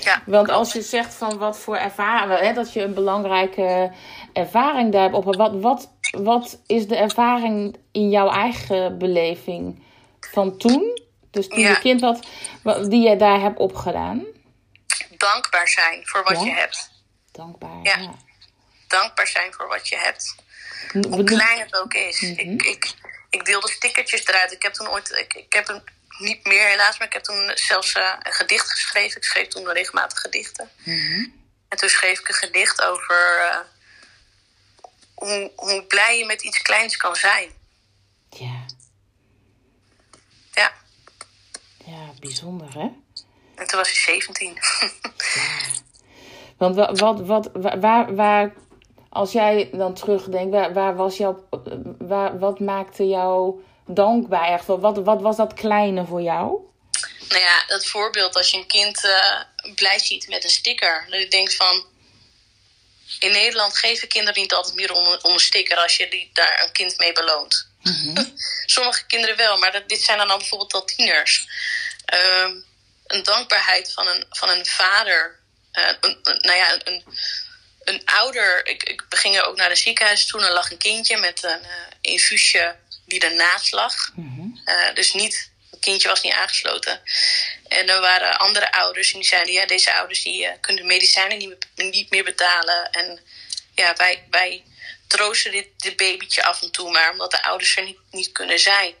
Ja. 0.00 0.22
Want 0.26 0.50
als 0.50 0.72
je 0.72 0.82
zegt 0.82 1.14
van 1.14 1.38
wat 1.38 1.58
voor 1.58 1.76
ervaring, 1.76 2.40
hè, 2.40 2.52
dat 2.52 2.72
je 2.72 2.82
een 2.82 2.94
belangrijke 2.94 3.92
ervaring 4.32 4.92
daar 4.92 5.02
hebt 5.02 5.14
op, 5.14 5.24
wat, 5.34 5.52
wat, 5.60 5.90
wat 6.10 6.60
is 6.66 6.86
de 6.88 6.96
ervaring 6.96 7.76
in 7.92 8.10
jouw 8.10 8.30
eigen 8.30 8.98
beleving 8.98 9.82
van 10.20 10.56
toen? 10.58 11.00
Dus 11.30 11.48
toen 11.48 11.58
Ja. 11.58 11.68
je 11.68 11.78
kind 11.78 12.00
wat, 12.00 12.26
wat- 12.62 12.90
die 12.90 13.08
je 13.08 13.16
daar 13.16 13.40
hebt 13.40 13.58
opgedaan? 13.58 14.24
Dankbaar 15.16 15.68
zijn 15.68 16.00
voor 16.06 16.22
wat 16.24 16.38
Ja. 16.40 16.44
je 16.44 16.52
hebt. 16.52 16.90
Dankbaar. 17.32 17.78
Ja. 17.82 17.96
Dankbaar 18.88 19.26
zijn 19.26 19.52
voor 19.52 19.68
wat 19.68 19.88
je 19.88 19.96
hebt. 19.96 20.34
Hoe 21.10 21.24
klein 21.24 21.58
het 21.60 21.80
ook 21.82 21.94
is. 21.94 22.20
Mhm. 22.20 22.30
ik, 22.50 22.62
ik, 22.62 22.94
ik 23.30 23.44
deelde 23.44 23.68
stickertjes 23.70 24.26
eruit. 24.26 24.52
Ik 24.52 24.62
heb 24.62 24.72
toen 24.72 24.88
ooit, 24.88 25.10
ik, 25.10 25.34
ik 25.34 25.52
heb 25.52 25.66
hem 25.66 25.82
niet 26.18 26.46
meer 26.46 26.66
helaas, 26.66 26.98
maar 26.98 27.06
ik 27.06 27.12
heb 27.12 27.22
toen 27.22 27.50
zelfs 27.54 27.92
eh, 27.92 28.14
een 28.22 28.32
gedicht 28.32 28.70
geschreven. 28.70 29.16
Ik 29.16 29.24
schreef 29.24 29.48
toen 29.48 29.72
regelmatig 29.72 30.20
gedichten. 30.20 30.70
Mhm. 30.84 31.26
En 31.68 31.78
toen 31.78 31.88
schreef 31.88 32.18
ik 32.20 32.28
een 32.28 32.34
gedicht 32.34 32.82
over 32.82 33.38
eh, 33.40 33.58
hoe, 35.14 35.52
hoe 35.56 35.84
blij 35.84 36.18
je 36.18 36.24
met 36.24 36.42
iets 36.42 36.62
kleins 36.62 36.96
kan 36.96 37.16
zijn. 37.16 37.50
Ja. 38.30 38.64
Ja, 40.52 40.72
ja, 41.84 42.12
bijzonder 42.20 42.72
hè? 42.72 42.88
en 43.54 43.66
toen 43.66 43.78
was 43.78 43.88
hij 43.88 44.14
17. 44.14 44.58
Want 46.58 46.76
wat, 46.76 47.00
wat, 47.00 47.20
wat, 47.20 47.50
wa- 47.52 47.78
waar, 47.78 48.14
waar, 48.14 48.52
als 49.18 49.32
jij 49.32 49.68
dan 49.72 49.94
terugdenkt, 49.94 50.50
waar, 50.54 50.72
waar 50.72 50.96
was 50.96 51.16
jouw, 51.16 51.48
waar, 51.98 52.38
wat 52.38 52.60
maakte 52.60 53.06
jou 53.08 53.62
dankbaar? 53.86 54.48
Echt? 54.52 54.66
Wat, 54.66 54.96
wat 54.98 55.20
was 55.20 55.36
dat 55.36 55.54
kleine 55.54 56.04
voor 56.06 56.22
jou? 56.22 56.58
nou 57.28 57.40
ja, 57.40 57.64
dat 57.66 57.86
voorbeeld 57.86 58.36
als 58.36 58.50
je 58.50 58.56
een 58.56 58.66
kind 58.66 59.04
eh, 59.04 59.40
blij 59.74 59.98
ziet 59.98 60.28
met 60.28 60.44
een 60.44 60.50
sticker. 60.50 61.06
Dat 61.10 61.20
je 61.20 61.28
denkt 61.28 61.56
van... 61.56 61.84
In 63.20 63.30
Nederland 63.30 63.76
geven 63.78 64.08
kinderen 64.08 64.40
niet 64.40 64.52
altijd 64.54 64.74
meer 64.74 64.92
om, 64.92 65.06
een- 65.06 65.24
om 65.24 65.32
een 65.32 65.38
sticker 65.38 65.76
als 65.78 65.96
je 65.96 66.08
die, 66.10 66.30
daar 66.32 66.62
een 66.64 66.72
kind 66.72 66.98
mee 66.98 67.12
beloont. 67.12 67.68
Sommige 68.66 69.06
kinderen 69.06 69.36
wel, 69.36 69.58
maar 69.58 69.72
dat, 69.72 69.88
dit 69.88 70.02
zijn 70.02 70.18
dan 70.18 70.30
al 70.30 70.38
bijvoorbeeld 70.38 70.74
al 70.74 70.84
tieners. 70.84 71.46
Ehm, 72.04 72.52
een 73.06 73.22
dankbaarheid 73.22 73.92
van 73.92 74.06
een, 74.08 74.24
van 74.30 74.48
een 74.48 74.66
vader. 74.66 75.38
Eh, 75.72 75.92
een- 76.00 76.18
nou 76.22 76.56
ja, 76.56 76.72
een, 76.84 77.04
een 77.88 78.02
ouder. 78.04 78.66
Ik, 78.66 78.82
ik 78.82 79.04
we 79.08 79.16
gingen 79.16 79.46
ook 79.46 79.56
naar 79.56 79.70
een 79.70 79.76
ziekenhuis 79.76 80.26
toen. 80.26 80.42
Er 80.42 80.52
lag 80.52 80.70
een 80.70 80.78
kindje 80.78 81.16
met 81.16 81.42
een 81.42 81.62
eh, 81.62 81.70
infuusje 82.00 82.76
die 83.06 83.20
ernaast 83.20 83.72
lag. 83.72 84.12
Eh, 84.64 84.94
dus 84.94 85.12
niet, 85.12 85.50
het 85.70 85.80
kindje 85.80 86.08
was 86.08 86.22
niet 86.22 86.32
aangesloten. 86.32 87.00
En 87.68 87.88
er 87.88 88.00
waren 88.00 88.38
andere 88.38 88.72
ouders 88.72 89.12
en 89.12 89.18
die 89.18 89.28
zeiden: 89.28 89.52
ja, 89.52 89.66
deze 89.66 89.94
ouders 89.94 90.22
die, 90.22 90.46
eh, 90.46 90.52
kunnen 90.60 90.82
de 90.82 90.88
medicijnen 90.88 91.38
niet, 91.38 91.48
meer- 91.48 91.90
niet 91.90 92.10
meer 92.10 92.24
betalen. 92.24 92.90
En 92.90 93.20
ja, 93.74 93.94
wij, 93.96 94.24
wij 94.30 94.64
troosten 95.06 95.52
dit, 95.52 95.66
dit 95.76 95.96
babytje 95.96 96.44
af 96.44 96.62
en 96.62 96.70
toe 96.70 96.90
maar, 96.90 97.10
omdat 97.10 97.30
de 97.30 97.42
ouders 97.42 97.76
er 97.76 97.84
niet, 97.84 97.98
niet 98.10 98.32
kunnen 98.32 98.58
zijn. 98.58 98.94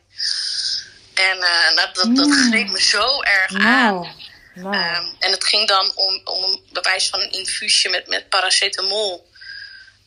En 1.14 1.38
nou, 1.38 1.74
dat, 1.74 2.16
dat 2.16 2.30
greep 2.30 2.68
me 2.68 2.82
zo 2.82 3.22
erg 3.22 3.54
aan. 3.54 4.16
Ehm, 4.64 5.04
en 5.18 5.30
het 5.30 5.44
ging 5.44 5.68
dan 5.68 5.92
om, 5.94 6.20
om 6.24 6.42
een 6.42 6.60
bewijs 6.72 7.08
van 7.08 7.20
een 7.20 7.30
infuusje 7.32 7.88
met, 7.88 8.06
met 8.06 8.28
paracetamol. 8.28 9.26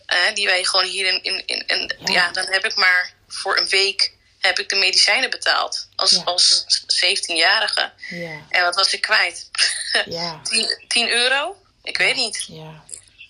Eh, 0.05 0.33
die 0.33 0.45
wij 0.47 0.63
gewoon 0.63 0.85
hier 0.85 1.07
in. 1.13 1.23
in, 1.23 1.43
in, 1.45 1.63
in- 1.67 1.91
ja. 2.11 2.31
dan 2.31 2.45
heb 2.49 2.65
ik 2.65 2.75
maar 2.75 3.13
voor 3.27 3.57
een 3.57 3.67
week 3.69 4.13
heb 4.39 4.59
ik 4.59 4.69
de 4.69 4.75
medicijnen 4.75 5.29
betaald. 5.29 5.87
Als, 5.95 6.11
Ja. 6.11 6.21
als 6.23 6.65
17-jarige. 7.05 7.91
ja, 8.09 8.39
En 8.49 8.63
wat 8.63 8.75
was 8.75 8.93
ik 8.93 9.01
kwijt? 9.01 9.49
ja, 10.05 10.39
10, 10.49 10.83
10 10.87 11.09
euro? 11.09 11.55
Ik 11.83 11.97
weet 11.97 12.15
niet. 12.15 12.45
ja, 12.47 12.83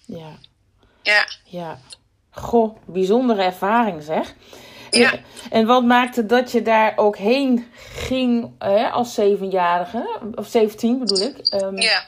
ja, 0.05 0.37
Ja. 1.03 1.27
ja. 1.45 1.79
Goh, 2.31 2.77
bijzondere 2.85 3.43
ervaring 3.43 4.03
zeg. 4.03 4.27
Ja. 4.91 5.13
En- 5.51 5.65
wat 5.65 5.83
maakte 5.83 6.25
dat 6.25 6.51
je 6.51 6.61
daar 6.61 6.93
ook 6.95 7.17
heen 7.17 7.73
ging 7.95 8.51
hè, 8.59 8.89
als 8.89 9.13
zevenjarige? 9.13 10.19
Of 10.35 10.47
17 10.47 10.99
bedoel 10.99 11.21
ik. 11.21 11.37
Ehm, 11.47 11.77
Ja. 11.81 12.05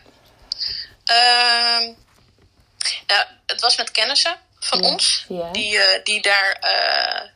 Ja, 3.07 3.27
het 3.45 3.61
was 3.61 3.77
met 3.77 3.91
kennissen 3.91 4.35
van 4.59 4.81
Ja, 4.81 4.87
ons. 4.89 5.25
ja. 5.29 5.51
Die, 5.51 5.77
eh, 5.77 6.03
die 6.03 6.21
daar 6.21 6.57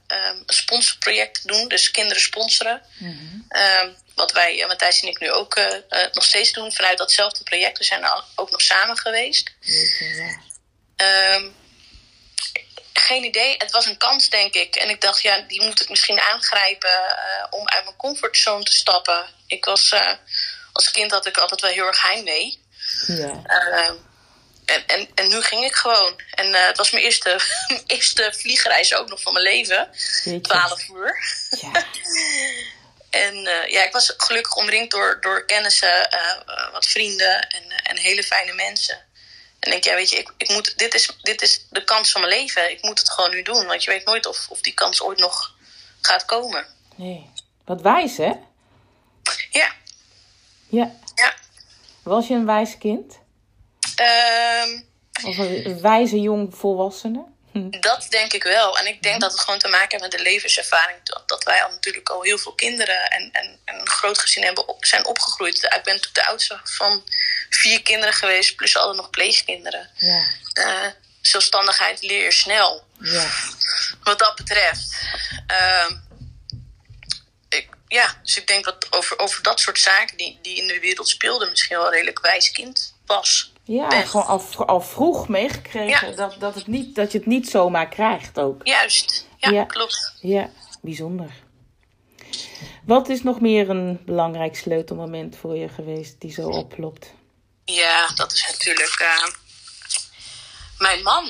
ehm, 0.08 0.36
een 0.45 0.54
sponsorproject 0.56 1.48
doen. 1.48 1.68
Dus 1.68 1.91
kinderen 1.91 2.22
sponsoren. 2.22 2.82
Mhm. 2.98 3.16
Ehm, 3.50 3.89
wat 4.16 4.32
wij, 4.32 4.62
eh, 4.62 4.68
Matthijs 4.68 5.02
en 5.02 5.08
ik 5.08 5.20
nu 5.20 5.32
ook 5.32 5.60
nog 6.14 6.24
steeds 6.24 6.52
doen. 6.54 6.72
Vanuit 6.72 6.98
datzelfde 6.98 7.43
project. 7.43 7.78
We 7.78 7.84
zijn 7.84 8.04
er 8.04 8.24
ook 8.36 8.52
nog 8.52 8.62
samen 8.62 8.98
geweest. 8.98 9.54
Ja. 9.60 10.39
Geen 13.00 13.24
idee. 13.24 13.56
Het 13.58 13.72
was 13.72 13.86
een 13.86 13.98
kans, 13.98 14.30
denk 14.30 14.54
ik. 14.54 14.76
En 14.76 14.89
ik 14.89 15.02
dacht, 15.02 15.22
ja, 15.22 15.39
die 15.48 15.64
moet 15.64 15.82
ik 15.82 15.89
misschien 15.89 16.20
aangrijpen 16.20 17.10
eh, 17.10 17.45
om 17.50 17.68
uit 17.68 17.84
mijn 17.84 17.95
comfortzone 17.95 18.64
te 18.64 18.72
stappen. 18.72 19.26
Ik 19.48 19.66
was, 19.66 19.91
eh, 19.91 20.14
als 20.74 20.91
kind 20.91 21.12
had 21.12 21.26
ik 21.26 21.38
altijd 21.38 21.62
wel 21.62 21.72
heel 21.72 21.86
erg 21.86 22.02
heimwee. 22.02 22.66
Ja. 23.08 23.41
Ehm, 23.43 23.95
en, 24.66 24.86
en, 24.88 25.10
en 25.16 25.28
nu 25.28 25.41
ging 25.41 25.66
ik 25.66 25.76
gewoon. 25.76 26.22
En 26.32 26.54
eh, 26.54 26.68
het 26.68 26.78
was 26.78 26.91
mijn 26.91 27.04
eerste, 27.04 27.30
mijn 27.68 27.84
eerste 27.88 28.34
vliegreis 28.36 28.93
ook 28.93 29.10
nog 29.10 29.22
van 29.22 29.34
mijn 29.34 29.45
leven. 29.45 29.89
12 30.41 30.88
uur. 30.88 31.16
Ja. 31.50 31.72
En 33.10 33.45
eh, 33.45 33.70
ja, 33.70 33.84
ik 33.84 33.91
was 33.91 34.14
gelukkig 34.18 34.56
omringd 34.56 34.91
door, 34.91 35.18
door 35.22 35.45
kennissen, 35.45 36.12
eh, 36.12 36.32
eh, 36.45 36.72
wat 36.72 36.86
vrienden 36.86 37.48
en, 37.50 37.64
eh, 37.72 37.78
en 37.84 37.98
hele 37.98 38.24
fijne 38.24 38.54
mensen. 38.54 39.06
En 39.60 39.72
denk, 39.72 39.84
ja, 39.84 39.95
weet 39.95 40.10
je, 40.10 40.16
ik, 40.18 40.34
ik 40.38 40.49
moet, 40.49 40.78
dit, 40.78 40.93
is, 40.93 41.18
dit 41.22 41.41
is 41.41 41.66
de 41.70 41.84
kans 41.84 42.12
van 42.12 42.22
mijn 42.22 42.34
leven. 42.34 42.72
Ik 42.72 42.82
moet 42.84 42.99
het 42.99 43.10
gewoon 43.10 43.30
nu 43.30 43.41
doen, 43.41 43.66
want 43.66 43.84
je 43.84 43.89
weet 43.91 44.05
nooit 44.05 44.26
of, 44.26 44.47
of 44.49 44.62
die 44.62 44.74
kans 44.74 45.01
ooit 45.01 45.20
nog 45.20 45.55
gaat 46.01 46.26
komen. 46.26 46.66
Nee. 46.95 47.30
Wat 47.66 47.82
wijs, 47.82 48.18
hè? 48.18 48.32
Ja, 49.51 49.72
Ja. 50.70 50.95
ja. 51.16 51.34
Was 52.03 52.28
je 52.28 52.34
een 52.34 52.45
wijs 52.45 52.78
kind? 52.78 53.20
Ehm, 53.95 54.80
Of 55.26 55.38
een 55.38 55.82
wijze 55.82 56.20
jong 56.22 56.55
volwassene? 56.55 57.26
Dat 57.80 58.08
denk 58.10 58.34
ik 58.34 58.43
wel. 58.43 58.78
En 58.78 58.88
ik 58.88 59.03
denk 59.03 59.22
dat 59.22 59.32
het 59.32 59.41
gewoon 59.41 59.60
te 59.60 59.68
maken 59.68 59.88
heeft 59.89 60.01
met 60.01 60.12
de 60.12 60.30
levenservaring. 60.30 60.97
Dat, 61.26 61.43
wij 61.43 61.64
al 61.64 61.70
natuurlijk 61.70 62.10
al 62.10 62.22
heel 62.22 62.38
veel 62.38 62.53
kinderen 62.53 63.10
en, 63.10 63.30
en, 63.32 63.60
en 63.66 63.80
een 63.80 63.89
groot 63.89 64.18
gezin 64.18 64.43
hebben 64.43 64.68
op, 64.68 64.86
zijn 64.86 65.05
opgegroeid. 65.05 65.55
Ik 65.55 65.70
ben 65.70 65.80
natuurlijk 65.84 66.14
de 66.14 66.26
oudste 66.26 66.60
van 66.64 67.03
vier 67.49 67.82
kinderen 67.82 68.14
geweest, 68.14 68.55
plus 68.55 68.78
alle 68.78 68.95
nog 68.95 69.10
pleegkinderen. 69.10 69.89
Ja. 69.95 70.26
Eh, 70.53 70.88
zelfstandigheid 71.22 72.01
leer 72.01 72.24
je 72.24 72.32
snel. 72.32 72.88
Ja. 72.99 73.30
Wat 74.03 74.20
dat 74.20 74.36
betreft. 74.36 75.01
Ehm, 75.47 75.95
ik, 77.49 77.70
ja, 77.88 78.20
dus 78.24 78.38
ik 78.38 78.47
denk 78.47 78.66
dat 78.66 78.88
over, 78.89 79.20
over 79.20 79.43
dat 79.43 79.60
soort 79.60 79.80
zaken 79.80 80.18
die, 80.18 80.39
die 80.41 80.58
in 80.58 80.68
de 80.68 80.80
wereld 80.80 81.10
speelden, 81.10 81.49
misschien 81.49 81.78
wel 81.78 81.86
een 81.86 81.91
redelijk 81.91 82.20
wijs 82.20 82.51
kind 82.51 82.95
was. 83.05 83.51
Ja, 83.68 84.01
gewoon 84.01 84.26
al, 84.26 84.41
al 84.65 84.82
vroeg 84.82 85.28
meegekregen 85.28 86.09
Ja. 86.09 86.15
dat, 86.15 86.36
dat, 86.39 86.55
het 86.55 86.68
niet, 86.68 86.95
dat 86.95 87.11
je 87.11 87.18
het 87.18 87.28
niet 87.28 87.49
zomaar 87.49 87.88
krijgt 87.88 88.39
ook. 88.39 88.61
Juist, 88.68 89.28
ja, 89.38 89.49
Ja. 89.49 89.63
klopt. 89.63 90.13
Ja, 90.22 90.49
bijzonder. 90.82 91.32
Wat 92.86 93.09
is 93.09 93.24
nog 93.24 93.41
meer 93.41 93.70
een 93.70 94.01
belangrijk 94.05 94.55
sleutelmoment 94.55 95.38
voor 95.38 95.55
je 95.57 95.70
geweest 95.70 96.22
die 96.22 96.32
zo 96.32 96.47
oplopt? 96.49 97.13
Ja, 97.65 98.07
dat 98.15 98.34
is 98.34 98.47
natuurlijk 98.51 98.99
eh, 98.99 99.28
mijn 100.78 101.03
man. 101.03 101.26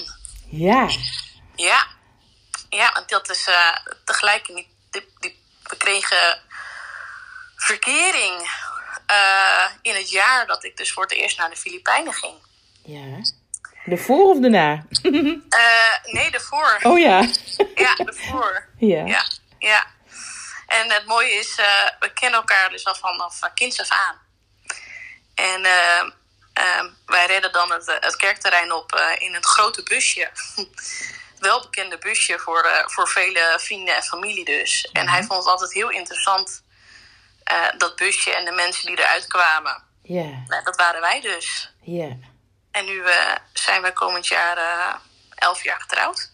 Ja, 0.50 0.90
Ja, 1.56 1.88
ja 2.70 2.92
want 2.94 3.10
dat 3.10 3.30
is 3.30 3.48
eh, 3.48 3.76
tegelijk. 4.06 4.46
Die, 4.46 4.68
die, 5.20 5.40
we 5.64 5.78
kregen 5.78 6.42
verkering 7.56 8.50
eh, 9.08 9.66
in 9.82 9.96
het 9.96 10.10
jaar 10.10 10.48
dat 10.48 10.64
ik 10.64 10.78
dus 10.78 10.92
voor 10.92 11.04
het 11.04 11.12
eerst 11.12 11.38
naar 11.38 11.50
de 11.50 11.56
Filipijnen 11.56 12.14
ging. 12.14 12.36
ja. 12.84 13.22
De 13.86 13.98
voor 13.98 14.30
of 14.30 14.40
de 14.40 14.50
na? 14.50 14.86
Eh, 15.50 16.14
nee, 16.14 16.32
daarvoor. 16.32 16.80
Oh 16.84 17.00
ja. 17.00 17.30
Ja, 17.76 17.96
daarvoor. 17.96 18.68
Ja. 18.78 19.06
Ja, 19.06 19.26
ja. 19.60 19.86
En 20.68 20.92
het 20.92 21.06
mooie 21.06 21.32
is, 21.32 21.56
eh, 21.56 21.90
we 22.00 22.14
kennen 22.14 22.40
elkaar 22.40 22.70
dus 22.70 22.86
al 22.86 22.96
vanaf 22.96 23.40
kinds 23.54 23.80
af 23.80 23.90
aan. 23.90 24.20
En 25.36 25.62
wij 27.06 27.26
redden 27.26 27.52
dan 27.52 27.72
het, 27.72 27.98
het 28.00 28.16
kerkterrein 28.16 28.72
op 28.72 29.16
in 29.18 29.36
een 29.36 29.44
grote 29.44 29.84
busje. 29.84 30.30
Welbekende 31.40 31.98
busje 31.98 32.40
voor, 32.40 32.84
voor 32.86 33.08
vele 33.08 33.58
vrienden 33.62 33.96
en 33.96 34.04
familie 34.04 34.46
dus. 34.46 34.90
En 34.94 35.10
hij 35.10 35.24
vond 35.24 35.40
het 35.40 35.52
altijd 35.52 35.74
heel 35.74 35.90
interessant, 35.90 36.64
eh, 37.48 37.78
dat 37.78 37.96
busje 37.96 38.36
en 38.36 38.46
de 38.46 38.52
mensen 38.52 38.86
die 38.88 39.00
eruit 39.00 39.28
kwamen. 39.28 39.84
Ja, 40.02 40.44
Nou, 40.48 40.64
dat 40.64 40.76
waren 40.76 41.02
wij 41.02 41.22
dus. 41.22 41.74
ja, 41.82 42.18
En 42.72 42.86
nu 42.86 43.04
eh, 43.04 43.36
zijn 43.54 43.82
wij 43.82 43.94
komend 43.94 44.28
jaar 44.28 44.58
eh, 44.58 44.96
elf 45.36 45.64
jaar 45.64 45.82
getrouwd. 45.82 46.32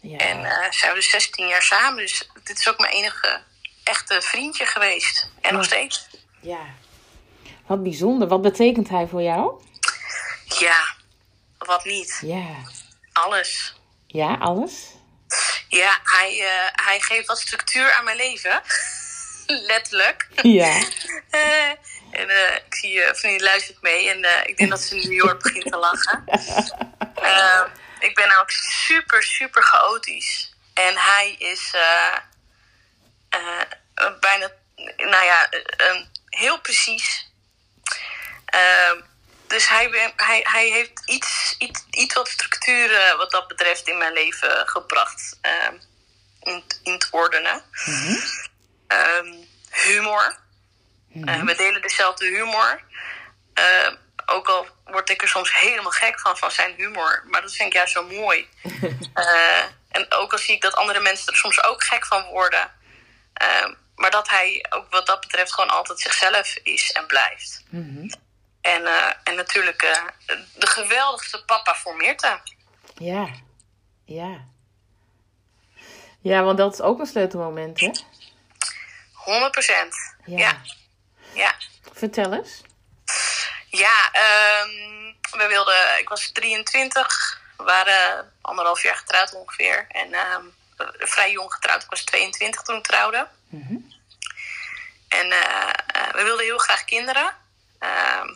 ja. 0.00 0.18
En 0.18 0.42
zijn 0.72 0.90
we 0.90 0.96
dus 0.96 1.10
16 1.10 1.46
jaar 1.48 1.62
samen. 1.62 1.96
Dus 1.96 2.28
dit 2.44 2.58
is 2.58 2.68
ook 2.68 2.78
mijn 2.78 2.92
enige 2.92 3.40
echte 3.84 4.22
vriendje 4.22 4.66
geweest. 4.66 5.28
En 5.40 5.54
nog 5.54 5.64
steeds. 5.64 6.06
ja. 6.40 6.60
Wat 7.66 7.82
bijzonder. 7.82 8.28
Wat 8.28 8.42
betekent 8.42 8.88
hij 8.88 9.06
voor 9.06 9.22
jou? 9.22 9.64
Ja, 10.58 10.94
wat 11.58 11.84
niet. 11.84 12.18
Ja. 12.22 12.46
Alles. 13.12 13.74
Ja, 14.06 14.34
alles? 14.34 14.86
Ja, 15.68 15.98
hij, 16.04 16.44
hij 16.72 17.00
geeft 17.00 17.26
wat 17.26 17.38
structuur 17.40 17.92
aan 17.92 18.04
mijn 18.04 18.16
leven. 18.16 18.62
Letterlijk. 19.46 20.28
Ja. 20.42 20.82
Eh, 21.32 21.68
en 22.10 22.28
eh, 22.28 22.56
ik 22.56 22.74
zie 22.74 22.90
je 22.90 23.10
vriendin 23.14 23.42
luistert 23.42 23.82
mee. 23.82 24.10
En 24.10 24.46
ik 24.46 24.56
denk 24.56 24.70
dat 24.70 24.80
ze 24.80 25.00
in 25.00 25.08
New 25.08 25.24
York 25.24 25.42
begint 25.42 25.70
te 25.72 25.76
lachen. 25.76 26.24
Ik 28.08 28.14
ben 28.14 28.38
ook 28.40 28.50
super, 28.50 29.22
super 29.22 29.62
chaotisch. 29.62 30.54
En 30.74 30.96
hij 30.96 31.34
is 31.38 31.70
bijna, 34.20 34.50
nou 34.96 35.24
ja, 35.24 35.48
heel 36.28 36.60
precies. 36.60 37.32
Eh, 38.52 38.92
dus 39.46 39.68
hij, 39.68 40.12
hij, 40.16 40.40
hij 40.48 40.68
heeft 40.68 41.02
iets, 41.04 41.54
iets, 41.58 41.84
iets 41.90 42.14
wat 42.14 42.28
structuur 42.28 42.94
eh, 42.94 43.16
wat 43.16 43.30
dat 43.30 43.48
betreft 43.48 43.88
in 43.88 43.98
mijn 43.98 44.12
leven 44.12 44.68
gebracht. 44.68 45.38
eh, 45.40 45.68
in, 46.42 46.64
in 46.82 46.92
het 46.92 47.08
ordenen. 47.10 47.62
Ehm, 48.92 49.32
humor. 49.70 50.38
Eh, 51.24 51.42
we 51.42 51.54
delen 51.54 51.82
dezelfde 51.82 52.26
humor. 52.26 52.80
Eh, 53.54 53.92
ook 54.26 54.48
al 54.48 54.66
word 54.84 55.10
ik 55.10 55.22
er 55.22 55.28
soms 55.28 55.54
helemaal 55.54 55.90
gek 55.90 56.20
van, 56.20 56.36
van 56.36 56.50
zijn 56.50 56.74
humor. 56.76 57.24
Maar 57.26 57.42
dat 57.42 57.54
vind 57.54 57.68
ik 57.68 57.74
juist 57.74 57.92
zo 57.92 58.06
mooi. 58.06 58.48
Eh, 59.12 59.64
en 59.88 60.06
ook 60.12 60.32
al 60.32 60.38
zie 60.38 60.54
ik 60.54 60.62
dat 60.62 60.74
andere 60.74 61.00
mensen 61.00 61.32
er 61.32 61.38
soms 61.38 61.64
ook 61.64 61.84
gek 61.84 62.06
van 62.06 62.24
worden. 62.24 62.70
Eh, 63.32 63.68
maar 63.94 64.10
dat 64.10 64.28
hij 64.28 64.66
ook 64.70 64.86
wat 64.90 65.06
dat 65.06 65.20
betreft 65.20 65.54
gewoon 65.54 65.70
altijd 65.70 66.00
zichzelf 66.00 66.56
is 66.62 66.92
en 66.92 67.06
blijft. 67.06 67.64
En, 68.60 68.86
eh, 68.86 69.12
en 69.24 69.34
natuurlijk 69.34 69.80
de 70.54 70.66
geweldigste 70.66 71.44
papa 71.44 71.74
voor 71.74 71.96
Meerte. 71.96 72.40
Ja. 72.94 73.28
Ja. 74.04 74.44
Ja, 76.20 76.42
want 76.42 76.58
dat 76.58 76.72
is 76.72 76.80
ook 76.80 76.98
een 76.98 77.06
sleutelmoment, 77.06 77.80
hè? 77.80 77.90
100 79.24 79.52
procent. 79.52 79.94
Ja. 80.24 80.38
Ja. 80.38 80.60
ja. 81.32 81.54
Vertel 81.92 82.32
eens. 82.32 82.62
Ja, 83.68 84.12
ehm, 84.12 84.70
we 85.30 85.46
wilden, 85.48 85.98
ik 85.98 86.08
was 86.08 86.30
23, 86.32 87.40
we 87.56 87.64
waren 87.64 88.32
anderhalf 88.40 88.82
jaar 88.82 88.96
getrouwd 88.96 89.34
ongeveer. 89.34 89.86
En 89.88 90.14
ehm, 90.14 90.44
vrij 90.98 91.30
jong 91.30 91.52
getrouwd, 91.52 91.82
ik 91.82 91.90
was 91.90 92.04
22 92.04 92.62
toen 92.62 92.76
ik 92.76 92.84
trouwde. 92.84 93.28
En 95.12 95.30
eh, 95.30 95.68
eh, 95.86 96.12
we 96.12 96.22
wilden 96.22 96.44
heel 96.44 96.58
graag 96.58 96.84
kinderen. 96.84 97.36
Ehm, 97.78 98.26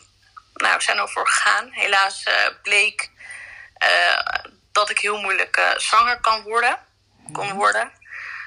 nou, 0.53 0.77
we 0.77 0.83
zijn 0.83 0.97
ervoor 0.97 1.27
gegaan. 1.27 1.71
Helaas 1.71 2.23
eh, 2.23 2.47
bleek 2.61 3.09
dat 4.71 4.89
ik 4.89 4.99
heel 4.99 5.21
moeilijk 5.21 5.73
zwanger 5.77 6.19
kan 6.19 6.41
worden, 6.41 6.79
kon 7.31 7.53
worden. 7.53 7.91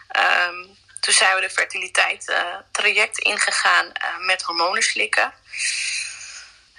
Ehm, 0.09 0.67
toen 1.01 1.15
zijn 1.15 1.35
we 1.35 1.41
de 1.41 1.51
fertiliteit 1.51 2.29
eh, 2.29 2.57
traject 2.73 3.19
ingegaan 3.19 3.93
eh, 3.93 4.19
met 4.19 4.43
hormonen 4.43 4.83
slikken 4.83 5.33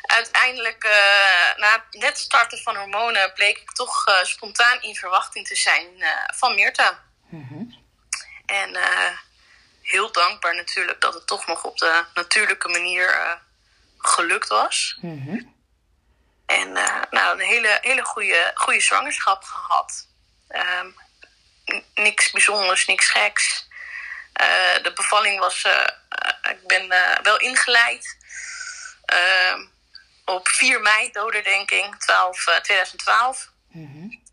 uiteindelijk, 0.01 0.83
eh, 0.83 1.57
na 1.57 1.71
het 1.71 2.01
net 2.01 2.17
starten 2.17 2.57
van 2.57 2.75
hormonen, 2.75 3.33
bleek 3.33 3.57
ik 3.57 3.71
toch 3.71 4.05
spontaan 4.23 4.81
in 4.81 4.95
verwachting 4.95 5.47
te 5.47 5.55
zijn 5.55 5.87
van 6.33 6.55
Meerte. 6.55 6.97
En 8.45 8.75
eh, 8.75 9.17
heel 9.81 10.11
dankbaar 10.11 10.55
natuurlijk 10.55 11.01
dat 11.01 11.13
het 11.13 11.27
toch 11.27 11.47
nog 11.47 11.63
op 11.63 11.77
de 11.77 12.03
natuurlijke 12.13 12.67
manier 12.67 13.39
gelukt 13.97 14.47
was. 14.47 14.97
En 16.45 16.77
eh, 16.77 17.01
nou, 17.09 17.39
een 17.39 17.47
hele, 17.47 17.77
hele 17.81 18.03
goede, 18.03 18.51
goede 18.53 18.81
zwangerschap 18.81 19.43
gehad. 19.43 20.07
Ehm, 20.47 20.89
niks 21.93 22.31
bijzonders, 22.31 22.85
niks 22.85 23.09
geks. 23.09 23.67
Eh, 24.33 24.83
de 24.83 24.93
bevalling 24.93 25.39
was, 25.39 25.63
eh, 25.63 25.87
eh, 26.09 26.51
ik 26.51 26.67
ben 26.67 26.87
wel 27.23 27.39
ingeleid. 27.39 28.17
Ehm, 29.05 29.65
op 30.25 30.47
4 30.47 30.81
mei 30.81 31.11
dodendenking 31.11 31.99
12, 31.99 32.47
eh, 32.47 32.55
2012. 32.55 33.49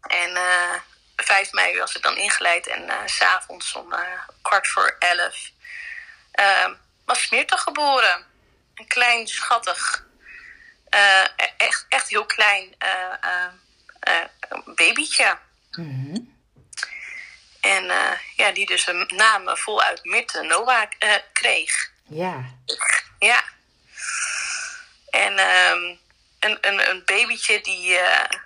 En 0.01 0.36
eh 0.36 0.74
5 1.16 1.53
mei 1.53 1.78
was 1.78 1.96
ik 1.96 2.03
dan 2.03 2.16
ingeleid 2.16 2.66
en 2.66 2.90
s 3.07 3.16
s'avonds 3.16 3.72
om 3.72 3.94
kwart 4.42 4.68
voor 4.68 4.96
11 4.99 5.51
ehm, 6.32 6.74
was 7.05 7.28
Meerte 7.30 7.57
geboren. 7.57 8.26
Een 8.74 8.86
klein, 8.86 9.26
schattig, 9.28 10.05
eh, 10.88 11.24
echt, 11.57 11.86
echt 11.88 12.09
heel 12.09 12.26
klein 12.26 12.76
babytje. 14.64 15.38
En 17.68 17.90
eh, 17.90 18.18
ja, 18.36 18.52
die 18.52 18.66
dus 18.66 18.86
een 18.86 19.10
naam 19.14 19.56
voluit 19.56 20.04
Mirte 20.04 20.42
Noah 20.42 20.90
eh, 20.98 21.14
kreeg. 21.32 21.90
Ja. 22.04 22.44
Ja. 23.18 23.44
En 25.10 25.38
ehm, 25.38 25.96
een, 26.38 26.58
een, 26.60 26.90
een 26.90 27.02
babytje 27.04 27.60
die 27.60 27.96
eh, 27.96 28.38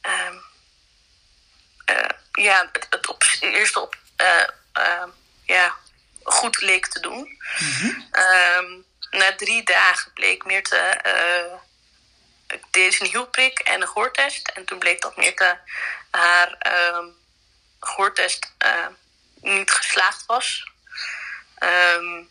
ehm, 0.00 0.36
eh, 1.84 2.08
ja, 2.32 2.68
het, 2.72 2.86
het 2.90 3.08
op, 3.08 3.24
eerst 3.40 3.76
op 3.76 3.96
eh, 4.16 4.48
ehm, 4.72 5.08
ja, 5.44 5.76
goed 6.22 6.60
leek 6.60 6.86
te 6.86 7.00
doen. 7.00 7.42
Ehm, 8.10 8.70
na 9.10 9.34
drie 9.34 9.62
dagen 9.62 10.12
bleek 10.12 10.44
Meerte, 10.44 10.76
eh 10.76 11.58
ik 12.48 12.62
deed 12.70 13.00
een 13.00 13.06
hielprik 13.06 13.58
en 13.58 13.80
een 13.80 13.88
gehoortest. 13.88 14.48
En 14.48 14.64
toen 14.64 14.78
bleek 14.78 15.00
dat 15.00 15.16
Meerte 15.16 15.58
haar 16.10 16.52
ehm 16.58 17.06
gehoortest 17.86 18.52
eh, 18.58 18.86
niet 19.40 19.70
geslaagd 19.70 20.26
was. 20.26 20.70
Ehm 21.58 22.24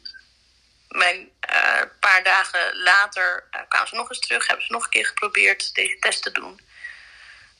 mijn 0.94 1.32
eh, 1.40 1.82
paar 2.00 2.24
dagen 2.24 2.78
later 2.78 3.44
eh, 3.52 3.62
kwamen 3.68 3.88
ze 3.88 3.96
nog 3.96 4.10
eens 4.10 4.20
terug, 4.20 4.48
hebben 4.48 4.66
ze 4.66 4.72
nog 4.72 4.84
een 4.84 4.90
keer 4.90 5.06
geprobeerd 5.06 5.76
deze 5.76 6.00
test 6.00 6.24
te 6.24 6.32
doen. 6.32 6.60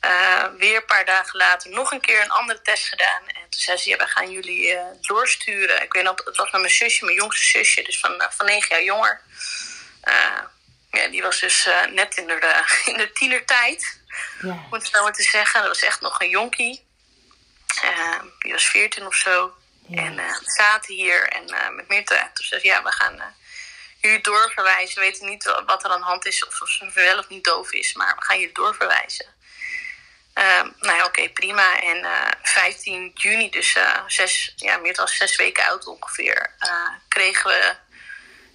Uh, 0.06 0.46
weer 0.58 0.76
een 0.76 0.86
paar 0.86 1.06
dagen 1.06 1.38
later 1.38 1.72
nog 1.72 1.92
een 1.92 2.02
keer 2.02 2.22
een 2.22 2.32
andere 2.32 2.62
test 2.62 2.88
gedaan. 2.88 3.28
En 3.28 3.50
toen 3.50 3.62
zei 3.62 3.78
ze, 3.78 3.90
ja, 3.90 3.98
we 3.98 4.08
gaan 4.08 4.32
jullie 4.32 4.74
uh, 4.74 4.82
doorsturen. 5.02 5.84
Ik 5.84 5.94
weet 5.94 6.04
nog, 6.04 6.22
het 6.24 6.38
was 6.38 6.52
met 6.52 6.62
mijn 6.62 6.74
zusje, 6.74 7.06
mijn 7.06 7.18
jongste 7.18 7.46
zusje, 7.46 7.84
dus 7.84 8.00
van, 8.00 8.14
uh, 8.14 8.30
van 8.30 8.46
negen 8.46 8.76
jaar 8.76 8.84
jonger. 8.84 9.22
ja, 10.92 11.08
die 11.08 11.22
was 11.22 11.40
dus 11.40 11.68
net 11.90 12.18
in 12.18 12.28
de, 12.28 12.64
in 12.92 12.98
de 12.98 13.12
tienertijd, 13.12 14.00
ja. 14.42 14.68
ik 14.72 14.92
nou 14.92 15.04
maar 15.04 15.14
te 15.14 15.24
zeggen. 15.24 15.60
Dat 15.60 15.70
was 15.70 15.82
echt 15.82 16.02
nog 16.02 16.22
een 16.22 16.30
jonkie. 16.30 16.83
Die 18.40 18.52
was 18.52 18.66
veertien 18.66 19.06
of 19.06 19.16
zo. 19.16 19.54
Ja. 19.88 20.04
En 20.04 20.16
we 20.16 20.40
zaten 20.42 20.96
hier 20.96 21.28
en 21.30 21.76
met 21.76 21.88
Mirte. 21.88 22.30
Toen 22.34 22.46
zei 22.46 22.62
ze, 22.62 22.68
ja, 22.68 22.84
we 22.84 22.92
gaan 22.92 23.36
jullie 24.02 24.22
doorverwijzen. 24.22 24.96
We 24.96 25.08
weten 25.08 25.30
niet 25.30 25.44
wat 25.66 25.84
er 25.84 25.90
aan 25.90 26.00
de 26.00 26.06
hand 26.06 26.26
is 26.26 26.46
of, 26.46 26.62
of 26.62 26.70
ze 26.70 26.92
wel 26.94 27.18
of 27.18 27.30
niet 27.30 27.44
doof 27.44 27.72
is, 27.72 27.94
maar 27.94 28.16
we 28.16 28.24
gaan 28.26 28.40
jullie 28.40 28.54
doorverwijzen. 28.54 29.26
Uh, 30.36 30.62
nou 30.80 30.98
ja, 30.98 31.06
oké, 31.06 31.30
prima. 31.30 31.82
En 31.82 31.98
uh, 31.98 32.28
15 32.42 33.12
juni, 33.14 33.50
dus 33.50 33.76
uh, 33.76 34.00
zes, 34.08 34.54
ja, 34.56 34.78
meer 34.78 34.94
dan 34.94 35.08
zes 35.08 35.36
weken 35.36 35.66
oud 35.66 35.88
ongeveer, 35.88 36.56
uh, 36.60 36.90
kregen 37.08 37.50
we 37.50 37.76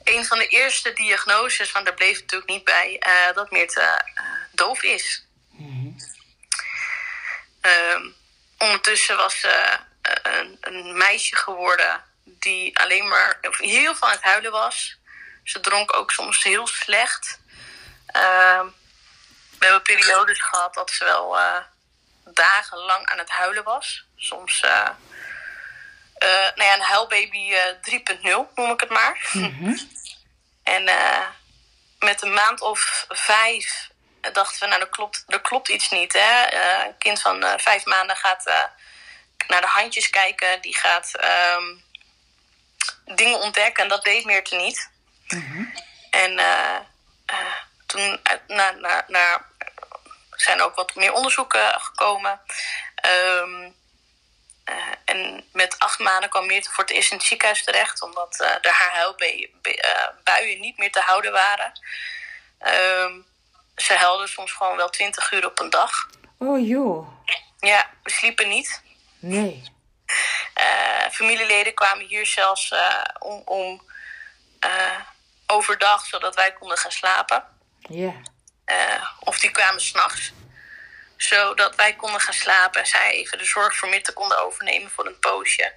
een 0.04 0.24
van 0.24 0.38
de 0.38 0.46
eerste 0.46 0.92
diagnoses, 0.92 1.72
want 1.72 1.84
daar 1.84 1.94
bleef 1.94 2.12
het 2.12 2.20
natuurlijk 2.20 2.50
niet 2.50 2.64
bij, 2.64 3.02
dat 3.34 3.50
Meerte 3.50 4.04
doof 4.52 4.82
is. 4.82 5.26
Mm-hmm. 5.50 5.96
Ondertussen 8.58 9.16
was 9.16 9.40
ze 9.40 9.78
een, 10.22 10.56
een, 10.60 10.96
meisje 10.96 11.36
geworden 11.36 12.04
die 12.24 12.78
alleen 12.78 13.08
maar 13.08 13.38
heel 13.40 13.94
veel 13.94 14.08
aan 14.08 14.14
het 14.14 14.22
huilen 14.22 14.52
was. 14.52 14.96
Ze 15.44 15.60
dronk 15.60 15.96
ook 15.96 16.10
soms 16.10 16.42
heel 16.42 16.66
slecht. 16.66 17.40
Uh, 18.16 18.62
we 19.58 19.64
hebben 19.64 19.82
periodes 19.82 20.42
gehad 20.42 20.74
dat 20.74 20.90
ze 20.90 21.04
wel 21.04 21.38
uh, 21.38 21.56
dagenlang 22.24 23.06
aan 23.06 23.18
het 23.18 23.30
huilen 23.30 23.64
was. 23.64 24.04
Soms, 24.16 24.62
uh, 24.62 24.88
nou 26.54 26.64
ja, 26.64 26.74
een 26.74 26.80
huilbaby 26.80 27.52
3.0 27.80 28.22
noem 28.54 28.70
ik 28.70 28.80
het 28.80 28.90
maar. 28.90 29.28
Mm-hmm. 29.32 29.90
en 30.74 30.84
met 31.98 32.22
een 32.22 32.32
maand 32.32 32.60
of 32.60 33.06
vijf 33.08 33.88
dachten 34.32 34.60
we, 34.60 34.66
nou, 34.66 34.80
er 34.80 34.88
klopt, 34.88 35.24
er 35.26 35.40
klopt 35.40 35.68
iets 35.68 35.90
niet. 35.90 36.12
Hè? 36.12 36.52
een 36.86 36.98
kind 36.98 37.20
van 37.20 37.44
vijf 37.56 37.84
maanden 37.84 38.16
gaat 38.16 38.70
naar 39.46 39.60
de 39.60 39.66
handjes 39.66 40.10
kijken, 40.10 40.60
die 40.60 40.76
gaat 40.76 41.12
um, 41.56 41.84
dingen 43.04 43.40
ontdekken 43.40 43.82
en 43.82 43.88
dat 43.88 44.04
deed 44.04 44.24
Meerte 44.24 44.56
niet. 44.56 44.90
Mm-hmm. 45.28 45.74
En 46.10 46.40
toen 47.86 48.20
na, 48.46 48.70
na, 48.70 49.04
na, 49.06 49.46
zijn 50.30 50.60
ook 50.62 50.74
wat 50.74 50.94
meer 50.94 51.12
onderzoeken 51.12 51.80
gekomen. 51.80 52.40
Um, 53.40 53.76
uh, 54.64 54.74
en 55.04 55.44
met 55.52 55.78
acht 55.78 55.98
maanden 55.98 56.30
kwam 56.30 56.46
Meerte 56.46 56.70
voor 56.70 56.84
het 56.84 56.92
eerst 56.92 57.10
in 57.10 57.16
het 57.16 57.26
ziekenhuis 57.26 57.64
terecht, 57.64 58.02
omdat 58.02 58.34
de 58.36 58.70
haar 58.72 58.92
huilbuien 58.92 60.60
niet 60.60 60.78
meer 60.78 60.92
te 60.92 61.00
houden 61.00 61.32
waren. 61.32 61.72
Um, 62.66 63.26
ze 63.78 63.94
huilden 63.94 64.28
soms 64.28 64.52
gewoon 64.52 64.76
wel 64.76 64.90
twintig 64.90 65.32
uur 65.32 65.46
op 65.46 65.58
een 65.58 65.70
dag. 65.70 66.08
Oh 66.38 66.66
joh. 66.68 67.08
Ja, 67.58 67.90
we 68.02 68.10
sliepen 68.10 68.48
niet. 68.48 68.82
Nee. 69.18 69.76
familieleden 71.10 71.74
kwamen 71.74 72.06
hier 72.06 72.26
zelfs 72.26 72.74
om, 73.18 73.42
om 73.44 73.82
overdag, 75.46 76.06
zodat 76.06 76.34
wij 76.34 76.52
konden 76.52 76.78
gaan 76.78 76.92
slapen. 76.92 77.44
Ja. 77.78 78.12
Of 79.20 79.38
die 79.38 79.50
kwamen 79.50 79.80
s'nachts, 79.80 80.32
zodat 81.16 81.74
wij 81.74 81.96
konden 81.96 82.20
gaan 82.20 82.34
slapen 82.34 82.80
en 82.80 82.86
zij 82.86 83.10
even 83.10 83.38
de 83.38 83.44
zorg 83.44 83.76
voor 83.76 83.88
Mitte 83.88 84.12
konden 84.12 84.44
overnemen 84.44 84.90
voor 84.90 85.06
een 85.06 85.18
poosje. 85.18 85.72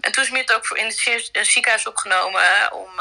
En 0.00 0.12
toen 0.12 0.22
is 0.22 0.30
Mitte 0.30 0.54
ook 0.54 0.66
in 0.66 0.86
het 1.32 1.46
ziekenhuis 1.46 1.86
opgenomen 1.86 2.72
om 2.72 3.00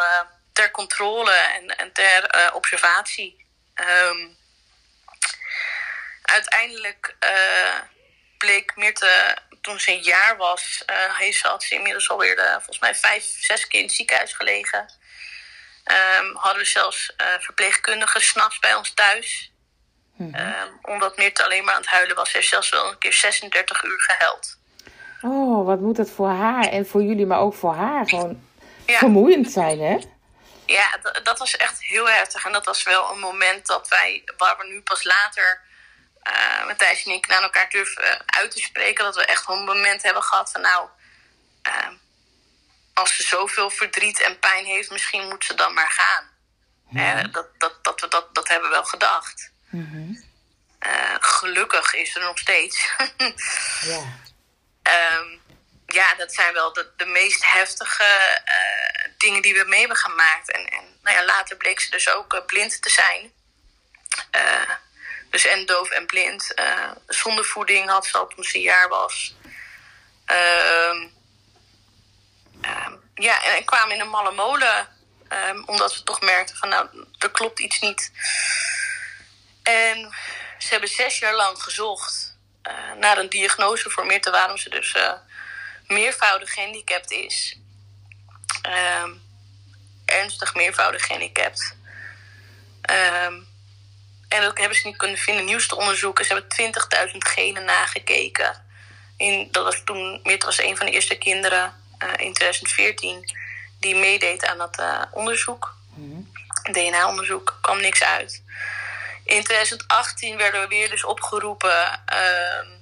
ter 0.54 0.72
controle 0.72 1.32
en, 1.32 1.78
en 1.78 1.92
ter 1.94 2.52
observatie. 2.54 3.46
Um, 3.76 4.38
uiteindelijk 6.22 7.16
bleek 8.38 8.76
Mirte, 8.76 9.38
toen 9.62 9.80
ze 9.80 9.92
een 9.92 10.04
jaar 10.04 10.38
was, 10.38 10.84
heeft 11.18 11.38
ze, 11.38 11.48
had 11.48 11.64
ze 11.64 11.76
inmiddels 11.76 12.10
alweer 12.10 12.36
de, 12.36 12.52
volgens 12.52 12.80
mij 12.80 12.96
vijf, 12.96 13.24
zes 13.24 13.68
keer 13.68 13.80
in 13.80 13.86
het 13.86 13.96
ziekenhuis 13.96 14.34
gelegen. 14.34 14.80
Um, 16.20 16.36
hadden 16.36 16.62
we 16.62 16.68
zelfs 16.68 17.14
verpleegkundigen 17.40 18.22
s'nachts 18.22 18.60
bij 18.60 18.76
ons 18.76 18.94
thuis. 18.94 19.52
Mm 20.16 20.34
-hmm. 20.34 20.46
um, 20.46 20.80
omdat 20.82 21.18
Mirte 21.18 21.44
alleen 21.44 21.64
maar 21.64 21.74
aan 21.74 21.82
het 21.82 21.90
huilen 21.90 22.16
was. 22.16 22.30
Ze 22.30 22.36
heeft 22.36 22.50
zelfs 22.50 22.70
wel 22.70 22.92
een 22.92 22.98
keer 22.98 23.14
36 23.14 23.84
uur 23.84 24.02
gehuild. 24.02 24.60
Oh, 25.22 25.66
wat 25.66 25.80
moet 25.80 25.98
het 25.98 26.12
voor 26.12 26.30
haar 26.30 26.68
en 26.68 26.88
voor 26.88 27.04
jullie, 27.04 27.26
maar 27.26 27.40
ook 27.40 27.54
voor 27.54 27.74
haar 27.74 28.10
gewoon 28.10 28.44
ja. 28.86 28.98
vermoeiend 28.98 29.52
zijn, 29.52 29.80
hè? 29.80 29.98
Ja, 30.72 30.98
dat 31.24 31.40
was 31.40 31.58
echt 31.58 31.84
heel 31.84 32.10
heftig. 32.10 32.46
En 32.46 32.52
dat 32.52 32.66
was 32.66 32.84
wel 32.84 33.12
een 33.12 33.20
moment 33.20 33.66
dat 33.66 33.88
wij, 33.88 34.24
waar 34.38 34.58
we 34.58 34.68
nu 34.68 34.82
pas 34.82 35.04
later, 35.04 35.62
uh, 36.24 36.66
Matthijs 36.66 37.04
en 37.04 37.12
ik, 37.12 37.28
naar 37.28 37.42
elkaar 37.42 37.70
durven 37.70 38.24
uit 38.26 38.52
te 38.52 38.60
spreken. 38.60 39.04
Dat 39.04 39.16
we 39.16 39.26
echt 39.26 39.48
een 39.48 39.64
moment 39.64 40.04
hebben 40.04 40.24
gehad 40.24 40.52
van 40.52 40.62
nou, 40.62 40.88
ehm, 41.62 41.94
als 42.94 43.16
ze 43.16 43.24
zoveel 43.24 43.70
verdriet 43.70 44.22
en 44.22 44.40
pijn 44.40 44.66
heeft, 44.66 44.92
misschien 44.92 45.28
moet 45.28 45.46
ze 45.46 45.54
dan 45.54 45.74
maar 45.74 45.92
gaan. 45.92 46.30
Ja. 46.90 47.24
Uh, 47.24 47.32
dat, 47.32 47.48
dat, 47.58 47.84
dat, 47.84 48.12
dat, 48.12 48.36
dat 48.36 48.48
hebben 48.48 48.70
we 48.70 48.76
wel 48.76 48.86
gedacht. 48.86 49.52
Mm-hmm. 49.70 50.30
Uh, 50.88 51.16
gelukkig 51.20 51.94
is 51.94 52.16
er 52.16 52.22
nog 52.22 52.38
steeds. 52.38 52.90
ja. 53.92 54.20
Um, 55.20 55.41
ja, 55.94 56.16
dat 56.16 56.34
zijn 56.34 56.54
wel 56.54 56.74
de, 56.74 56.92
de 56.98 57.06
meest 57.06 57.46
heftige 57.46 58.42
uh, 58.46 59.12
dingen 59.18 59.42
die 59.42 59.54
we 59.54 59.66
mee 59.68 59.80
hebben 59.80 59.98
gemaakt. 59.98 60.52
En, 60.52 60.66
en 60.66 61.00
nou 61.04 61.18
ja, 61.18 61.26
later 61.26 61.58
bleek 61.58 61.80
ze 61.80 61.90
dus 61.90 62.10
ook 62.10 62.44
blind 62.46 62.82
te 62.82 62.90
zijn. 62.90 63.32
dus 65.30 65.46
en 65.46 65.66
doof 65.66 65.90
en 65.90 66.06
blind. 66.06 66.54
zonder 67.08 67.46
voeding 67.46 67.90
had 67.90 68.06
ze 68.06 68.18
al 68.18 68.28
toen 68.28 68.44
ze 68.44 68.56
een 68.56 68.62
jaar 68.62 68.90
was. 68.90 69.36
Ehm 70.26 71.10
Ehm, 72.62 72.96
ja, 73.16 73.44
en 73.44 73.58
ik 73.58 73.66
kwam 73.66 73.90
in 73.90 74.00
een 74.00 74.10
malle 74.10 74.32
molen. 74.32 75.00
Um, 75.50 75.64
omdat 75.66 75.92
ze 75.92 76.04
toch 76.04 76.22
merkten 76.22 76.56
van 76.56 76.70
nou, 76.70 76.88
er 77.20 77.32
klopt 77.32 77.60
iets 77.60 77.80
niet. 77.80 78.12
En 79.64 80.16
ze 80.58 80.68
hebben 80.70 80.90
zes 80.90 81.20
jaar 81.20 81.34
lang 81.36 81.62
gezocht 81.64 82.38
naar 82.98 83.18
een 83.18 83.30
diagnose 83.30 83.90
voor 83.90 84.06
Mirte 84.06 84.32
waarom 84.32 84.58
ze 84.58 84.70
dus 84.70 84.96
meervoudig 85.92 86.54
gehandicapt 86.54 87.12
is. 87.12 87.60
Um, 89.04 89.22
ernstig 90.06 90.56
meervoudig 90.56 91.06
gehandicapt. 91.06 91.76
Um, 92.92 93.48
en 94.28 94.42
dat 94.42 94.58
hebben 94.58 94.78
ze 94.78 94.88
niet 94.88 94.98
kunnen 94.98 95.18
vinden. 95.18 95.46
Nieuwste 95.46 95.76
onderzoeken. 95.76 96.26
Ze 96.26 96.34
hebben 96.34 96.74
20.000 97.12 97.18
genen 97.18 97.66
nagekeken. 97.66 98.64
In, 99.18 99.48
dat 99.52 99.64
was 99.64 99.82
toen, 99.86 100.20
Mirte 100.24 100.46
was 100.46 100.62
een 100.62 100.78
van 100.78 100.86
de 100.86 100.92
eerste 100.92 101.18
kinderen 101.18 101.74
uh, 102.04 102.26
in 102.26 102.34
2014 102.34 103.36
die 103.80 103.96
meedeed 103.96 104.46
aan 104.46 104.58
dat 104.58 104.80
uh, 104.80 105.02
onderzoek. 105.12 105.76
Mm. 105.94 106.32
DNA-onderzoek, 106.72 107.58
kwam 107.62 107.82
niks 107.82 108.04
uit. 108.04 108.44
In 109.24 109.44
2018 109.44 110.38
werden 110.38 110.62
we 110.62 110.68
weer 110.68 110.90
dus 110.90 111.04
opgeroepen 111.04 112.04
uh, 112.14 112.81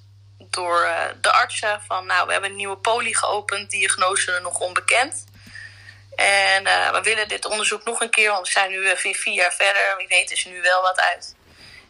door 0.50 0.84
uh, 0.84 1.02
de 1.22 1.32
artsen 1.32 1.82
van 1.88 2.06
nou, 2.06 2.26
we 2.26 2.32
hebben 2.32 2.50
een 2.50 2.56
nieuwe 2.56 2.78
poli 2.78 3.16
geopend, 3.16 3.70
diagnose 3.70 4.40
nog 4.42 4.60
onbekend. 4.60 5.26
En 6.16 6.64
we 6.64 7.00
willen 7.04 7.28
dit 7.28 7.46
onderzoek 7.46 7.84
nog 7.84 8.02
een 8.02 8.10
keer, 8.10 8.32
want 8.32 8.46
we 8.46 8.52
zijn 8.52 8.72
nu 8.72 8.98
vier, 8.98 9.16
vier 9.16 9.34
jaar 9.34 9.54
verder. 9.54 9.98
Wie 9.98 10.08
weet 10.08 10.32
is 10.32 10.46
er 10.46 10.52
nu 10.52 10.62
wel 10.62 10.82
wat 10.82 11.00
uit. 11.00 11.36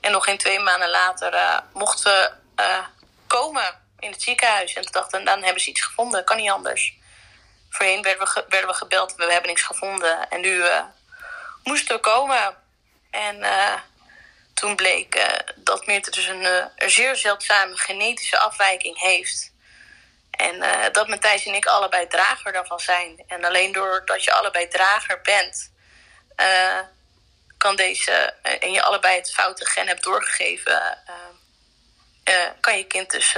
En 0.02 0.12
nog 0.12 0.24
geen 0.24 0.38
twee 0.38 0.60
maanden 0.60 0.90
later 0.90 1.62
mochten 1.74 2.42
we 2.56 2.84
komen 3.28 3.80
in 4.00 4.12
het 4.12 4.22
ziekenhuis. 4.22 4.74
En 4.74 4.82
toen 4.82 4.92
dachten 4.92 5.26
dan 5.26 5.44
hebben 5.44 5.62
ze 5.62 5.70
iets 5.70 5.82
gevonden, 5.82 6.24
kan 6.24 6.38
niet 6.38 6.50
anders. 6.50 6.98
Voorheen 7.70 8.02
werden 8.02 8.28
we, 8.34 8.46
werden 8.50 8.70
we 8.70 8.76
gebeld, 8.76 9.16
we 9.16 9.32
hebben 9.32 9.50
niks 9.50 9.62
gevonden. 9.62 10.30
En 10.30 10.42
nu 10.42 10.64
moesten 11.64 11.96
we 11.96 12.02
komen. 12.02 12.56
En 13.12 13.44
toen 14.60 14.76
bleek 14.76 15.16
uh, 15.16 15.24
dat 15.56 15.86
Meerte 15.86 16.12
dus 16.12 16.28
een, 16.28 16.46
een, 16.76 16.90
zeer 16.90 17.16
zeldzame 17.16 17.78
genetische 17.78 18.38
afwijking 18.38 19.00
heeft. 19.00 19.54
En 20.32 20.92
dat 20.92 21.08
Matthijs 21.08 21.46
en 21.46 21.54
ik 21.54 21.66
allebei 21.66 22.08
drager 22.08 22.52
daarvan 22.52 22.80
zijn. 22.80 23.24
En 23.28 23.44
alleen 23.44 23.72
doordat 23.72 24.24
je 24.24 24.34
allebei 24.34 24.68
drager 24.68 25.22
bent, 25.22 25.72
kan 27.58 27.76
deze, 27.76 28.12
en 28.42 28.72
je 28.72 28.84
allebei 28.84 29.16
het 29.16 29.32
foute 29.34 29.66
gen 29.66 29.88
hebt 29.88 30.04
doorgegeven, 30.04 30.98
kan 32.60 32.78
je 32.78 32.84
kind 32.84 33.12
dus 33.12 33.36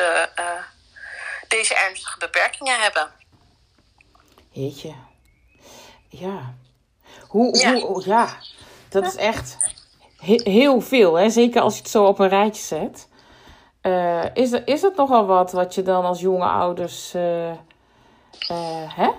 deze 1.47 1.75
ernstige 1.75 2.17
beperkingen 2.17 2.81
hebben. 2.81 3.11
Jeetje. 4.51 4.95
Ja. 6.09 6.53
Hoe, 7.27 7.57
ja. 7.57 7.73
Hoe, 7.73 8.07
ja, 8.07 8.37
dat 8.89 9.05
is 9.05 9.15
echt 9.15 9.57
he- 10.21 10.51
heel 10.51 10.81
veel, 10.81 11.13
hè? 11.15 11.29
zeker 11.29 11.61
als 11.61 11.75
je 11.75 11.81
het 11.81 11.91
zo 11.91 12.05
op 12.05 12.19
een 12.19 12.29
rijtje 12.29 12.61
zet. 12.63 13.07
Eh, 13.81 14.23
is, 14.33 14.51
er, 14.51 14.67
is 14.67 14.81
het 14.81 14.95
nogal 14.95 15.25
wat 15.25 15.51
wat 15.51 15.75
je 15.75 15.81
dan 15.81 16.05
als 16.05 16.19
jonge 16.19 16.45
ouders. 16.45 17.13
eh, 17.13 17.49
eh, 17.49 17.57
hè? 18.95 19.09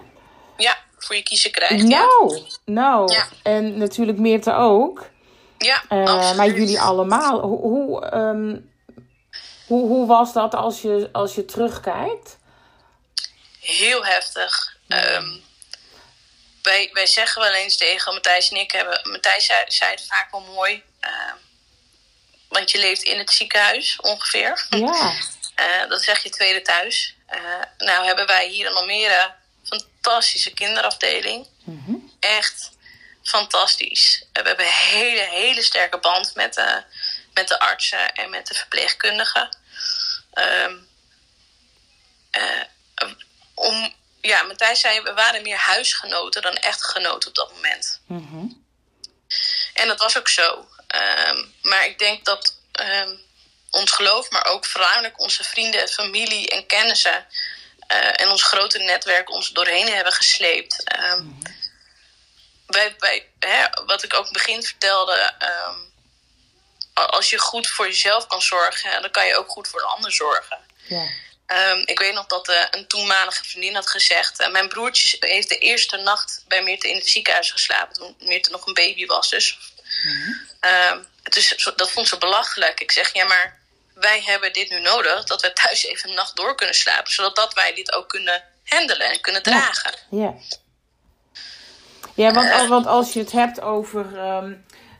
Ja, 0.57 0.77
voor 0.99 1.17
je 1.17 1.23
kiezen 1.23 1.51
krijgt. 1.51 1.89
Ja, 1.89 1.99
Nou, 1.99 2.43
nou. 2.65 3.13
Ja. 3.13 3.27
En 3.43 3.79
natuurlijk 3.79 4.19
Meerte 4.19 4.53
ook. 4.55 5.11
ja 5.59 5.83
absoluut. 5.89 6.37
maar 6.37 6.47
jullie 6.47 6.81
allemaal. 6.81 7.41
Hoe, 7.41 7.59
hoe, 7.61 8.07
ehm, 8.07 8.57
hoe, 9.67 9.89
hoe 9.89 10.07
was 10.07 10.33
dat 10.33 10.55
als 10.55 10.83
je, 10.83 11.09
als 11.13 11.35
je 11.35 11.45
terugkijkt? 11.45 12.39
Heel 13.61 14.05
heftig. 14.05 14.77
Ehm, 14.89 15.27
wij, 16.63 16.91
wij 16.93 17.07
zeggen 17.07 17.43
wel 17.43 17.53
eens 17.53 17.77
tegen 17.77 18.13
Matthijs 18.15 18.51
en 18.51 18.61
ik 18.61 18.71
hebben. 18.73 19.01
Matthijs 19.11 19.47
zei, 19.47 19.59
zei 19.67 19.91
het 19.91 20.07
vaak 20.09 20.29
wel 20.31 20.43
mooi. 20.55 20.83
Ehm, 21.03 21.37
want 22.49 22.71
je 22.71 22.79
leeft 22.79 23.03
in 23.03 23.19
het 23.19 23.31
ziekenhuis 23.31 23.97
ongeveer. 24.01 24.67
Ja, 24.71 25.15
Eh, 25.55 25.89
dat 25.89 26.03
zeg 26.03 26.23
je 26.23 26.31
tweede 26.31 26.63
thuis. 26.63 27.15
Eh, 27.27 27.41
nou 27.79 28.07
hebben 28.07 28.27
wij 28.27 28.49
hier 28.49 28.67
in 28.67 28.75
Almere 28.75 29.35
een 29.63 29.81
fantastische 29.81 30.53
kinderafdeling. 30.53 31.47
Echt 32.21 32.71
fantastisch. 33.23 34.25
We 34.33 34.41
hebben 34.43 34.67
een 34.67 34.73
hele, 34.73 35.21
hele 35.21 35.63
sterke 35.63 35.99
band 35.99 36.35
met 36.35 36.55
de, 36.55 36.83
met 37.35 37.49
de 37.49 37.59
artsen 37.59 38.13
en 38.13 38.31
met 38.31 38.47
de 38.47 38.55
verpleegkundigen. 38.55 39.57
Eh, 40.33 40.67
om, 43.55 43.95
ja, 44.21 44.43
Matthijs 44.43 44.81
zei, 44.81 45.01
we 45.01 45.13
waren 45.13 45.43
meer 45.43 45.57
huisgenoten 45.57 46.43
dan 46.43 46.55
echtgenoten 46.55 47.29
op 47.29 47.35
dat 47.35 47.53
moment. 47.53 48.01
Mhm. 48.07 48.47
En 49.75 49.89
dat 49.89 49.99
was 49.99 50.19
ook 50.19 50.29
zo. 50.29 50.69
Ehm, 50.93 51.45
maar 51.63 51.87
ik 51.87 51.99
denk 51.99 52.25
dat 52.25 52.59
ehm, 52.73 53.15
ons 53.71 53.91
geloof, 53.91 54.31
maar 54.31 54.45
ook 54.45 54.67
voornamelijk 54.67 55.21
onze 55.21 55.45
vrienden, 55.45 55.89
familie 55.89 56.49
en 56.49 56.67
kennissen 56.67 57.27
eh, 57.87 58.21
en 58.21 58.29
ons 58.29 58.43
grote 58.43 58.79
netwerk 58.79 59.31
ons 59.31 59.51
doorheen 59.51 59.89
hebben 59.89 60.13
gesleept. 60.13 60.85
Ehm, 60.85 61.27
wij, 62.67 62.95
wij, 62.99 63.29
hè, 63.39 63.67
wat 63.87 64.03
ik 64.03 64.15
ook 64.15 64.27
in 64.27 64.33
het 64.33 64.43
begin 64.43 64.63
vertelde, 64.63 65.35
als 66.95 67.31
je 67.31 67.39
goed 67.39 67.69
voor 67.69 67.87
jezelf 67.87 68.27
kan 68.27 68.43
zorgen, 68.43 69.03
dan 69.03 69.11
kan 69.11 69.27
je 69.27 69.37
ook 69.37 69.51
goed 69.51 69.69
voor 69.69 69.81
de 69.81 69.87
ander 69.87 70.13
zorgen. 70.13 70.59
ja. 70.87 71.07
Ik 71.85 71.99
weet 71.99 72.15
nog 72.15 72.27
dat 72.27 72.49
eh, 72.49 72.65
een 72.71 72.87
toenmalige 72.87 73.45
vriendin 73.45 73.75
had 73.75 73.91
gezegd... 73.91 74.41
eh, 74.41 74.51
mijn 74.51 74.69
broertje 74.69 75.17
heeft 75.21 75.49
de 75.49 75.59
eerste 75.59 75.97
nacht 75.97 76.45
bij 76.49 76.63
Meerte 76.63 76.89
in 76.89 76.97
het 76.97 77.09
ziekenhuis 77.09 77.51
geslapen... 77.51 77.95
toen 77.95 78.17
Meerte 78.19 78.51
nog 78.51 78.67
een 78.67 78.75
baby 78.75 79.07
was 79.07 79.31
dus. 79.31 79.59
Ehm, 80.63 80.99
het 81.23 81.37
is, 81.37 81.49
zo- 81.49 81.75
dat 81.77 81.91
vond 81.91 82.09
ze 82.09 82.19
belachelijk. 82.19 82.81
Ik 82.81 82.91
zeg, 82.91 83.13
ja, 83.15 83.25
maar 83.25 83.59
wij 83.95 84.23
hebben 84.25 84.53
dit 84.53 84.71
nu 84.71 84.81
nodig... 84.81 85.25
dat 85.25 85.43
we 85.43 85.53
thuis 85.53 85.87
even 85.87 86.09
een 86.09 86.15
nacht 86.15 86.37
door 86.37 86.55
kunnen 86.55 86.75
slapen... 86.75 87.13
zodat 87.13 87.37
dat 87.37 87.55
wij 87.55 87.75
dit 87.75 87.93
ook 87.93 88.09
kunnen 88.09 88.43
handelen 88.65 89.11
en 89.11 89.21
kunnen 89.21 89.43
dragen. 89.43 89.93
Ja, 90.11 90.35
ja 92.15 92.33
want, 92.33 92.69
want 92.69 92.87
als 92.87 93.13
je 93.13 93.19
het 93.19 93.33
hebt 93.33 93.61
over 93.61 94.19
ehm, 94.19 94.53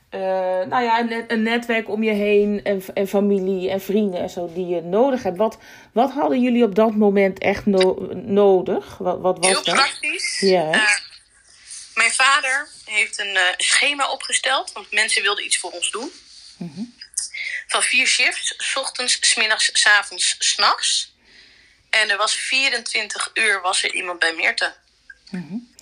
eh, 0.09 0.19
nou 0.67 0.83
ja, 0.83 0.99
een, 0.99 1.07
net- 1.09 1.31
een 1.31 1.43
netwerk 1.43 1.89
om 1.89 2.03
je 2.03 2.11
heen 2.11 2.59
en, 2.63 2.83
en 2.93 3.07
familie 3.07 3.69
en 3.69 3.81
vrienden 3.81 4.19
en 4.21 4.29
zo 4.29 4.51
die 4.53 4.67
je 4.67 4.81
nodig 4.81 5.23
hebt. 5.23 5.37
Wat, 5.37 5.57
wat 5.93 6.11
hadden 6.11 6.41
jullie 6.41 6.63
op 6.63 6.75
dat 6.75 6.95
moment 6.95 7.39
echt 7.39 7.65
no- 7.65 8.07
nodig? 8.13 8.97
Wat, 8.97 9.19
wat 9.19 9.37
was 9.37 9.47
Heel 9.47 9.63
dat? 9.63 9.75
praktisch. 9.75 10.39
Ja. 10.39 10.71
Eh, 10.71 10.81
mijn 11.93 12.11
vader 12.11 12.67
heeft 12.85 13.19
een 13.19 13.35
eh, 13.35 13.43
schema 13.57 14.09
opgesteld, 14.11 14.71
want 14.71 14.91
mensen 14.91 15.21
wilden 15.21 15.45
iets 15.45 15.57
voor 15.57 15.71
ons 15.71 15.91
doen. 15.91 16.11
Van 17.67 17.81
vier 17.83 18.07
shifts, 18.07 18.53
s 18.57 18.75
ochtends, 18.75 19.17
s 19.21 19.35
middags, 19.35 19.69
s 19.73 19.85
avonds, 19.85 20.35
s'nachts. 20.39 21.13
En 21.89 22.09
er 22.09 22.17
was 22.17 22.33
24 22.35 23.31
uur 23.33 23.61
was 23.61 23.83
er 23.83 23.93
iemand 23.93 24.19
bij 24.19 24.33
Meerte. 24.33 24.73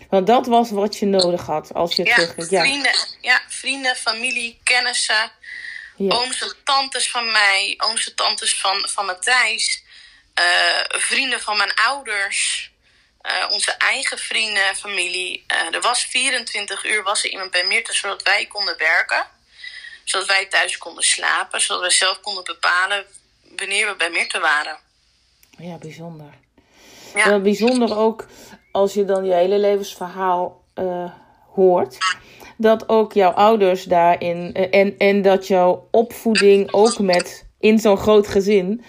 Want 0.09 0.27
dat 0.27 0.45
was 0.47 0.69
wat 0.69 0.97
je 0.97 1.05
nodig 1.05 1.45
had 1.45 1.73
als 1.73 1.95
je 1.95 2.05
Ja, 2.05 2.15
terug 2.15 2.49
ja. 2.49 2.61
vrienden, 2.61 2.93
ja, 3.21 3.41
vrienden, 3.47 3.95
familie, 3.95 4.59
kennissen, 4.63 5.31
Ja. 5.97 6.15
ooms 6.15 6.41
en 6.41 6.53
tantes 6.63 7.09
van 7.11 7.31
mij, 7.31 7.73
ooms 7.77 8.07
en 8.09 8.15
tantes 8.15 8.59
van, 8.59 8.89
van 8.89 9.05
Matthijs, 9.05 9.83
eh, 10.33 10.43
vrienden 10.87 11.41
van 11.41 11.57
mijn 11.57 11.73
ouders, 11.73 12.70
eh, 13.21 13.51
onze 13.51 13.71
eigen 13.71 14.17
vrienden 14.17 14.67
en 14.67 14.75
familie. 14.75 15.43
Eh, 15.47 15.75
er 15.75 15.81
was 15.81 16.05
24 16.05 16.85
uur 16.85 17.03
was 17.03 17.23
er 17.23 17.29
iemand 17.29 17.51
bij 17.51 17.65
Meerte, 17.65 17.93
zodat 17.93 18.23
wij 18.23 18.45
konden 18.45 18.77
werken. 18.77 19.25
Zodat 20.03 20.27
wij 20.27 20.45
thuis 20.45 20.77
konden 20.77 21.03
slapen, 21.03 21.61
zodat 21.61 21.81
we 21.83 21.91
zelf 21.91 22.21
konden 22.21 22.43
bepalen 22.43 23.05
wanneer 23.55 23.87
we 23.87 23.95
bij 23.95 24.09
Meerte 24.09 24.39
waren. 24.39 24.77
ja, 25.57 25.77
bijzonder. 25.77 26.33
Ja. 27.15 27.29
Wel 27.29 27.41
bijzonder 27.41 27.97
ook 27.97 28.25
als 28.71 28.93
je 28.93 29.05
dan 29.05 29.25
je 29.25 29.33
hele 29.33 29.59
levensverhaal 29.59 30.63
eh, 30.73 31.11
hoort. 31.53 31.97
Dat 32.57 32.89
ook 32.89 33.13
jouw 33.13 33.31
ouders 33.31 33.83
daarin. 33.83 34.53
eh, 34.53 34.79
en, 34.79 34.97
en 34.97 35.21
dat 35.21 35.47
jouw 35.47 35.87
opvoeding 35.91 36.73
ook 36.73 36.99
met. 36.99 37.49
in 37.59 37.79
zo'n 37.79 37.97
groot 37.97 38.27
gezin. 38.27 38.83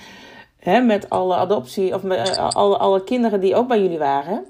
Hè, 0.63 0.81
met 0.81 1.11
alle 1.11 1.37
adoptie. 1.37 1.95
of 1.95 2.03
met, 2.03 2.29
eh, 2.29 2.49
alle, 2.49 2.77
alle 2.77 3.05
kinderen 3.05 3.41
die 3.41 3.55
ook 3.55 3.69
bij 3.69 3.81
jullie 3.81 3.99
waren. 3.99 4.47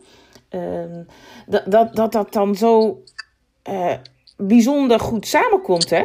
ehm, 0.48 1.02
dat, 1.46 1.62
dat, 1.70 1.96
dat 1.96 2.12
dat 2.12 2.32
dan 2.32 2.56
zo. 2.56 3.02
eh, 3.62 3.94
bijzonder 4.36 5.00
goed 5.00 5.26
samenkomt, 5.26 5.90
hè? 5.90 6.04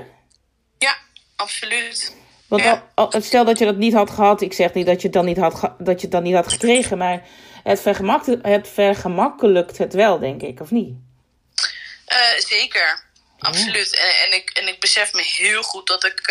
Ja, 0.78 0.98
absoluut. 1.36 2.16
Want 2.48 2.62
Ja. 2.64 2.84
al- 2.96 3.12
al- 3.14 3.22
stel 3.22 3.46
dat 3.46 3.60
je 3.60 3.66
dat 3.66 3.76
niet 3.78 3.94
had 3.94 4.10
gehad, 4.10 4.42
ik 4.42 4.54
zeg 4.54 4.74
niet 4.74 4.86
dat 4.86 4.96
je 5.02 5.08
het 5.08 5.14
dan 5.16 5.26
niet 5.26 5.38
had, 5.38 5.56
ge- 5.56 5.74
dat 5.78 5.96
je 5.96 6.02
het 6.02 6.12
dan 6.12 6.24
niet 6.24 6.34
had 6.34 6.48
gekregen, 6.48 6.98
maar 6.98 7.28
het, 7.64 7.82
vergemak, 7.82 8.26
het 8.42 8.68
vergemakkelijkt 8.68 9.78
het 9.78 9.94
wel, 9.94 10.20
denk 10.20 10.42
ik, 10.42 10.60
of 10.60 10.72
niet? 10.72 10.96
Eh, 12.06 12.18
zeker, 12.38 13.04
absoluut. 13.40 13.96
En, 13.98 14.26
en, 14.28 14.34
ik, 14.38 14.50
en 14.50 14.68
ik 14.68 14.80
besef 14.80 15.14
me 15.14 15.22
heel 15.38 15.62
goed 15.64 15.88
dat 15.88 16.04
ik. 16.06 16.22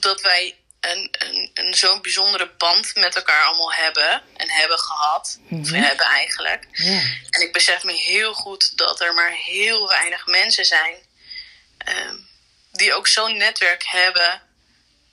dat 0.00 0.20
wij 0.20 0.54
een, 0.80 1.10
een, 1.18 1.50
een 1.54 1.74
zo'n 1.74 2.02
bijzondere 2.02 2.50
band 2.58 2.94
met 2.94 3.16
elkaar 3.16 3.44
allemaal 3.44 3.72
hebben. 3.72 4.22
En 4.36 4.50
hebben 4.50 4.78
gehad. 4.78 5.38
Of 5.50 5.70
hebben 5.70 6.06
eigenlijk. 6.06 6.66
En 7.30 7.40
ik 7.40 7.52
besef 7.52 7.84
me 7.84 7.92
heel 7.92 8.34
goed 8.34 8.76
dat 8.78 9.00
er 9.00 9.14
maar 9.14 9.30
heel 9.32 9.88
weinig 9.88 10.26
mensen 10.26 10.64
zijn. 10.64 10.94
ehm, 11.78 12.14
die 12.72 12.94
ook 12.94 13.06
zo'n 13.06 13.36
netwerk 13.36 13.82
hebben. 13.86 14.42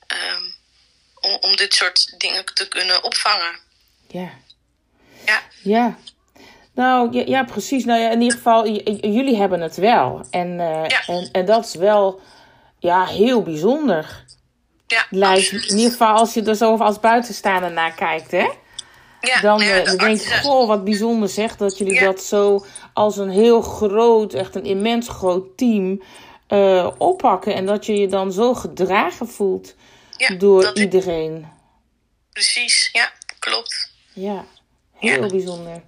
ehm, 0.06 0.42
om, 1.20 1.38
om 1.40 1.56
dit 1.56 1.74
soort 1.74 2.14
dingen 2.20 2.44
te 2.54 2.68
kunnen 2.68 3.02
opvangen. 3.04 3.58
Ja. 4.08 4.30
Ja, 5.26 5.42
Ja. 5.62 5.98
Nou, 6.74 7.12
ja, 7.12 7.22
ja, 7.26 7.44
precies. 7.44 7.84
Nou 7.84 8.00
ja, 8.00 8.10
in 8.10 8.20
ieder 8.20 8.36
geval, 8.36 8.66
jullie 9.00 9.36
hebben 9.36 9.60
het 9.60 9.76
wel. 9.76 10.26
En, 10.30 10.60
eh, 10.60 10.84
Ja. 10.88 11.02
en, 11.06 11.28
en 11.32 11.44
dat 11.44 11.64
is 11.66 11.74
wel, 11.74 12.20
ja, 12.78 13.06
heel 13.06 13.42
bijzonder. 13.42 14.24
Ja 14.88 15.06
Lijkt, 15.10 15.52
in 15.52 15.76
ieder 15.76 15.90
geval 15.90 16.14
als 16.14 16.34
je 16.34 16.42
er 16.42 16.54
zo 16.54 16.76
als 16.76 17.00
buitenstaander 17.00 17.72
naar 17.72 17.94
kijkt, 17.94 18.30
hè? 18.30 18.48
Ja, 19.20 19.40
Dan, 19.40 19.58
ja, 19.60 19.78
eh, 19.78 19.90
de 19.90 19.96
denk 19.96 20.20
je, 20.20 20.40
goh, 20.42 20.66
wat 20.68 20.84
bijzonder 20.84 21.28
zeg 21.28 21.56
dat 21.56 21.78
jullie 21.78 21.94
Ja. 21.94 22.04
dat 22.04 22.22
zo 22.22 22.64
als 22.92 23.16
een 23.16 23.30
heel 23.30 23.60
groot, 23.60 24.34
echt 24.34 24.54
een 24.54 24.64
immens 24.64 25.08
groot 25.08 25.56
team 25.56 26.02
eh, 26.46 26.90
oppakken. 26.98 27.54
En 27.54 27.66
dat 27.66 27.86
je 27.86 27.96
je 27.96 28.08
dan 28.08 28.32
zo 28.32 28.54
gedragen 28.54 29.28
voelt 29.28 29.74
door 30.38 30.70
iedereen. 30.74 31.46
Precies, 32.32 32.88
ja, 32.92 33.12
klopt. 33.38 33.92
Ja, 34.12 34.44
heel 34.98 35.28
bijzonder. 35.28 35.82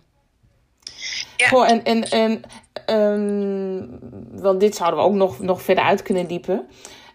Ja. 1.36 1.48
Goh, 1.48 1.70
en, 1.70 1.84
en, 1.84 2.10
en 2.10 2.42
ehm, 2.86 4.40
want 4.40 4.60
dit 4.60 4.76
zouden 4.76 4.98
we 5.00 5.06
ook 5.06 5.14
nog, 5.14 5.38
nog 5.38 5.62
verder 5.62 5.84
uit 5.84 6.02
kunnen 6.02 6.26
diepen. 6.26 6.68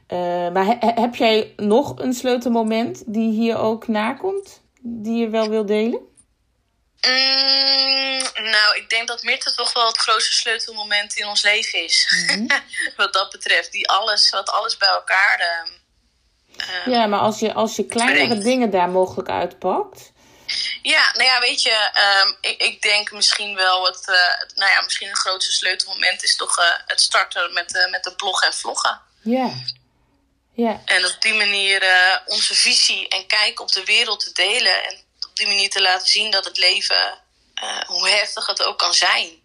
Eh, 0.08 0.50
maar 0.50 0.66
he- 0.66 0.78
he- 0.80 1.02
heb 1.02 1.16
jij 1.16 1.54
nog 1.58 2.00
een 2.00 2.14
sleutelmoment 2.14 3.04
die 3.06 3.32
hier 3.32 3.58
ook 3.58 3.88
nakomt? 3.88 4.62
Die 4.80 5.18
je 5.20 5.30
wel 5.30 5.50
wil 5.50 5.66
delen? 5.66 6.00
Mm, 7.02 8.20
nou, 8.52 8.76
ik 8.78 8.90
denk 8.90 9.08
dat 9.08 9.24
Mirte 9.24 9.54
toch 9.56 9.74
wel 9.74 9.88
het 9.88 9.98
grootste 9.98 10.34
sleutelmoment 10.34 11.14
in 11.18 11.28
ons 11.28 11.42
leven 11.42 11.84
is. 11.84 12.26
Mhm. 12.28 12.48
wat 12.98 13.14
dat 13.14 13.32
betreft. 13.32 13.72
Die 13.72 13.90
alles, 13.90 14.30
wat 14.30 14.50
alles 14.50 14.78
bij 14.78 14.88
elkaar. 14.90 15.40
ehm, 15.40 15.72
ehm, 16.70 16.90
Ja, 16.90 17.06
maar 17.06 17.20
als 17.20 17.40
je, 17.40 17.54
als 17.54 17.76
je 17.76 17.86
kleinere 17.86 18.26
Brengt. 18.28 18.44
dingen 18.44 18.70
daar 18.70 18.90
mogelijk 18.90 19.30
uitpakt. 19.30 20.12
Ja, 20.82 21.12
nou 21.14 21.24
ja, 21.26 21.40
weet 21.40 21.62
je, 21.62 21.90
ehm, 21.94 22.32
ik, 22.42 22.62
ik 22.62 22.82
denk 22.82 23.12
misschien 23.12 23.56
wel 23.56 23.86
het, 23.86 24.08
eh, 24.08 24.40
het- 24.40 24.56
nou 24.56 24.72
ja, 24.72 24.82
misschien 24.82 25.08
het 25.08 25.18
grootste 25.18 25.52
sleutelmoment 25.52 26.24
is 26.24 26.36
toch 26.36 26.58
eh, 26.58 26.66
het 26.86 27.02
starten 27.02 27.54
met, 27.54 27.88
met 27.92 28.04
de 28.04 28.16
blog 28.16 28.42
en 28.44 28.54
vloggen. 28.54 29.02
Ja. 29.22 29.50
Ja, 30.56 30.82
En 30.86 31.06
op 31.06 31.16
die 31.20 31.34
manier 31.34 31.82
eh, 31.82 32.16
onze 32.26 32.54
visie 32.56 33.08
en 33.08 33.28
kijk 33.28 33.60
op 33.60 33.72
de 33.72 33.84
wereld 33.84 34.20
te 34.20 34.32
delen. 34.34 34.84
En 34.84 34.94
op 35.30 35.36
die 35.36 35.48
manier 35.48 35.70
te 35.70 35.82
laten 35.82 36.08
zien 36.08 36.32
dat 36.32 36.46
het 36.46 36.58
leven, 36.58 37.22
eh, 37.54 37.82
hoe 37.88 38.10
heftig 38.10 38.46
het 38.48 38.64
ook 38.64 38.78
kan 38.78 38.94
zijn, 38.94 39.44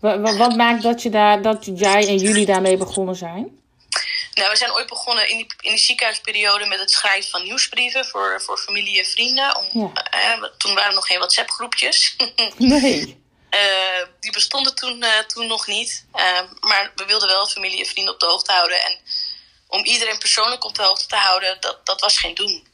Wa- 0.00 0.18
wa- 0.18 0.36
Wat 0.36 0.56
maakt 0.56 0.82
dat, 0.82 1.02
je 1.02 1.10
daar, 1.10 1.42
dat 1.42 1.68
jij 1.74 2.06
en 2.06 2.16
jullie 2.16 2.46
daarmee 2.46 2.76
begonnen 2.76 3.14
zijn? 3.16 3.60
Nou, 4.34 4.50
we 4.50 4.56
zijn 4.56 4.72
ooit 4.72 4.86
begonnen 4.88 5.28
in 5.28 5.36
die, 5.36 5.46
in 5.60 5.70
die 5.70 5.78
ziekenhuisperiode 5.78 6.66
met 6.66 6.78
het 6.78 6.90
schrijven 6.90 7.30
van 7.30 7.42
nieuwsbrieven 7.42 8.04
voor, 8.04 8.42
voor 8.44 8.58
familie 8.58 8.98
en 8.98 9.04
vrienden. 9.04 9.56
Om, 9.56 9.92
Ja. 9.94 10.02
eh, 10.02 10.42
toen 10.58 10.74
waren 10.74 10.88
er 10.88 10.94
nog 10.94 11.06
geen 11.06 11.18
WhatsApp-groepjes. 11.18 12.16
Nee. 12.58 13.20
Die 14.20 14.32
bestonden 14.32 14.74
toen, 14.74 15.04
toen 15.26 15.46
nog 15.46 15.66
niet. 15.66 16.04
Maar 16.60 16.92
we 16.94 17.04
wilden 17.04 17.28
wel 17.28 17.46
familie 17.46 17.78
en 17.78 17.86
vrienden 17.86 18.14
op 18.14 18.20
de 18.20 18.26
hoogte 18.26 18.52
houden. 18.52 18.84
En 18.84 18.98
om 19.72 19.84
iedereen 19.84 20.18
persoonlijk 20.18 20.64
op 20.64 20.74
de 20.74 20.82
hoogte 20.82 21.06
te 21.06 21.16
houden, 21.16 21.60
dat, 21.60 21.86
dat 21.86 22.00
was 22.00 22.18
geen 22.18 22.34
doen. 22.34 22.68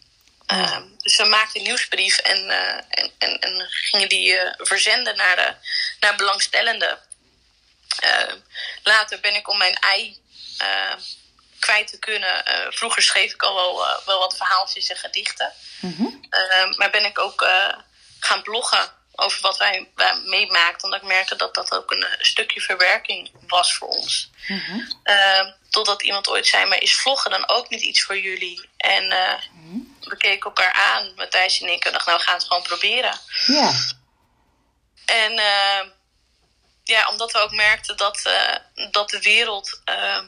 Eh, 0.47 0.77
dus 0.99 1.17
we 1.17 1.25
maakten 1.25 1.61
een 1.61 1.67
nieuwsbrief 1.67 2.19
en, 2.19 2.51
eh, 2.51 2.75
en, 2.89 3.13
en, 3.19 3.39
en 3.41 3.67
gingen 3.71 4.09
die 4.09 4.39
eh, 4.39 4.55
verzenden 4.57 5.17
naar, 5.17 5.37
de, 5.37 5.55
naar 6.01 6.17
belangstellenden. 6.17 6.99
Eh, 8.01 8.33
later 8.83 9.21
ben 9.21 9.35
ik 9.35 9.49
om 9.49 9.59
mijn 9.59 9.75
ei 9.75 10.17
eh, 10.59 10.95
kwijt 11.59 11.89
te 11.89 11.99
kunnen. 11.99 12.45
eh, 12.47 12.67
vroeger 12.71 13.03
schreef 13.03 13.33
ik 13.33 13.43
al 13.43 13.55
wel, 13.55 13.87
wel 14.05 14.19
wat 14.19 14.37
verhaaltjes 14.37 14.89
en 14.89 14.97
gedichten. 14.97 15.53
Eh, 16.31 16.77
maar 16.77 16.91
ben 16.91 17.05
ik 17.05 17.19
ook 17.19 17.47
gaan 18.21 18.43
bloggen 18.43 18.93
over 19.19 19.41
wat 19.41 19.59
wij, 19.59 19.89
wij 19.95 20.21
meemaakten. 20.25 20.85
Omdat 20.85 21.03
ik 21.03 21.09
merkte 21.09 21.37
dat 21.37 21.55
dat 21.55 21.73
ook 21.75 21.91
een 21.91 22.07
stukje 22.19 22.61
verwerking 22.61 23.31
was 23.47 23.75
voor 23.75 23.89
ons. 23.89 24.31
Eh, 25.03 25.47
totdat 25.71 26.03
iemand 26.03 26.29
ooit 26.29 26.47
zei, 26.47 26.65
maar 26.65 26.83
is 26.83 26.95
vloggen 26.95 27.31
dan 27.31 27.49
ook 27.49 27.69
niet 27.69 27.83
iets 27.83 28.03
voor 28.03 28.19
jullie? 28.19 28.69
En 28.77 29.11
eh, 29.11 29.41
we 30.01 30.17
keken 30.17 30.45
elkaar 30.45 30.73
aan, 30.73 31.13
Matthijs 31.17 31.61
en 31.61 31.73
ik. 31.73 31.85
En 31.85 31.93
dacht, 31.93 32.07
nou 32.07 32.19
we 32.19 32.25
gaan 32.25 32.35
het 32.35 32.47
gewoon 32.47 32.63
proberen. 32.63 33.21
Ja. 33.47 33.73
En 35.05 35.39
eh, 35.39 35.89
ja, 36.89 37.09
omdat 37.09 37.33
we 37.33 37.39
ook 37.39 37.53
merkten 37.53 37.97
dat, 37.97 38.21
eh, 38.25 38.91
dat 38.91 39.11
de 39.11 39.21
wereld 39.21 39.81
eh, 39.85 40.23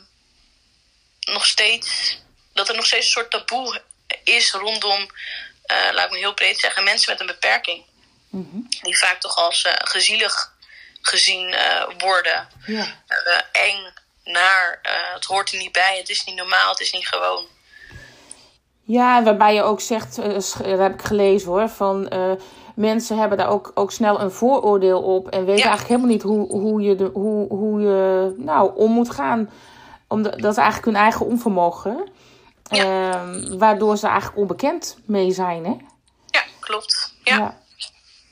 nog 1.21 1.47
steeds, 1.47 2.19
dat 2.53 2.69
er 2.69 2.77
nog 2.77 2.87
steeds 2.87 3.05
een 3.07 3.13
soort 3.13 3.31
taboe 3.31 3.83
is 4.25 4.53
rondom, 4.53 5.11
eh, 5.63 5.89
laat 5.93 6.05
ik 6.05 6.11
me 6.11 6.19
heel 6.19 6.35
breed 6.35 6.61
zeggen, 6.61 6.85
mensen 6.85 7.11
met 7.13 7.21
een 7.21 7.27
beperking. 7.27 7.85
Die 8.83 8.99
vaak 8.99 9.21
toch 9.21 9.37
als 9.37 9.63
eh, 9.63 9.73
gezielig 9.79 10.53
gezien 11.01 11.49
eh, 11.49 11.89
worden. 11.99 12.49
Ja. 12.67 12.87
Eh, 13.07 13.63
eng, 13.69 13.93
naar, 14.25 14.79
het 15.15 15.25
hoort 15.25 15.53
er 15.53 15.59
niet 15.59 15.73
bij, 15.73 15.97
het 15.99 16.09
is 16.09 16.25
niet 16.25 16.37
normaal, 16.37 16.71
het 16.71 16.81
is 16.81 16.93
niet 16.93 17.09
gewoon. 17.09 17.45
Ja, 18.83 19.23
waarbij 19.23 19.55
je 19.55 19.63
ook 19.63 19.81
zegt, 19.81 20.17
dat 20.17 20.55
heb 20.63 20.95
ik 20.95 21.03
gelezen 21.03 21.49
hoor, 21.49 21.69
van 21.69 22.09
mensen 22.75 23.19
hebben 23.19 23.39
daar 23.39 23.49
ook, 23.49 23.71
ook 23.75 23.93
snel 23.93 24.21
een 24.21 24.31
vooroordeel 24.31 25.03
op 25.03 25.29
en 25.29 25.45
weten 25.45 25.63
Ja. 25.63 25.69
eigenlijk 25.69 25.89
helemaal 25.89 26.11
niet 26.11 26.23
hoe, 26.23 26.61
hoe, 26.61 26.81
je, 26.81 26.95
de, 26.95 27.11
hoe, 27.13 27.49
hoe 27.49 27.81
je 27.81 28.35
nou, 28.37 28.77
om 28.77 28.93
moet 28.93 29.11
gaan. 29.11 29.51
Omdat, 30.09 30.39
dat 30.39 30.53
is 30.53 30.57
eigenlijk 30.57 30.87
hun 30.87 31.03
eigen 31.03 31.27
onvermogen. 31.27 32.09
Ehm, 32.69 33.59
waardoor 33.59 33.97
ze 33.97 34.07
eigenlijk 34.07 34.39
onbekend 34.39 34.99
mee 35.07 35.31
zijn, 35.31 35.65
hè? 35.65 35.77
Ja, 36.27 36.43
klopt. 36.61 37.15
Ja, 37.23 37.37
ja. 37.37 37.60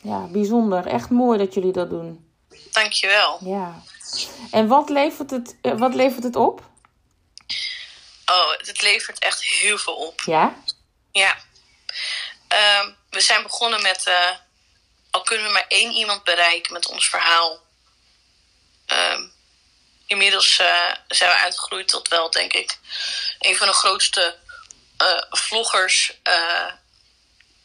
Ja, 0.03 0.27
bijzonder. 0.27 0.87
Echt 0.87 1.11
mooi 1.11 1.39
dat 1.39 1.55
jullie 1.55 1.73
dat 1.73 1.91
doen. 1.91 2.27
dankjewel. 2.73 3.39
Ja. 3.45 3.83
En 4.51 4.67
wat 4.67 4.89
levert 4.89 5.31
het, 5.31 5.57
eh, 5.63 5.79
wat 5.79 5.95
levert 5.95 6.23
het 6.25 6.37
op? 6.37 6.63
Oh, 8.27 8.51
het 8.57 8.83
levert 8.83 9.19
echt 9.19 9.45
heel 9.45 9.79
veel 9.79 9.95
op. 9.95 10.21
Ja? 10.21 10.55
Ja. 11.13 11.37
Ehm, 12.49 12.91
we 13.11 13.21
zijn 13.21 13.43
begonnen 13.43 13.83
met, 13.83 14.07
eh, 14.07 14.31
al 15.11 15.23
kunnen 15.23 15.47
we 15.47 15.53
maar 15.53 15.67
één 15.69 15.93
iemand 15.93 16.25
bereiken 16.25 16.73
met 16.73 16.87
ons 16.87 17.09
verhaal. 17.09 17.59
Ehm, 18.87 19.23
inmiddels 20.07 20.59
eh, 20.59 20.95
zijn 21.09 21.31
we 21.31 21.37
uitgegroeid 21.39 21.89
tot 21.89 22.09
wel, 22.09 22.31
denk 22.31 22.53
ik, 22.53 22.79
een 23.39 23.57
van 23.57 23.67
de 23.67 23.73
grootste 23.73 24.37
vloggers 25.31 26.21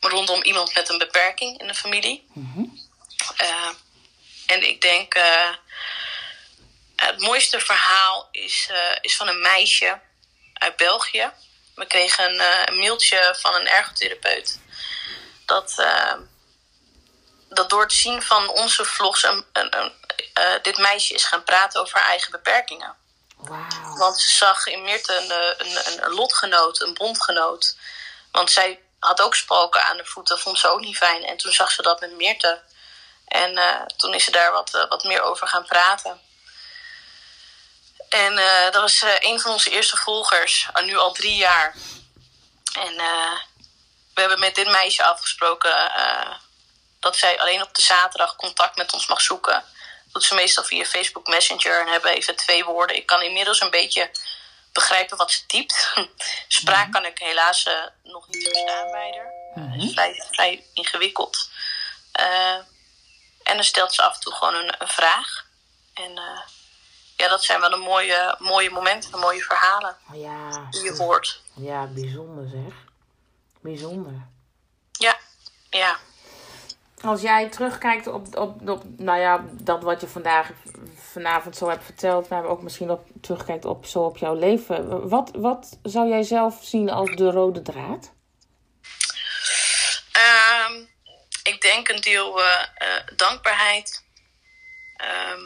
rondom 0.10 0.44
iemand 0.44 0.74
met 0.76 0.90
een 0.90 0.98
beperking 0.98 1.60
in 1.60 1.68
de 1.68 1.74
familie. 1.74 2.28
Eh, 3.36 3.70
en 4.46 4.68
ik 4.68 4.82
denk, 4.82 5.14
eh, 5.14 5.54
het 6.96 7.20
mooiste 7.20 7.60
verhaal 7.60 8.28
is, 8.32 8.68
eh, 8.72 8.98
is 9.02 9.16
van 9.16 9.28
een 9.28 9.42
meisje 9.42 10.00
uit 10.54 10.76
België. 10.76 11.32
We 11.76 11.86
kregen 11.86 12.30
een, 12.30 12.40
eh, 12.40 12.62
een 12.66 12.80
mailtje 12.80 13.36
van 13.40 13.56
een 13.56 13.68
ergotherapeut. 13.68 14.60
Dat, 15.46 15.74
eh, 15.78 16.14
dat 17.50 17.70
door 17.70 17.82
het 17.82 17.94
zien 17.94 18.22
van 18.22 18.50
onze 18.50 18.86
vlogs 18.86 19.24
een, 19.24 19.46
een, 19.54 19.78
een, 19.80 19.92
eh, 20.34 20.54
dit 20.62 20.78
meisje 20.78 21.14
is 21.14 21.24
gaan 21.24 21.44
praten 21.44 21.82
over 21.82 22.00
haar 22.00 22.10
eigen 22.10 22.32
beperkingen. 22.32 22.96
Wauw. 23.38 23.98
Want 23.98 24.20
ze 24.20 24.30
zag 24.30 24.68
in 24.68 24.88
eh, 24.88 24.94
een, 25.06 25.32
een, 25.58 26.06
een 26.06 26.14
lotgenoot, 26.14 26.82
een 26.82 26.94
bondgenoot. 26.94 27.78
Want 28.32 28.52
zij 28.52 28.80
had 29.04 29.22
ook 29.22 29.36
spalken 29.36 29.84
aan 29.84 29.98
de 29.98 30.06
voeten, 30.06 30.40
vond 30.40 30.60
ze 30.60 30.72
ook 30.72 30.80
niet 30.80 30.98
fijn. 30.98 31.24
En 31.24 31.38
toen 31.38 31.52
zag 31.52 31.72
ze 31.72 31.82
dat 31.82 32.00
met 32.00 32.16
Mirte. 32.18 32.62
En 33.28 33.58
eh, 33.58 33.82
toen 33.98 34.14
is 34.14 34.24
ze 34.24 34.32
daar 34.32 34.52
wat, 34.52 34.74
eh, 34.74 34.90
wat 34.90 35.04
meer 35.04 35.22
over 35.22 35.48
gaan 35.48 35.66
praten. 35.66 36.22
En 38.10 38.38
eh, 38.38 38.64
dat 38.72 38.82
was 38.82 39.04
een 39.20 39.40
van 39.40 39.52
onze 39.52 39.70
eerste 39.70 39.98
volgers, 39.98 40.68
nu 40.84 40.98
al 40.98 41.12
drie 41.12 41.36
jaar. 41.36 41.76
En 42.80 42.96
we 44.14 44.20
hebben 44.20 44.40
met 44.40 44.56
dit 44.56 44.68
meisje 44.68 45.04
afgesproken 45.04 45.92
dat 47.00 47.16
zij 47.18 47.40
alleen 47.40 47.62
op 47.62 47.76
de 47.76 47.82
zaterdag 47.82 48.36
contact 48.36 48.78
met 48.78 48.94
ons 48.94 49.08
mag 49.08 49.22
zoeken. 49.22 49.64
doet 50.12 50.24
ze 50.24 50.36
meestal 50.36 50.64
via 50.64 50.86
Facebook 50.86 51.28
Messenger 51.28 51.80
en 51.80 51.88
hebben 51.88 52.12
even 52.12 52.36
twee 52.36 52.64
woorden. 52.64 52.96
Ik 52.96 53.06
kan 53.06 53.22
inmiddels 53.22 53.62
een 53.62 53.70
beetje 53.70 54.12
begrijpen 54.74 55.18
wat 55.18 55.32
ze 55.32 55.46
typt. 55.46 55.94
Spraak 56.48 56.92
kan 56.92 57.06
ik 57.06 57.18
helaas 57.20 57.64
eh, 57.64 57.74
nog 58.04 58.28
niet 58.28 58.44
verstaan 58.44 58.92
bij 58.92 59.14
haar. 59.18 59.70
Het 59.72 59.82
is 59.84 59.92
vrij, 59.94 60.24
vrij 60.32 60.66
ingewikkeld. 60.74 61.50
Eh, 62.12 62.56
en 63.44 63.56
dan 63.56 63.64
stelt 63.64 63.94
ze 63.94 64.02
af 64.02 64.16
en 64.16 64.22
toe 64.22 64.34
gewoon 64.34 64.56
een, 64.56 64.76
een 64.82 64.88
vraag. 64.88 65.46
En 65.94 66.18
eh, 66.18 66.40
ja, 67.18 67.28
dat 67.28 67.44
zijn 67.44 67.60
wel 67.60 67.70
de 67.70 67.76
mooie, 67.76 68.36
mooie 68.40 68.70
momenten, 68.70 69.20
mooie 69.20 69.42
verhalen 69.42 69.98
Oh 70.12 70.22
Ja, 70.22 70.68
die 70.70 70.84
je 70.84 70.92
hoort. 70.96 71.42
ja, 71.56 71.86
bijzonder 71.86 72.50
zeg. 72.50 72.74
Bijzonder. 73.62 74.28
Ja, 74.92 75.18
ja. 75.70 75.98
Als 77.02 77.22
jij 77.22 77.50
terugkijkt 77.50 78.08
op, 78.08 78.38
op, 78.38 78.70
op 78.70 78.84
nou 78.98 79.20
ja, 79.20 79.44
dat 79.52 79.84
wat 79.84 80.02
je 80.02 80.08
vandaag, 80.08 80.50
vanavond 81.14 81.58
zo 81.58 81.70
hebt 81.70 81.84
verteld, 81.84 82.30
maar 82.30 82.46
ook 82.46 82.62
misschien 82.62 82.92
op, 82.92 83.08
terugkijkt 83.22 83.66
op, 83.66 83.86
zo 83.86 84.00
op 84.00 84.18
jouw 84.18 84.36
leven. 84.36 85.10
Wat, 85.10 85.32
wat 85.36 85.80
zou 85.84 86.08
jij 86.08 86.24
zelf 86.24 86.60
zien 86.62 86.90
als 86.90 87.16
de 87.16 87.32
rode 87.32 87.62
draad? 87.62 88.12
Ehm, 90.12 90.74
ik 91.44 91.62
denk 91.62 91.90
een 91.90 92.02
deel 92.02 92.44
eh, 92.44 92.66
eh, 92.76 93.04
dankbaarheid. 93.16 94.04
Ehm, 94.96 95.42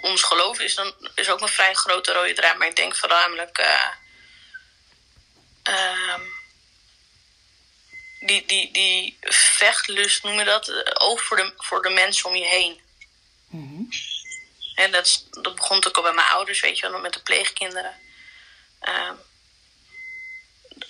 ons 0.00 0.22
geloof 0.22 0.60
is, 0.60 0.74
dan, 0.74 0.94
is 1.14 1.30
ook 1.30 1.40
een 1.40 1.48
vrij 1.48 1.74
grote 1.74 2.12
rode 2.12 2.32
draad, 2.32 2.58
maar 2.58 2.68
ik 2.68 2.76
denk 2.76 2.96
voornamelijk 2.96 3.58
eh, 3.58 3.90
ehm, 5.62 6.22
die, 8.20 8.46
die, 8.46 8.72
die 8.72 9.16
vechtlust, 9.30 10.22
noem 10.22 10.38
je 10.38 10.44
dat, 10.44 11.00
oog 11.00 11.22
voor 11.22 11.36
de, 11.36 11.52
voor 11.56 11.82
de 11.82 11.90
mensen 11.90 12.28
om 12.28 12.36
je 12.36 12.46
heen. 12.46 12.80
En 14.80 14.92
dat, 14.92 15.26
dat 15.30 15.54
begon 15.54 15.76
natuurlijk 15.76 15.96
al 15.96 16.02
bij 16.02 16.12
mijn 16.14 16.28
ouders, 16.34 16.60
weet 16.60 16.78
je 16.78 16.90
wel, 16.90 17.00
met 17.00 17.12
de 17.12 17.22
pleegkinderen. 17.22 17.92
Ehm, 18.80 19.14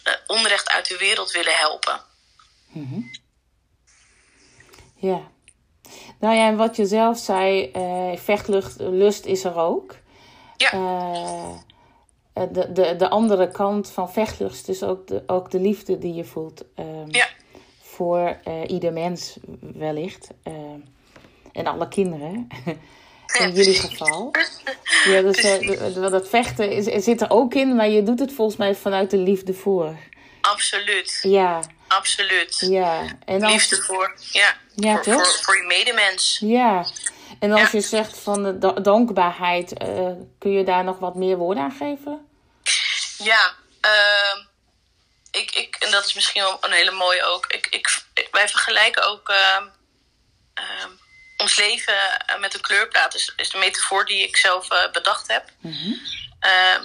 eh, 0.02 0.12
onrecht 0.26 0.68
uit 0.70 0.88
de 0.88 0.96
wereld 0.98 1.30
willen 1.30 1.54
helpen. 1.56 2.00
Ja. 4.96 5.20
Nou 6.20 6.34
ja, 6.36 6.46
en 6.48 6.56
wat 6.56 6.76
je 6.76 6.86
zelf 6.86 7.18
zei, 7.18 7.70
eh 7.70 8.16
vechtlust 8.16 8.78
lust 8.80 9.24
is 9.24 9.44
er 9.44 9.56
ook. 9.56 9.96
Ja. 10.56 10.70
Eh, 10.72 11.56
de, 12.52 12.72
de, 12.72 12.96
de 12.96 13.08
andere 13.08 13.50
kant 13.50 13.90
van 13.90 14.12
vechtlust 14.12 14.68
is 14.68 14.82
ook 14.82 15.06
de, 15.06 15.22
ook 15.26 15.50
de 15.50 15.60
liefde 15.60 15.98
die 15.98 16.14
je 16.14 16.24
voelt. 16.24 16.64
ehm, 16.74 17.08
Ja, 17.10 17.28
voor 17.82 18.40
ieder 18.66 18.92
mens 18.92 19.36
wellicht. 19.60 20.28
eh, 20.42 20.54
en 21.52 21.66
alle 21.66 21.88
kinderen. 21.88 22.46
in 23.38 23.52
jullie 23.52 23.74
geval. 23.80 24.30
Ja, 25.04 25.20
dus 25.20 25.36
eh, 25.36 25.94
dat 26.10 26.28
vechten 26.28 26.70
is, 26.70 27.04
zit 27.04 27.20
er 27.20 27.30
ook 27.30 27.54
in, 27.54 27.76
maar 27.76 27.88
je 27.88 28.02
doet 28.02 28.18
het 28.18 28.32
volgens 28.32 28.56
mij 28.56 28.74
vanuit 28.74 29.10
de 29.10 29.16
liefde 29.16 29.54
voor. 29.54 29.96
absoluut. 30.40 31.18
Ja, 31.22 31.60
Absoluut. 31.88 32.56
ja. 32.60 33.04
En 33.24 33.42
als, 33.42 33.52
Liefde 33.52 33.76
voor, 33.82 34.14
ja, 34.32 34.56
Ja, 34.74 34.94
voor, 34.94 35.02
toch? 35.02 35.14
voor, 35.32 35.44
voor 35.44 35.56
je 35.56 35.62
medemens. 35.66 36.38
Ja. 36.44 36.86
En 37.40 37.50
als 37.52 37.60
Ja. 37.60 37.68
je 37.72 37.80
zegt 37.80 38.18
van 38.18 38.42
de 38.42 38.58
da- 38.58 38.72
dankbaarheid, 38.72 39.72
eh, 39.78 40.10
kun 40.38 40.50
je 40.50 40.64
daar 40.64 40.84
nog 40.84 40.98
wat 40.98 41.14
meer 41.14 41.36
woorden 41.36 41.62
aan 41.62 41.72
geven? 41.78 42.26
Ja, 43.18 43.54
ehm, 43.80 44.38
ik, 45.30 45.50
ik, 45.54 45.76
en 45.78 45.90
dat 45.90 46.06
is 46.06 46.14
misschien 46.14 46.42
wel 46.42 46.58
een 46.60 46.72
hele 46.72 46.90
mooie 46.90 47.24
ook. 47.24 47.46
Ik, 47.46 47.66
ik, 47.70 48.02
wij 48.30 48.48
vergelijken 48.48 49.08
ook 49.08 49.28
ehm, 49.28 49.64
ehm, 50.54 50.90
ons 51.40 51.56
leven 51.56 51.94
eh, 52.26 52.38
met 52.38 52.54
een 52.54 52.60
kleurplaat 52.60 53.14
is, 53.14 53.32
is 53.36 53.50
de 53.50 53.58
metafoor 53.58 54.06
die 54.06 54.22
ik 54.22 54.36
zelf 54.36 54.70
eh, 54.70 54.90
bedacht 54.90 55.28
heb. 55.28 55.48
Ehm, 56.40 56.84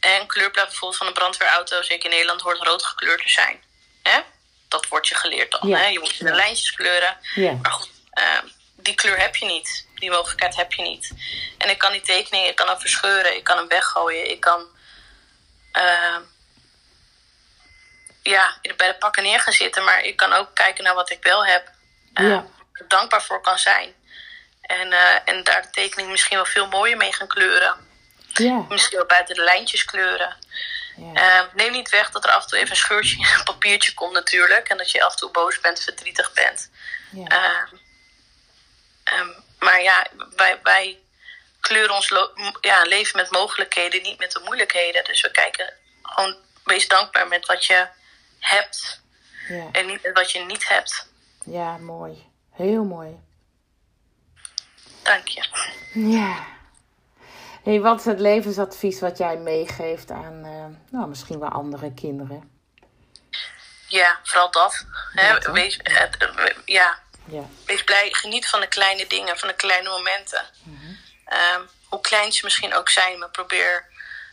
en 0.00 0.20
een 0.20 0.26
kleurplaat 0.26 0.66
bijvoorbeeld 0.66 0.98
van 0.98 1.06
een 1.06 1.12
brandweerauto, 1.12 1.82
zeker 1.82 2.04
in 2.04 2.10
Nederland, 2.10 2.40
hoort 2.40 2.62
rood 2.62 2.84
gekleurd 2.84 3.22
te 3.22 3.28
zijn. 3.28 3.62
Hè? 4.02 4.20
Dat 4.68 4.88
wordt 4.88 5.08
je 5.08 5.14
geleerd 5.14 5.50
dan. 5.50 5.68
Ja. 5.68 5.78
Hè? 5.78 5.86
Je 5.86 5.98
moet 5.98 6.18
de 6.18 6.32
lijntjes 6.32 6.72
kleuren. 6.72 7.16
Ja. 7.34 7.52
Maar 7.52 7.72
goed, 7.72 7.90
ehm, 8.10 8.46
die 8.76 8.94
kleur 8.94 9.18
heb 9.18 9.36
je 9.36 9.46
niet. 9.46 9.86
Die 9.94 10.10
mogelijkheid 10.10 10.56
heb 10.56 10.72
je 10.72 10.82
niet. 10.82 11.12
En 11.58 11.70
ik 11.70 11.78
kan 11.78 11.92
die 11.92 12.00
tekening, 12.00 12.46
ik 12.46 12.56
kan 12.56 12.68
hem 12.68 12.80
verscheuren, 12.80 13.36
ik 13.36 13.44
kan 13.44 13.56
hem 13.56 13.68
weggooien, 13.68 14.30
ik 14.30 14.40
kan 14.40 14.66
ehm, 15.72 16.20
ja, 18.22 18.56
bij 18.76 18.88
de 18.88 18.96
pakken 18.98 19.22
neer 19.22 19.40
gaan 19.40 19.52
zitten. 19.52 19.84
Maar 19.84 20.04
ik 20.04 20.16
kan 20.16 20.32
ook 20.32 20.54
kijken 20.54 20.84
naar 20.84 20.94
wat 20.94 21.10
ik 21.10 21.22
wel 21.22 21.44
heb. 21.44 21.70
Ja. 22.14 22.46
Dankbaar 22.88 23.22
voor 23.22 23.40
kan 23.40 23.58
zijn. 23.58 23.94
En, 24.60 24.92
eh, 24.92 25.16
en 25.24 25.44
daar 25.44 25.62
de 25.62 25.70
tekening 25.70 26.10
misschien 26.10 26.36
wel 26.36 26.46
veel 26.46 26.66
mooier 26.66 26.96
mee 26.96 27.12
gaan 27.12 27.26
kleuren. 27.26 27.88
Misschien 28.68 28.96
wel 28.98 29.06
buiten 29.06 29.34
de 29.34 29.42
lijntjes 29.42 29.84
kleuren. 29.84 30.36
Ja. 30.96 31.12
Eh, 31.14 31.46
neem 31.54 31.72
niet 31.72 31.88
weg 31.88 32.10
dat 32.10 32.24
er 32.24 32.30
af 32.30 32.42
en 32.42 32.48
toe 32.48 32.58
even 32.58 32.70
een 32.70 32.76
scheurtje 32.76 33.16
in 33.16 33.26
een 33.38 33.44
papiertje 33.44 33.94
komt 33.94 34.12
natuurlijk. 34.12 34.68
En 34.68 34.76
dat 34.76 34.90
je 34.90 35.04
af 35.04 35.12
en 35.12 35.18
toe 35.18 35.30
boos 35.30 35.60
bent, 35.60 35.80
verdrietig 35.80 36.32
bent. 36.32 36.70
Ehm, 37.14 37.66
ehm, 39.04 39.28
maar 39.58 39.82
ja, 39.82 40.06
wij, 40.36 40.58
wij 40.62 40.98
kleuren 41.60 41.94
ons 41.94 42.12
ja, 42.60 42.82
leven 42.82 43.16
met 43.16 43.30
mogelijkheden, 43.30 44.02
niet 44.02 44.18
met 44.18 44.32
de 44.32 44.40
moeilijkheden. 44.44 45.04
Dus 45.04 45.20
we 45.20 45.30
kijken 45.30 45.74
gewoon, 46.02 46.36
wees 46.64 46.88
dankbaar 46.88 47.28
met 47.28 47.46
wat 47.46 47.64
je 47.64 47.86
hebt 48.38 49.00
en 49.72 49.86
niet 49.86 50.02
met 50.02 50.12
wat 50.14 50.32
je 50.32 50.38
niet 50.38 50.68
hebt. 50.68 51.08
ja, 51.44 51.76
mooi. 51.76 52.29
Heel 52.60 52.84
mooi. 52.84 53.20
Dank 55.02 55.28
je. 55.28 55.44
Ja. 55.92 56.46
Hey, 57.62 57.80
wat 57.80 57.98
is 57.98 58.04
het 58.04 58.20
levensadvies 58.20 59.00
wat 59.00 59.18
jij 59.18 59.36
meegeeft 59.36 60.10
aan 60.10 60.44
eh, 60.44 60.90
nou, 60.90 61.08
misschien 61.08 61.38
wel 61.38 61.48
andere 61.48 61.94
kinderen? 61.94 62.50
Ja, 63.88 64.20
vooral 64.22 64.50
dat. 64.50 64.84
Hè, 65.12 65.52
wees, 65.52 65.78
het, 65.82 66.16
eh, 66.16 66.56
ja, 66.64 66.98
Ja. 67.24 67.42
wees 67.66 67.84
blij, 67.84 68.08
geniet 68.12 68.48
van 68.48 68.60
de 68.60 68.68
kleine 68.68 69.06
dingen, 69.06 69.38
van 69.38 69.48
de 69.48 69.54
kleine 69.54 69.88
momenten. 69.88 70.44
Ehm, 71.24 71.60
hoe 71.88 72.00
klein 72.00 72.32
ze 72.32 72.44
misschien 72.44 72.74
ook 72.74 72.88
zijn, 72.88 73.18
maar 73.18 73.30
probeer, 73.30 73.86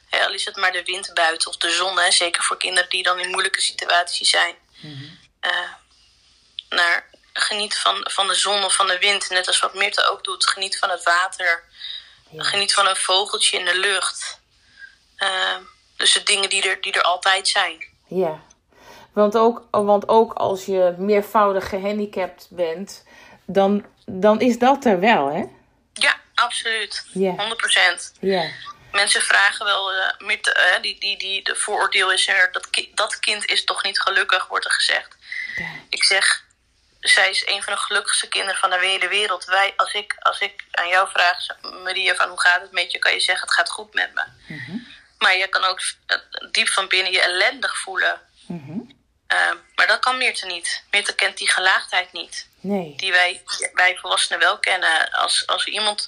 hè, 0.09 0.25
al 0.25 0.33
is 0.33 0.45
het 0.45 0.55
maar 0.55 0.71
de 0.71 0.83
wind 0.83 1.13
buiten 1.13 1.49
of 1.49 1.57
de 1.57 1.69
zon, 1.69 1.99
hè, 1.99 2.11
zeker 2.11 2.43
voor 2.43 2.57
kinderen 2.57 2.89
die 2.89 3.03
dan 3.03 3.19
in 3.19 3.29
moeilijke 3.29 3.61
situaties 3.61 4.29
zijn. 4.29 4.55
Eh, 5.39 5.51
naar, 6.69 7.05
geniet 7.41 7.77
van, 7.77 8.07
van 8.11 8.27
de 8.27 8.35
zon 8.35 8.63
of 8.63 8.75
van 8.75 8.87
de 8.87 8.97
wind, 8.99 9.29
net 9.29 9.47
als 9.47 9.59
wat 9.59 9.73
Mirte 9.73 10.09
ook 10.11 10.23
doet. 10.23 10.49
Geniet 10.49 10.77
van 10.79 10.89
het 10.89 11.03
water, 11.03 11.63
Ja. 12.29 12.43
geniet 12.43 12.73
van 12.73 12.87
een 12.87 12.95
vogeltje 12.95 13.59
in 13.59 13.65
de 13.65 13.77
lucht. 13.77 14.39
Ehm, 15.17 15.61
dus 15.95 16.13
de 16.13 16.23
dingen 16.23 16.49
die 16.49 16.69
er, 16.69 16.81
die 16.81 16.91
er 16.93 17.01
altijd 17.01 17.47
zijn. 17.47 17.85
Ja. 18.07 18.39
Want 19.13 19.37
ook, 19.37 19.67
want 19.71 20.07
ook 20.07 20.33
als 20.33 20.65
je 20.65 20.93
meervoudig 20.97 21.69
gehandicapt 21.69 22.47
bent, 22.49 23.03
dan, 23.45 23.85
dan 24.05 24.39
is 24.41 24.57
dat 24.59 24.85
er 24.85 24.99
wel, 24.99 25.27
hè? 25.27 25.43
Ja, 25.93 26.15
absoluut. 26.35 27.05
Ja. 27.13 27.35
100%. 27.35 28.13
Ja. 28.19 28.49
Mensen 28.91 29.21
vragen 29.21 29.65
wel, 29.65 29.91
eh, 29.93 30.09
met, 30.27 30.53
eh, 30.53 30.81
die, 30.81 30.99
die, 30.99 31.17
die, 31.17 31.43
de 31.43 31.55
vooroordeel 31.55 32.11
is 32.11 32.27
er, 32.27 32.51
dat, 32.51 32.69
ki- 32.69 32.91
dat 32.95 33.19
kind 33.19 33.45
is 33.45 33.63
toch 33.63 33.83
niet 33.83 33.99
gelukkig, 34.01 34.47
wordt 34.47 34.65
er 34.65 34.71
gezegd. 34.71 35.15
Ja. 35.55 35.65
Ik 35.89 36.03
zeg, 36.03 36.43
zij 37.09 37.29
is 37.29 37.47
een 37.47 37.63
van 37.63 37.73
de 37.73 37.79
gelukkigste 37.79 38.27
kinderen 38.27 38.59
van 38.59 38.69
de 38.69 38.79
hele 38.79 39.07
wereld. 39.07 39.45
Wij, 39.45 39.73
als 39.75 39.93
ik, 39.93 40.15
als 40.19 40.39
ik 40.39 40.63
aan 40.71 40.87
jou 40.87 41.09
vraag, 41.09 41.45
Maria, 41.83 42.15
van 42.15 42.29
hoe 42.29 42.41
gaat 42.41 42.61
het 42.61 42.71
met 42.71 42.91
je, 42.91 42.99
kan 42.99 43.13
je 43.13 43.19
zeggen, 43.19 43.47
het 43.47 43.55
gaat 43.55 43.69
goed 43.69 43.93
met 43.93 44.13
me. 44.13 44.23
Maar 45.17 45.37
je 45.37 45.47
kan 45.47 45.63
ook 45.63 45.81
diep 46.51 46.67
van 46.67 46.87
binnen 46.87 47.11
je 47.11 47.21
ellendig 47.21 47.77
voelen. 47.77 48.21
Mhm. 48.47 48.79
Eh, 49.27 49.51
maar 49.75 49.87
dat 49.87 49.99
kan 49.99 50.17
Meerte 50.17 50.45
niet. 50.45 50.83
Meerte 50.91 51.15
kent 51.15 51.37
die 51.37 51.49
gelaagdheid 51.49 52.11
niet 52.13 52.47
Nee. 52.59 52.93
die 52.95 53.11
wij, 53.11 53.41
wij 53.73 53.97
volwassenen 53.97 54.39
wel 54.39 54.59
kennen. 54.59 55.11
Als, 55.11 55.47
als 55.47 55.65
iemand 55.65 56.07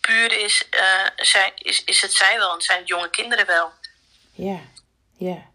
puur 0.00 0.32
is, 0.32 0.68
eh, 0.70 1.06
zij, 1.16 1.52
is, 1.56 1.84
is 1.84 2.02
het 2.02 2.12
zij 2.12 2.38
wel 2.38 2.54
en 2.54 2.62
zijn 2.62 2.78
het 2.78 2.88
jonge 2.88 3.10
kinderen 3.10 3.46
wel. 3.46 3.72
Ja. 4.32 4.60
Ja. 5.16 5.46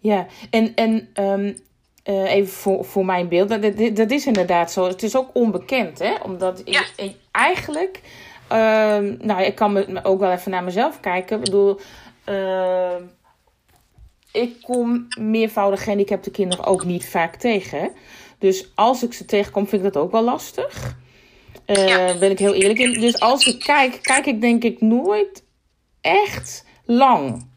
Ja. 0.00 0.26
En, 0.50 0.74
en 0.74 1.10
ehm, 1.14 1.52
eh, 2.02 2.32
even 2.34 2.52
voor, 2.52 2.84
voor 2.84 3.04
mijn 3.04 3.28
beeld, 3.28 3.48
dat, 3.48 3.62
dat, 3.62 3.96
dat 3.96 4.10
is 4.10 4.26
inderdaad 4.26 4.72
zo. 4.72 4.86
Het 4.86 5.02
is 5.02 5.16
ook 5.16 5.30
onbekend, 5.32 5.98
hè? 5.98 6.14
Omdat 6.22 6.62
Ja. 6.64 6.82
je- 6.96 7.14
eigenlijk, 7.30 8.00
ehm, 8.48 9.16
nou, 9.20 9.42
ik 9.42 9.54
kan 9.54 9.72
me 9.72 10.00
ook 10.04 10.20
wel 10.20 10.30
even 10.32 10.50
naar 10.50 10.64
mezelf 10.64 11.00
kijken. 11.00 11.36
Ik 11.38 11.44
bedoel, 11.44 11.80
ehm, 12.24 13.02
ik 14.32 14.62
kom 14.62 15.06
meervoudig 15.18 15.82
gehandicapte 15.82 16.30
kinderen 16.30 16.64
ook 16.64 16.84
niet 16.84 17.08
vaak 17.08 17.36
tegen. 17.36 17.90
Dus 18.38 18.70
als 18.74 19.02
ik 19.02 19.12
ze 19.12 19.24
tegenkom, 19.24 19.68
vind 19.68 19.84
ik 19.84 19.92
dat 19.92 20.02
ook 20.02 20.12
wel 20.12 20.22
lastig. 20.22 20.96
Eh, 21.64 21.88
Ja. 21.88 22.18
Ben 22.18 22.30
ik 22.30 22.38
heel 22.38 22.54
eerlijk 22.54 22.78
in. 22.78 23.00
Dus 23.00 23.20
als 23.20 23.46
ik 23.46 23.58
kijk, 23.60 23.98
kijk 24.02 24.26
ik 24.26 24.40
denk 24.40 24.64
ik 24.64 24.80
nooit 24.80 25.44
echt 26.00 26.64
lang. 26.84 27.48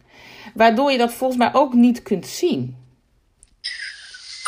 Waardoor 0.54 0.92
je 0.92 0.98
dat 0.98 1.14
volgens 1.14 1.40
mij 1.40 1.50
ook 1.54 1.74
niet 1.74 2.02
kunt 2.04 2.28
zien. 2.28 2.78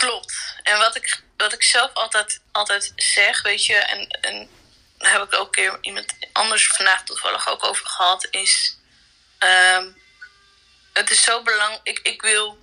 Klopt. 0.05 0.33
En 0.63 0.77
wat 0.77 0.95
ik, 0.95 1.23
wat 1.37 1.53
ik 1.53 1.63
zelf 1.63 1.93
altijd, 1.93 2.41
altijd 2.51 2.93
zeg, 2.95 3.41
weet 3.41 3.65
je, 3.65 3.75
en, 3.75 4.07
en 4.21 4.49
daar 4.97 5.11
heb 5.11 5.21
ik 5.21 5.33
ook 5.33 5.45
een 5.45 5.51
keer 5.51 5.77
iemand 5.81 6.05
anders 6.31 6.67
vandaag 6.67 7.03
toevallig 7.03 7.49
ook 7.49 7.63
over 7.63 7.87
gehad, 7.87 8.27
is: 8.29 8.77
ehm, 9.37 9.87
het 10.93 11.09
is 11.09 11.23
zo 11.23 11.43
belangrijk. 11.43 11.79
Ik, 11.83 11.99
ik 11.99 12.21
wil 12.21 12.59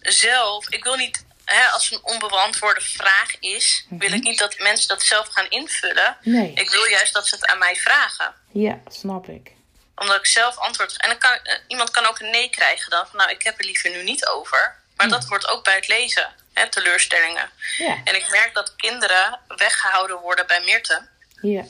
zelf, 0.00 0.68
ik 0.68 0.84
wil 0.84 0.96
niet, 0.96 1.24
hè, 1.44 1.64
als 1.68 1.90
een 1.90 2.02
onbeantwoorde 2.02 2.80
vraag 2.80 3.38
is, 3.40 3.86
wil 3.88 4.12
ik 4.12 4.22
niet 4.22 4.38
dat 4.38 4.58
mensen 4.58 4.88
dat 4.88 5.02
zelf 5.02 5.28
gaan 5.28 5.48
invullen. 5.48 6.16
Nee. 6.22 6.52
Ik 6.54 6.70
wil 6.70 6.84
juist 6.84 7.12
dat 7.12 7.28
ze 7.28 7.34
het 7.34 7.46
aan 7.46 7.58
mij 7.58 7.76
vragen. 7.76 8.34
Ja, 8.52 8.80
snap 8.86 9.28
ik. 9.28 9.50
Omdat 9.94 10.16
ik 10.16 10.26
zelf 10.26 10.58
antwoord. 10.58 10.96
En 10.96 11.08
dan 11.08 11.18
kan, 11.18 11.30
eh, 11.42 11.58
iemand 11.66 11.90
kan 11.90 12.06
ook 12.06 12.20
een 12.20 12.30
nee 12.30 12.50
krijgen 12.50 12.90
dan. 12.90 13.06
Van, 13.06 13.18
nou, 13.18 13.30
ik 13.30 13.42
heb 13.42 13.58
er 13.58 13.64
liever 13.64 13.90
nu 13.90 14.02
niet 14.02 14.26
over. 14.26 14.80
Maar 14.96 15.08
dat 15.08 15.24
wordt 15.24 15.48
ook 15.48 15.64
bij 15.64 15.74
het 15.74 15.88
lezen. 15.88 16.34
Hè, 16.54 16.68
teleurstellingen. 16.68 17.50
Ja. 17.78 18.00
En 18.04 18.14
ik 18.14 18.30
merk 18.30 18.54
dat 18.54 18.76
kinderen 18.76 19.40
weggehouden 19.48 20.18
worden 20.18 20.46
bij 20.46 20.60
Mirte. 20.60 21.08
Ja. 21.40 21.64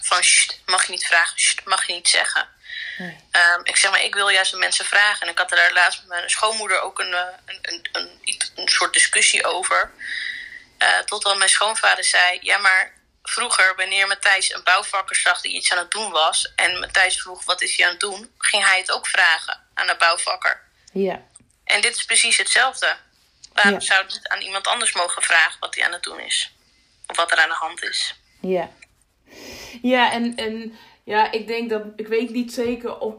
Van, 0.00 0.22
"Sst, 0.24 0.60
mag 0.66 0.84
je 0.86 0.92
niet 0.92 1.06
vragen, 1.06 1.36
mag 1.64 1.86
je 1.86 1.92
niet 1.92 2.08
zeggen. 2.08 2.48
Nee. 2.98 3.16
Ehm, 3.30 3.60
ik 3.62 3.76
zeg 3.76 3.90
maar, 3.90 4.02
ik 4.02 4.14
wil 4.14 4.28
juist 4.28 4.50
de 4.50 4.56
mensen 4.56 4.84
vragen. 4.84 5.26
En 5.26 5.32
ik 5.32 5.38
had 5.38 5.50
er 5.50 5.56
daar 5.56 5.72
laatst 5.72 6.00
met 6.00 6.08
mijn 6.08 6.30
schoonmoeder 6.30 6.80
ook 6.80 6.98
een, 6.98 7.14
eh, 7.14 7.26
een, 7.46 7.58
een, 7.62 7.88
een, 7.92 8.40
een 8.54 8.68
soort 8.68 8.92
discussie 8.92 9.46
over. 9.46 9.90
Eh 10.78 10.98
totdat 10.98 11.36
mijn 11.36 11.50
schoonvader 11.50 12.04
zei: 12.04 12.38
Ja, 12.42 12.58
maar 12.58 12.92
vroeger, 13.22 13.76
wanneer 13.76 14.06
Matthijs 14.06 14.54
een 14.54 14.62
bouwvakker 14.62 15.16
zag 15.16 15.40
die 15.40 15.52
iets 15.52 15.72
aan 15.72 15.78
het 15.78 15.90
doen 15.90 16.10
was. 16.10 16.52
en 16.56 16.78
Matthijs 16.78 17.20
vroeg: 17.22 17.44
Wat 17.44 17.62
is 17.62 17.76
hij 17.76 17.84
aan 17.86 17.90
het 17.92 18.00
doen? 18.00 18.34
ging 18.38 18.64
hij 18.64 18.78
het 18.78 18.90
ook 18.92 19.06
vragen 19.06 19.60
aan 19.74 19.86
de 19.86 19.96
bouwvakker. 19.96 20.62
Ja. 20.92 21.22
En 21.64 21.80
dit 21.80 21.96
is 21.96 22.04
precies 22.04 22.36
hetzelfde. 22.36 22.96
Waarom 23.54 23.72
Ja. 23.72 23.80
zou 23.80 24.04
je 24.06 24.12
niet 24.14 24.28
aan 24.28 24.40
iemand 24.40 24.66
anders 24.66 24.92
mogen 24.94 25.22
vragen 25.22 25.60
wat 25.60 25.74
hij 25.74 25.84
aan 25.84 25.92
het 25.92 26.02
doen 26.02 26.20
is? 26.20 26.56
Of 27.06 27.16
wat 27.16 27.30
er 27.30 27.38
aan 27.38 27.48
de 27.48 27.54
hand 27.54 27.82
is? 27.82 28.20
Ja. 28.40 28.70
Ja, 29.82 30.12
en, 30.12 30.36
en 30.36 30.72
ja, 31.04 31.32
ik 31.32 31.46
denk 31.46 31.70
dat, 31.70 31.82
ik 31.96 32.06
weet 32.08 32.30
niet 32.30 32.52
zeker 32.52 32.98
of, 32.98 33.14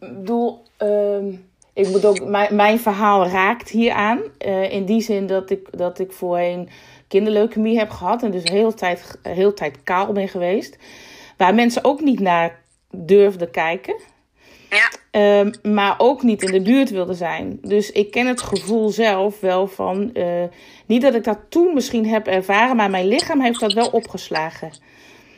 bedoel, 0.00 0.66
ehm, 0.76 1.28
ik 1.72 1.88
moet 1.88 2.04
ook, 2.04 2.24
mijn, 2.24 2.54
mijn 2.56 2.80
verhaal 2.80 3.26
raakt 3.26 3.68
hier 3.68 3.92
aan. 3.92 4.20
Eh, 4.38 4.72
in 4.72 4.84
die 4.84 5.00
zin 5.02 5.26
dat 5.26 5.50
ik, 5.50 5.78
dat 5.78 5.98
ik 5.98 6.12
voorheen 6.12 6.70
kinderleukemie 7.08 7.78
heb 7.78 7.90
gehad 7.90 8.22
en 8.22 8.30
dus 8.30 8.42
heel 8.50 8.74
tijd, 8.74 9.18
heel 9.22 9.54
tijd 9.54 9.82
kaal 9.82 10.12
ben 10.12 10.28
geweest. 10.28 10.76
Waar 11.36 11.54
mensen 11.54 11.84
ook 11.84 12.00
niet 12.00 12.20
naar 12.20 12.62
durfden 12.90 13.50
kijken. 13.50 14.00
Ja, 14.70 14.90
Ehm, 15.10 15.52
maar 15.72 15.94
ook 15.98 16.22
niet 16.22 16.42
in 16.42 16.52
de 16.52 16.60
buurt 16.60 16.90
wilde 16.90 17.14
zijn. 17.14 17.58
Dus 17.62 17.90
ik 17.92 18.10
ken 18.10 18.26
het 18.26 18.42
gevoel 18.42 18.88
zelf 18.90 19.40
wel 19.40 19.66
van. 19.66 20.14
eh, 20.14 20.42
niet 20.86 21.02
dat 21.02 21.14
ik 21.14 21.24
dat 21.24 21.38
toen 21.48 21.74
misschien 21.74 22.06
heb 22.06 22.26
ervaren, 22.26 22.76
maar 22.76 22.90
mijn 22.90 23.06
lichaam 23.08 23.40
heeft 23.40 23.60
dat 23.60 23.72
wel 23.72 23.88
opgeslagen. 23.88 24.72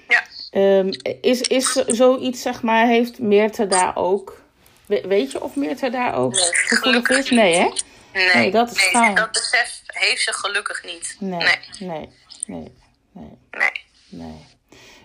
ja. 0.09 0.23
Ehm, 0.51 0.93
is, 1.21 1.41
is 1.41 1.73
zoiets, 1.73 2.43
zeg 2.43 2.63
maar, 2.63 2.87
heeft 2.87 3.19
Meerte 3.19 3.67
daar 3.67 3.97
ook. 3.97 4.41
we- 4.87 5.05
weet 5.09 5.33
je 5.33 5.43
of 5.43 5.57
Meerte 5.57 5.91
daar 5.91 6.15
ook 6.15 6.33
Nee, 6.33 6.43
gevoelig 6.53 7.09
is? 7.09 7.31
Nee, 7.31 7.55
hè? 7.55 7.69
Nee, 8.13 8.35
Nee, 8.35 8.51
dat 8.51 8.71
is 8.71 8.83
fijn. 8.83 9.15
dat 9.15 9.33
besef 9.33 9.81
heeft 9.87 10.23
ze 10.23 10.33
gelukkig 10.33 10.85
niet. 10.85 11.17
Nee, 11.21 11.39
nee. 11.79 11.89
nee, 11.89 12.09
nee, 12.47 12.73
nee, 13.13 13.71
nee. 14.09 14.51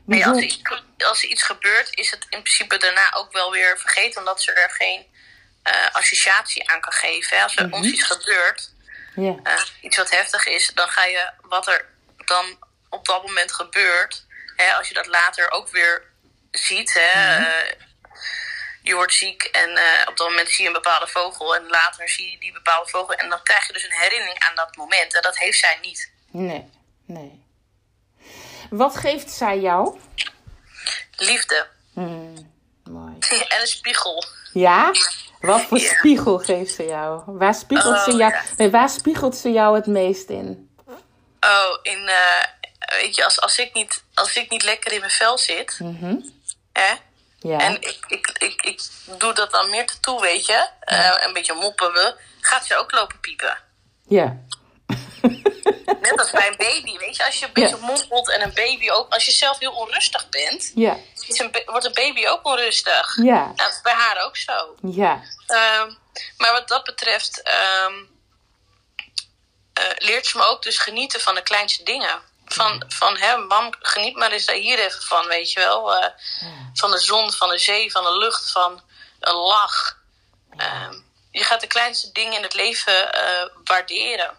Nee. 0.08 0.26
Als, 0.26 0.60
er 0.64 1.06
als 1.06 1.24
er 1.24 1.30
iets 1.30 1.44
gebeurt, 1.44 1.98
is 1.98 2.12
het 2.12 2.26
in 2.30 2.42
principe 2.42 2.78
daarna 2.78 3.14
ook 3.14 3.32
wel 3.32 3.52
weer 3.52 3.78
vergeten, 3.80 4.20
omdat 4.20 4.42
ze 4.42 4.52
er 4.52 4.70
geen 4.70 5.06
eh, 5.64 5.88
associatie 5.92 6.70
aan 6.70 6.82
kan 6.82 6.94
geven. 6.94 7.38
Hè. 7.38 7.44
Als 7.44 7.56
er 7.56 7.72
ons 7.72 7.88
iets 7.88 8.04
gebeurt, 8.04 8.74
Ja, 9.16 9.36
eh, 9.44 9.62
iets 9.82 9.98
wat 9.98 10.10
heftig 10.10 10.46
is, 10.46 10.72
dan 10.74 10.90
ga 10.90 11.06
je 11.06 11.32
wat 11.42 11.68
er 11.68 11.86
dan 12.26 12.58
op 12.90 13.06
dat 13.06 13.26
moment 13.26 13.52
gebeurt, 13.52 14.26
hè, 14.56 14.74
als 14.74 14.88
je 14.88 14.94
dat 14.94 15.08
later 15.08 15.52
ook 15.52 15.70
weer 15.70 16.04
ziet, 16.52 16.94
hè, 16.94 17.36
eh, 17.38 17.72
je 18.82 18.96
wordt 18.96 19.14
ziek 19.14 19.44
en 19.44 19.70
op 20.08 20.18
dat 20.18 20.28
moment 20.30 20.50
zie 20.50 20.62
je 20.62 20.68
een 20.68 20.82
bepaalde 20.82 21.08
vogel 21.08 21.56
en 21.56 21.68
later 21.68 22.10
zie 22.10 22.32
je 22.32 22.40
die 22.40 22.54
bepaalde 22.54 22.90
vogel 22.90 23.14
en 23.14 23.30
dan 23.30 23.44
krijg 23.44 23.68
je 23.68 23.74
dus 23.74 23.84
een 23.84 24.00
herinnering 24.00 24.40
aan 24.40 24.56
dat 24.56 24.76
moment. 24.76 25.14
En 25.14 25.22
dat 25.22 25.38
heeft 25.38 25.60
zij 25.60 25.78
niet. 25.82 26.12
Nee, 26.32 26.70
nee. 27.06 27.46
Wat 28.70 28.96
geeft 28.96 29.32
zij 29.32 29.60
jou? 29.60 30.00
Liefde 31.16 31.68
Hmm, 31.94 32.52
mooi. 32.84 33.14
en 33.54 33.62
een 33.62 33.68
spiegel. 33.68 34.24
Ja? 34.54 34.92
Wat 35.40 35.62
voor 35.62 35.80
Ja. 35.80 35.94
spiegel 35.98 36.38
geeft 36.40 36.74
ze 36.74 36.86
jou? 36.86 37.22
Waar 37.26 37.54
spiegelt, 37.56 38.00
ze 38.00 38.12
Oh, 38.12 38.18
jou 38.18 38.32
ja. 38.34 38.42
nee, 38.58 38.70
waar 38.72 38.90
spiegelt 38.90 39.36
ze 39.38 39.52
jou 39.52 39.76
het 39.76 39.86
meest 39.86 40.30
in? 40.30 40.70
Oh, 41.40 41.78
in, 41.82 42.08
eh, 42.08 42.44
weet 43.02 43.16
je, 43.16 43.24
als, 43.24 43.42
als, 43.42 43.58
ik 43.60 43.74
niet, 43.74 44.04
als 44.14 44.34
ik 44.36 44.50
niet 44.50 44.64
lekker 44.64 44.92
in 44.94 45.00
mijn 45.00 45.12
vel 45.12 45.38
zit, 45.38 45.80
Mhm. 45.80 46.16
hè, 46.74 46.94
Ja. 47.40 47.58
En 47.60 47.74
ik, 47.82 47.98
ik, 48.08 48.28
ik, 48.38 48.62
ik 48.62 48.82
doe 49.20 49.34
dat 49.34 49.52
dan 49.52 49.70
meer 49.70 49.86
toe, 50.02 50.22
weet 50.22 50.46
je. 50.46 50.68
Eh, 50.80 51.16
een 51.20 51.34
beetje 51.34 51.54
moppen 51.54 51.92
we. 51.94 52.16
Gaat 52.42 52.66
ze 52.66 52.78
ook 52.78 52.92
lopen 52.92 53.20
piepen. 53.20 53.58
ja. 54.08 54.38
Net 56.10 56.20
als 56.20 56.32
bij 56.32 56.48
een 56.48 56.58
baby, 56.58 56.98
weet 56.98 57.16
je. 57.16 57.26
Als 57.26 57.40
je 57.40 57.46
een 57.46 57.54
beetje 57.54 57.78
mompelt 57.78 58.30
en 58.30 58.42
een 58.42 58.54
baby 58.54 58.90
ook... 58.90 59.14
Als 59.14 59.26
je 59.26 59.32
zelf 59.32 59.60
heel 59.60 59.72
onrustig 59.72 60.30
bent, 60.30 60.72
een, 61.40 61.64
wordt 61.66 61.86
een 61.86 61.94
baby 61.94 62.28
ook 62.28 62.46
onrustig. 62.46 63.16
Ja. 63.24 63.44
Nou, 63.46 63.56
dat 63.56 63.70
is 63.74 63.82
bij 63.82 63.94
haar 63.94 64.26
ook 64.26 64.38
zo. 64.38 64.76
Ja. 64.82 65.22
Ehm, 65.48 65.92
maar 66.38 66.52
wat 66.52 66.68
dat 66.68 66.84
betreft... 66.84 67.42
ehm, 67.42 67.94
eh, 69.74 69.84
leert 69.98 70.26
ze 70.26 70.38
me 70.38 70.44
ook 70.44 70.64
dus 70.64 70.78
genieten 70.78 71.20
van 71.20 71.36
de 71.36 71.42
kleinste 71.44 71.84
dingen. 71.84 72.22
Van, 72.46 72.84
van 72.88 73.18
hè, 73.18 73.38
mam, 73.38 73.74
geniet 73.80 74.16
maar 74.16 74.32
eens 74.32 74.46
daar 74.46 74.56
hier 74.56 74.80
even 74.80 75.02
van, 75.02 75.28
weet 75.28 75.52
je 75.52 75.60
wel. 75.60 75.96
Eh, 75.96 76.10
Van 76.74 76.92
de 76.92 77.00
zon, 77.00 77.32
van 77.32 77.50
de 77.50 77.58
zee, 77.58 77.92
van 77.92 78.04
de 78.04 78.18
lucht, 78.18 78.52
van 78.52 78.82
een 79.20 79.36
lach. 79.36 79.98
Ehm, 80.58 80.94
je 81.32 81.44
gaat 81.44 81.62
de 81.62 81.68
kleinste 81.68 82.12
dingen 82.12 82.34
in 82.34 82.44
het 82.44 82.54
leven 82.54 83.14
eh, 83.14 83.46
waarderen. 83.64 84.38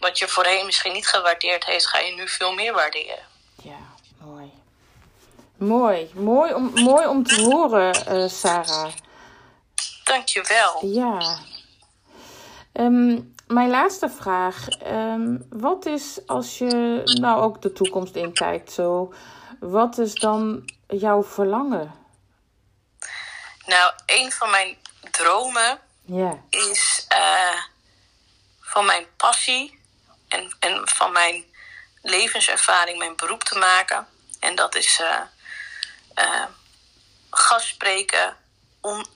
Wat 0.00 0.18
je 0.18 0.28
voorheen 0.28 0.66
misschien 0.66 0.92
niet 0.92 1.06
gewaardeerd 1.06 1.64
heeft, 1.64 1.86
ga 1.86 1.98
je 1.98 2.14
nu 2.14 2.28
veel 2.28 2.52
meer 2.52 2.72
waarderen. 2.72 3.18
Ja, 3.62 3.78
mooi. 4.18 4.52
Mooi. 5.56 6.10
Mooi 6.14 6.54
om, 6.54 6.70
mooi 6.74 7.06
om 7.06 7.24
te 7.24 7.42
horen, 7.42 8.06
eh, 8.06 8.28
Sarah. 8.28 8.92
Dankjewel. 10.04 10.86
Ja. 10.86 11.38
Ehm, 12.72 13.20
mijn 13.46 13.70
laatste 13.70 14.08
vraag. 14.08 14.68
Ehm, 14.68 15.36
wat 15.50 15.86
is 15.86 16.20
als 16.26 16.58
je 16.58 17.00
nou 17.04 17.42
ook 17.42 17.62
de 17.62 17.72
toekomst 17.72 18.14
inkijkt 18.14 18.72
zo, 18.72 19.12
wat 19.58 19.98
is 19.98 20.14
dan 20.14 20.70
jouw 20.88 21.24
verlangen? 21.24 21.94
Nou, 23.66 23.92
een 24.06 24.32
van 24.32 24.50
mijn 24.50 24.76
dromen 25.10 25.80
is 26.50 27.04
eh, 27.08 27.62
van 28.60 28.84
mijn 28.84 29.06
passie 29.16 29.79
en, 30.30 30.56
en 30.58 30.88
van 30.88 31.12
mijn 31.12 31.44
levenservaring 32.02 32.98
mijn 32.98 33.16
beroep 33.16 33.44
te 33.44 33.58
maken. 33.58 34.06
En 34.40 34.54
dat 34.54 34.74
is 34.74 35.00
eh 35.00 35.20
eh, 36.14 36.44
gast 37.30 37.66
spreken 37.66 38.36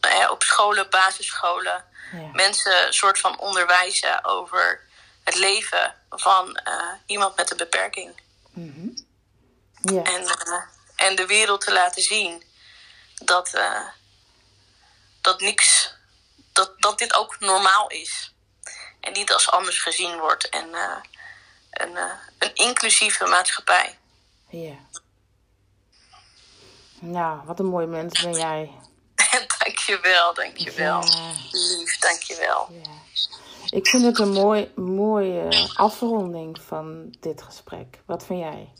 eh, 0.00 0.30
op 0.30 0.42
scholen, 0.42 0.90
basisscholen. 0.90 1.84
Ja. 2.12 2.30
Mensen 2.32 2.86
een 2.86 2.92
soort 2.92 3.18
van 3.18 3.38
onderwijzen 3.38 4.24
over 4.24 4.80
het 5.24 5.34
leven 5.34 5.94
van 6.10 6.56
eh, 6.56 6.92
iemand 7.06 7.36
met 7.36 7.50
een 7.50 7.56
beperking. 7.56 8.22
Ja. 9.82 10.02
En, 10.02 10.26
en 10.96 11.16
de 11.16 11.26
wereld 11.26 11.60
te 11.60 11.72
laten 11.72 12.02
zien 12.02 12.42
dat, 13.14 13.50
dat 15.20 15.40
niks, 15.40 15.94
dat, 16.52 16.72
dat 16.78 16.98
dit 16.98 17.14
ook 17.14 17.40
normaal 17.40 17.88
is. 17.88 18.33
En 19.04 19.12
niet 19.12 19.32
als 19.32 19.50
anders 19.50 19.78
gezien 19.82 20.18
wordt. 20.18 20.48
En 20.48 20.74
eh, 20.74 20.96
een, 21.70 21.96
eh, 21.96 22.10
een 22.38 22.54
inclusieve 22.54 23.26
maatschappij. 23.26 23.98
Ja. 24.48 24.74
Nou, 27.00 27.40
wat 27.44 27.58
een 27.58 27.66
mooi 27.66 27.86
mens 27.86 28.22
ben 28.22 28.32
jij. 28.32 28.70
dankjewel, 29.58 30.34
dankjewel. 30.34 31.02
Ja. 31.02 31.32
Lief, 31.50 31.98
dankjewel. 31.98 32.68
Ja. 32.70 32.90
Ik 33.68 33.86
vind 33.86 34.04
het 34.04 34.18
een 34.18 34.32
mooi, 34.32 34.72
mooie 34.74 35.68
afronding 35.74 36.60
van 36.66 37.14
dit 37.20 37.42
gesprek. 37.42 37.98
Wat 38.06 38.24
vind 38.24 38.40
jij? 38.40 38.72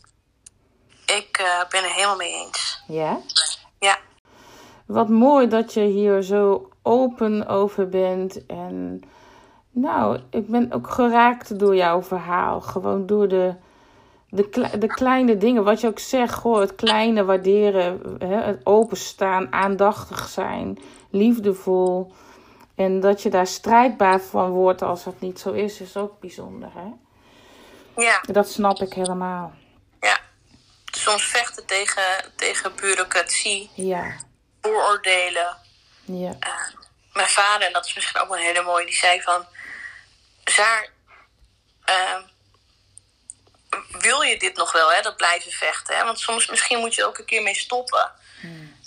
Ik 1.06 1.38
eh, 1.38 1.68
ben 1.68 1.84
er 1.84 1.92
helemaal 1.92 2.16
mee 2.16 2.32
eens. 2.32 2.82
Ja? 2.86 3.20
Ja, 3.78 3.98
Wat 4.86 5.08
mooi 5.08 5.48
dat 5.48 5.72
je 5.74 5.80
hier 5.80 6.22
zo 6.22 6.70
open 6.82 7.46
over 7.46 7.88
bent. 7.88 8.46
En 8.46 9.02
nou, 9.74 10.20
ik 10.30 10.48
ben 10.48 10.72
ook 10.72 10.90
geraakt 10.90 11.58
door 11.58 11.76
jouw 11.76 12.02
verhaal. 12.02 12.60
Gewoon 12.60 13.06
door 13.06 13.28
de, 13.28 13.54
de, 14.28 14.48
kle- 14.48 14.78
de 14.78 14.86
kleine 14.86 15.36
dingen. 15.36 15.64
Wat 15.64 15.80
je 15.80 15.86
ook 15.86 15.98
zegt, 15.98 16.34
goh, 16.34 16.60
het 16.60 16.74
kleine 16.74 17.24
waarderen. 17.24 18.16
Hè, 18.18 18.34
het 18.42 18.60
openstaan, 18.64 19.52
aandachtig 19.52 20.28
zijn, 20.28 20.78
liefdevol. 21.10 22.12
En 22.74 23.00
dat 23.00 23.22
je 23.22 23.30
daar 23.30 23.46
strijdbaar 23.46 24.20
van 24.20 24.50
wordt 24.50 24.82
als 24.82 25.04
het 25.04 25.20
niet 25.20 25.40
zo 25.40 25.50
is, 25.52 25.80
is 25.80 25.96
ook 25.96 26.20
bijzonder. 26.20 26.68
Hè? 26.74 26.88
ja, 28.02 28.20
Dat 28.32 28.48
snap 28.48 28.78
ik 28.80 28.92
helemaal. 28.92 29.52
ja. 30.00 30.18
Soms 30.84 31.24
vechten 31.24 31.66
tegen, 31.66 32.02
tegen 32.36 32.72
bureaucratie, 32.80 33.70
Ja, 33.74 34.12
vooroordelen. 34.60 35.56
ja, 36.04 36.32
Eh, 36.40 36.50
mijn 37.12 37.28
vader, 37.28 37.66
en 37.66 37.72
dat 37.72 37.86
is 37.86 37.94
misschien 37.94 38.20
ook 38.20 38.28
wel 38.28 38.36
een 38.36 38.44
hele 38.44 38.62
mooie, 38.62 38.84
die 38.84 38.94
zei 38.94 39.20
van... 39.22 39.42
Zaar, 40.44 40.88
eh, 41.84 42.18
wil 43.90 44.22
je 44.22 44.38
dit 44.38 44.56
nog 44.56 44.72
wel, 44.72 44.92
hè, 44.92 45.02
dat 45.02 45.16
blijven 45.16 45.52
vechten? 45.52 45.96
Hè? 45.96 46.04
Want 46.04 46.20
soms, 46.20 46.46
misschien 46.46 46.78
moet 46.78 46.94
je 46.94 47.00
er 47.00 47.06
ook 47.06 47.18
een 47.18 47.24
keer 47.24 47.42
mee 47.42 47.54
stoppen. 47.54 48.12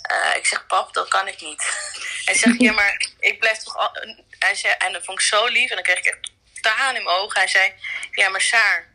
Eh, 0.02 0.36
ik 0.36 0.46
zeg, 0.46 0.66
pap, 0.66 0.94
dat 0.94 1.08
kan 1.08 1.28
ik 1.28 1.40
niet. 1.40 1.62
Hij 2.24 2.34
zegt, 2.34 2.60
ja, 2.60 2.72
maar 2.72 3.06
ik 3.18 3.38
blijf 3.38 3.58
toch... 3.58 3.76
Al... 3.76 3.90
Hij 4.38 4.54
zei, 4.54 4.74
en 4.78 4.92
dat 4.92 5.04
vond 5.04 5.20
ik 5.20 5.26
zo 5.26 5.46
lief, 5.46 5.70
en 5.70 5.74
dan 5.74 5.84
kreeg 5.84 5.98
ik 5.98 6.04
echt 6.04 6.30
tranen 6.60 6.96
in 6.96 7.04
mijn 7.04 7.16
ogen. 7.16 7.38
Hij 7.40 7.48
zei, 7.48 7.74
ja, 8.10 8.28
maar 8.28 8.40
Saar, 8.40 8.88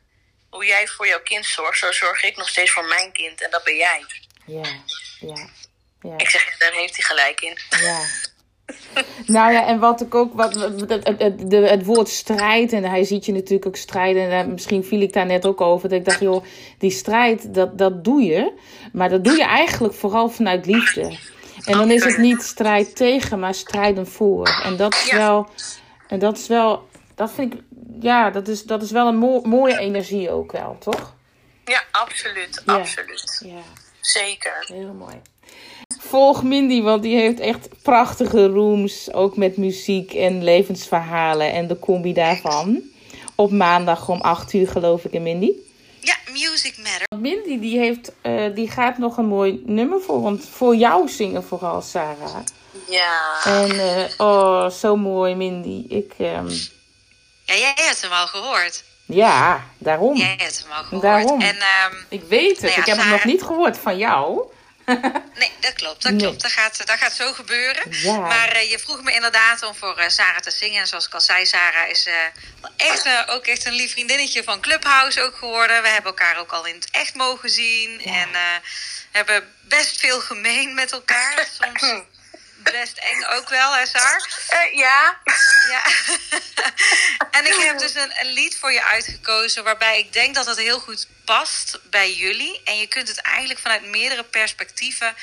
hoe 0.50 0.66
jij 0.66 0.88
voor 0.88 1.08
jouw 1.08 1.22
kind 1.22 1.46
zorgt, 1.46 1.80
zo 1.80 1.92
zorg 1.92 2.24
ik 2.24 2.38
nog 2.38 2.50
steeds 2.50 2.72
voor 2.72 2.86
mijn 2.86 3.12
kind. 3.12 3.42
En 3.42 3.52
dat 3.52 3.64
ben 3.64 3.76
jij. 3.76 4.06
ja, 4.46 4.82
ja. 5.20 5.50
ja. 6.02 6.18
Ik 6.18 6.30
zeg, 6.30 6.58
daar 6.58 6.72
heeft 6.72 6.96
hij 6.96 7.06
gelijk 7.06 7.42
in. 7.42 7.60
Ja. 7.70 8.06
Nou 9.26 9.52
ja, 9.54 9.68
en 9.68 9.80
wat 9.80 10.02
ik 10.02 10.16
ook, 10.16 10.34
wat, 10.34 10.54
het, 10.56 10.90
het, 10.90 11.08
het, 11.18 11.50
de- 11.50 11.58
het 11.68 11.86
woord 11.86 12.10
strijd, 12.10 12.74
en 12.74 12.84
hij 12.84 13.04
ziet 13.04 13.26
je 13.26 13.32
natuurlijk 13.32 13.66
ook 13.66 13.76
strijden, 13.76 14.30
en 14.32 14.46
eh, 14.46 14.46
misschien 14.52 14.84
viel 14.84 15.02
ik 15.02 15.14
daar 15.14 15.26
net 15.26 15.46
ook 15.46 15.62
over, 15.62 15.90
dat 15.90 15.98
ik 16.00 16.06
dacht, 16.06 16.20
joh, 16.20 16.44
die 16.78 16.92
strijd, 16.92 17.54
dat, 17.54 17.78
dat 17.78 18.04
doe 18.04 18.22
je, 18.22 18.52
maar 18.94 19.10
dat 19.10 19.24
doe 19.24 19.36
je 19.38 19.44
eigenlijk 19.44 19.94
vooral 19.94 20.30
vanuit 20.30 20.66
liefde. 20.66 21.18
En 21.66 21.78
dan 21.78 21.92
is 21.92 22.04
het 22.04 22.18
niet 22.18 22.42
strijd 22.42 22.96
tegen, 22.96 23.40
maar 23.40 23.54
strijden 23.54 24.08
voor. 24.08 24.62
En 24.64 24.78
dat 24.78 24.94
is 24.94 25.12
wel, 25.12 25.48
en 26.08 26.20
dat 26.20 26.38
is 26.38 26.48
wel, 26.48 26.88
dat 27.16 27.32
vind 27.32 27.54
ik, 27.54 27.60
ja, 28.00 28.30
dat 28.30 28.48
is, 28.48 28.64
dat 28.64 28.82
is 28.82 28.92
wel 28.92 29.08
een 29.08 29.18
mo- 29.18 29.42
mooie 29.42 29.78
energie 29.78 30.30
ook 30.32 30.52
wel, 30.52 30.76
toch? 30.80 31.16
Ja, 31.66 31.84
absoluut, 31.92 32.62
absoluut. 32.66 33.42
Ja. 33.46 33.62
Zeker. 34.02 34.64
Heel 34.68 34.94
mooi. 34.94 35.22
Volg 36.08 36.44
Mindy, 36.44 36.82
want 36.82 37.04
die 37.04 37.16
heeft 37.18 37.40
echt 37.40 37.68
prachtige 37.82 38.48
rooms. 38.48 39.14
Ook 39.14 39.38
met 39.38 39.58
muziek 39.58 40.14
en 40.14 40.44
levensverhalen 40.44 41.52
en 41.52 41.68
de 41.68 41.80
combi 41.80 42.14
daarvan. 42.14 42.82
Op 43.36 43.52
maandag 43.52 44.10
om 44.10 44.22
8 44.22 44.54
uur, 44.54 44.68
geloof 44.68 45.04
ik, 45.06 45.12
in 45.12 45.24
Mindy. 45.24 45.52
Ja, 46.00 46.16
Music 46.32 46.78
Matter. 46.78 47.20
Mindy 47.20 47.60
die 47.60 47.78
heeft, 47.78 48.12
eh, 48.22 48.44
die 48.56 48.70
gaat 48.70 48.98
nog 48.98 49.18
een 49.18 49.26
mooi 49.26 49.62
nummer 49.66 50.02
voor, 50.02 50.22
want 50.22 50.46
voor 50.52 50.76
jou 50.76 51.10
zingen, 51.10 51.44
vooral 51.44 51.82
Sarah. 51.82 52.36
Ja. 52.90 53.40
En 53.46 53.80
eh, 53.80 54.04
oh, 54.18 54.70
zo 54.70 54.96
mooi, 54.96 55.36
Mindy. 55.36 55.86
Ik, 55.96 56.14
ehm, 56.18 56.50
Ja, 57.46 57.56
jij 57.56 57.72
hebt 57.76 58.02
hem 58.02 58.12
al 58.12 58.28
gehoord. 58.28 58.84
ja, 59.06 59.64
daarom. 59.78 60.16
Jij 60.18 60.36
hebt 60.38 60.64
hem 60.64 60.72
al 60.78 60.84
gehoord. 60.84 61.02
Daarom. 61.02 61.42
En 61.42 61.56
ehm, 61.56 61.96
Ik 62.10 62.22
weet 62.30 62.50
het. 62.52 62.62
Nou 62.62 62.74
ja, 62.74 62.78
ik 62.80 62.86
heb 62.86 62.98
het 62.98 63.06
nog 63.06 63.20
Sarah- 63.20 63.26
niet 63.26 63.44
gehoord 63.44 63.78
van 63.78 63.98
jou. 63.98 64.42
nee, 65.40 65.52
dat 65.60 65.74
klopt. 65.74 66.02
Dat 66.04 66.12
Nee. 66.12 66.22
klopt. 66.22 66.42
Dat 66.42 66.52
gaat, 66.52 66.88
dat 66.88 66.98
gaat 66.98 67.14
zo 67.14 67.34
gebeuren. 67.34 67.84
Ja. 67.90 68.18
Maar 68.18 68.48
eh, 68.52 68.72
je 68.72 68.80
vroeg 68.80 69.04
me 69.04 69.12
inderdaad 69.14 69.64
om 69.64 69.76
voor 69.76 69.98
eh, 69.98 70.10
Sarah 70.10 70.40
te 70.42 70.52
zingen. 70.52 70.82
En 70.82 70.88
zoals 70.88 71.06
ik 71.06 71.14
al 71.14 71.22
zei, 71.22 71.46
Sarah 71.46 71.90
is 71.90 72.08
wel 72.62 72.72
echt, 72.78 73.30
ook 73.30 73.46
echt 73.46 73.66
een 73.66 73.74
lief 73.74 73.92
vriendinnetje 73.92 74.44
van 74.44 74.62
Clubhouse 74.62 75.22
ook 75.22 75.36
geworden. 75.38 75.82
We 75.82 75.88
hebben 75.88 76.12
elkaar 76.12 76.38
ook 76.38 76.52
al 76.52 76.66
in 76.66 76.76
het 76.76 76.88
echt 76.92 77.14
mogen 77.16 77.50
zien. 77.50 78.02
En 78.06 78.34
eh, 78.34 78.42
hebben 79.12 79.54
best 79.62 80.00
veel 80.00 80.20
gemeen 80.22 80.74
met 80.74 80.92
elkaar. 80.92 81.48
Soms 81.62 82.02
best 82.64 82.98
eng 82.98 83.24
ook 83.24 83.50
wel, 83.50 83.76
hè 83.76 83.86
Saar? 83.86 84.30
Uh, 84.54 84.78
ja. 84.78 85.20
ja. 85.68 85.84
en 87.38 87.46
ik 87.46 87.64
heb 87.64 87.80
dus 87.80 87.96
een, 87.96 88.20
een, 88.20 88.32
lied 88.32 88.58
voor 88.58 88.72
je 88.72 88.84
uitgekozen 88.84 89.64
waarbij 89.64 90.00
ik 90.00 90.14
denk 90.14 90.36
dat 90.36 90.46
het 90.46 90.58
heel 90.58 90.80
goed 90.80 91.08
past 91.26 91.80
bij 91.90 92.14
jullie. 92.14 92.62
En 92.64 92.78
je 92.78 92.88
kunt 92.88 93.08
het 93.08 93.22
eigenlijk 93.22 93.60
vanuit 93.60 93.86
meerdere 93.86 94.24
perspectieven 94.24 95.16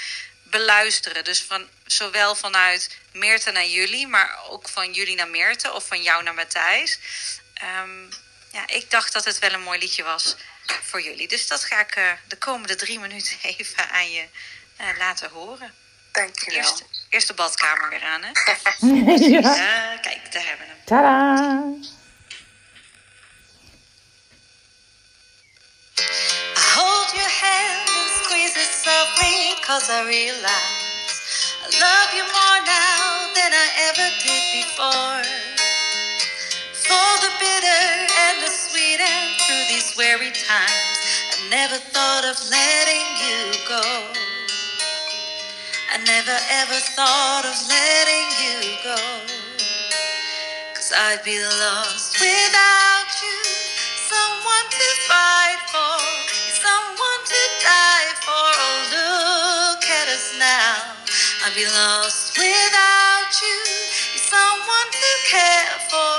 beluisteren. 0.42 1.24
Dus 1.24 1.42
van, 1.42 1.68
zowel 1.86 2.34
vanuit 2.34 2.98
Meerte 3.12 3.50
naar 3.50 3.66
jullie, 3.66 4.06
maar 4.06 4.38
ook 4.48 4.68
van 4.68 4.92
jullie 4.92 5.16
naar 5.16 5.28
Meerte 5.28 5.72
of 5.72 5.86
van 5.86 6.02
jou 6.02 6.22
naar 6.22 6.34
Matthijs. 6.34 6.98
Um, 7.82 8.08
ja, 8.52 8.66
ik 8.66 8.90
dacht 8.90 9.12
dat 9.12 9.24
het 9.24 9.38
wel 9.38 9.52
een 9.52 9.62
mooi 9.62 9.78
liedje 9.78 10.02
was 10.02 10.36
voor 10.82 11.02
jullie. 11.02 11.28
Dus 11.28 11.46
dat 11.46 11.64
ga 11.64 11.80
ik 11.80 11.96
uh, 11.96 12.12
de 12.28 12.36
komende 12.36 12.76
drie 12.76 12.98
minuten 12.98 13.36
even 13.56 13.90
aan 13.90 14.10
je 14.10 14.26
uh, 14.80 14.86
laten 14.98 15.30
horen. 15.30 15.74
Dankjewel. 16.12 16.58
Eerst, 16.58 16.84
eerst 17.10 17.26
de 17.26 17.34
badkamer 17.34 17.88
weer 17.88 18.02
aan, 18.02 18.22
hè? 18.24 18.30
ja. 19.28 19.54
ja. 19.54 19.96
Kijk, 19.96 20.32
daar 20.32 20.44
hebben 20.46 20.66
we 20.66 20.72
hem. 20.72 20.84
Tada! 20.84 21.88
I 26.56 26.62
hold 26.76 27.10
your 27.14 27.32
hand 27.44 27.88
and 27.98 28.10
squeeze 28.22 28.56
it 28.64 28.72
softly 28.84 29.54
Cause 29.66 29.86
I 29.92 30.00
realize 30.06 31.14
I 31.66 31.68
love 31.84 32.10
you 32.16 32.24
more 32.38 32.60
now 32.64 33.02
than 33.36 33.50
I 33.64 33.68
ever 33.88 34.08
did 34.24 34.44
before 34.60 35.24
For 36.86 37.10
the 37.24 37.32
bitter 37.42 37.84
and 38.24 38.36
the 38.44 38.50
sweet 38.50 39.00
and 39.00 39.28
through 39.42 39.64
these 39.72 39.94
weary 39.96 40.32
times 40.32 40.96
I 41.34 41.48
never 41.50 41.76
thought 41.76 42.24
of 42.24 42.36
letting 42.50 43.06
you 43.24 43.38
go 43.68 44.19
I 45.92 45.98
never 46.06 46.38
ever 46.62 46.78
thought 46.94 47.42
of 47.50 47.58
letting 47.66 48.30
you 48.38 48.78
go. 48.86 48.98
Cause 50.74 50.92
I'd 50.94 51.22
be 51.24 51.34
lost 51.42 52.14
without 52.20 53.10
you. 53.22 53.38
Someone 54.06 54.68
to 54.70 54.90
fight 55.10 55.58
for 55.66 55.98
Someone 56.62 57.22
to 57.26 57.42
die 57.66 58.10
for. 58.22 58.50
Oh 58.62 58.78
look 58.94 59.82
at 59.82 60.08
us 60.14 60.34
now. 60.38 60.94
I'd 61.46 61.54
be 61.58 61.66
lost 61.66 62.38
without 62.38 63.32
you. 63.42 63.58
You're 64.14 64.30
someone 64.30 64.90
to 64.94 65.12
care 65.26 65.74
for 65.90 66.09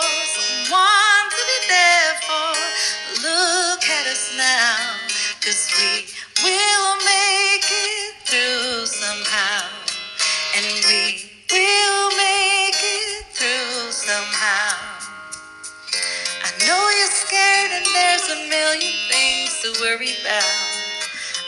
to 19.61 19.69
worry 19.79 20.09
about 20.21 20.57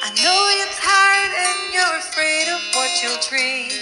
I 0.05 0.13
know 0.21 0.37
you're 0.53 0.75
tired 0.77 1.33
and 1.33 1.73
you're 1.73 1.97
afraid 1.97 2.45
of 2.45 2.61
what 2.77 2.91
you'll 3.01 3.17
dream 3.25 3.73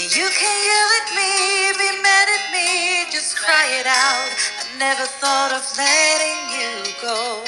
And 0.00 0.08
you 0.16 0.24
can 0.32 0.56
yell 0.64 0.90
at 1.00 1.08
me, 1.12 1.76
be 1.76 1.90
mad 2.00 2.28
at 2.32 2.44
me, 2.56 3.04
just 3.12 3.36
cry 3.36 3.68
it 3.76 3.84
out 3.84 4.30
I 4.32 4.78
never 4.78 5.04
thought 5.04 5.52
of 5.52 5.64
letting 5.76 6.40
you 6.56 6.72
go 7.02 7.44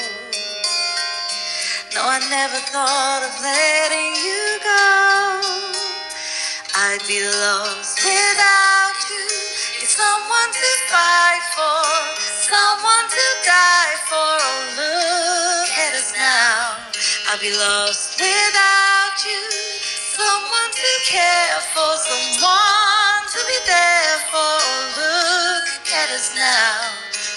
no, 1.95 2.05
I 2.05 2.19
never 2.29 2.55
thought 2.69 3.23
of 3.25 3.33
letting 3.41 4.13
you 4.23 4.61
go. 4.61 5.49
I'd 6.77 7.01
be 7.09 7.19
lost 7.19 7.97
without 8.05 8.99
you. 9.09 9.25
You're 9.81 9.89
someone 9.89 10.51
to 10.53 10.69
fight 10.87 11.43
for, 11.57 12.21
someone 12.45 13.09
to 13.09 13.25
die 13.43 13.95
for. 14.07 14.15
Oh, 14.21 14.75
look. 14.77 15.18
I'd 17.31 17.39
be 17.39 17.53
lost 17.53 18.17
without 18.17 19.17
you. 19.21 19.45
Someone 20.17 20.71
to 20.73 20.91
care 21.05 21.61
for, 21.77 21.93
someone 22.01 23.21
to 23.29 23.41
be 23.45 23.59
there 23.69 24.17
for. 24.33 24.57
Look 24.97 25.93
at 25.93 26.09
us 26.09 26.33
now. 26.33 26.89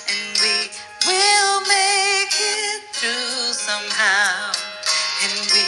And 0.08 0.32
we 0.40 0.72
will 1.04 1.60
make 1.68 2.32
it 2.40 2.88
through 2.96 3.52
somehow. 3.52 4.56
And 5.28 5.36
we 5.52 5.64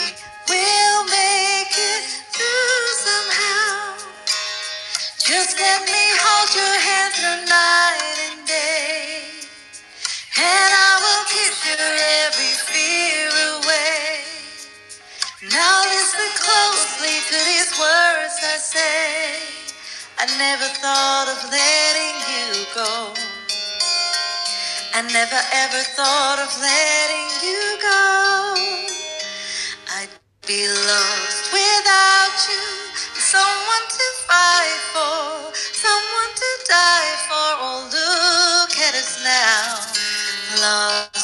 will 0.49 1.05
make 1.05 1.77
it 1.77 2.05
through 2.33 2.81
somehow. 3.05 3.93
Just 5.21 5.59
let 5.59 5.85
me 5.85 6.05
hold 6.17 6.49
your 6.57 6.77
hand 6.81 7.13
through 7.13 7.45
night 7.45 8.17
and 8.25 8.44
to 17.29 17.37
these 17.45 17.71
words 17.79 18.35
I 18.43 18.57
say. 18.59 19.41
I 20.19 20.25
never 20.37 20.67
thought 20.83 21.27
of 21.33 21.39
letting 21.51 22.17
you 22.33 22.65
go. 22.75 23.13
I 24.93 25.01
never 25.13 25.41
ever 25.63 25.81
thought 25.97 26.39
of 26.41 26.51
letting 26.61 27.29
you 27.45 27.61
go. 27.81 28.89
I'd 29.97 30.09
be 30.47 30.67
lost 30.67 31.53
without 31.53 32.37
you. 32.49 32.65
Someone 33.17 33.85
to 33.89 34.07
fight 34.27 34.81
for, 34.93 35.53
someone 35.55 36.33
to 36.35 36.51
die 36.69 37.15
for. 37.29 37.49
Oh, 37.63 37.81
look 37.93 38.73
at 38.79 38.95
us 38.95 39.23
now. 39.23 39.79
Lost 40.61 41.14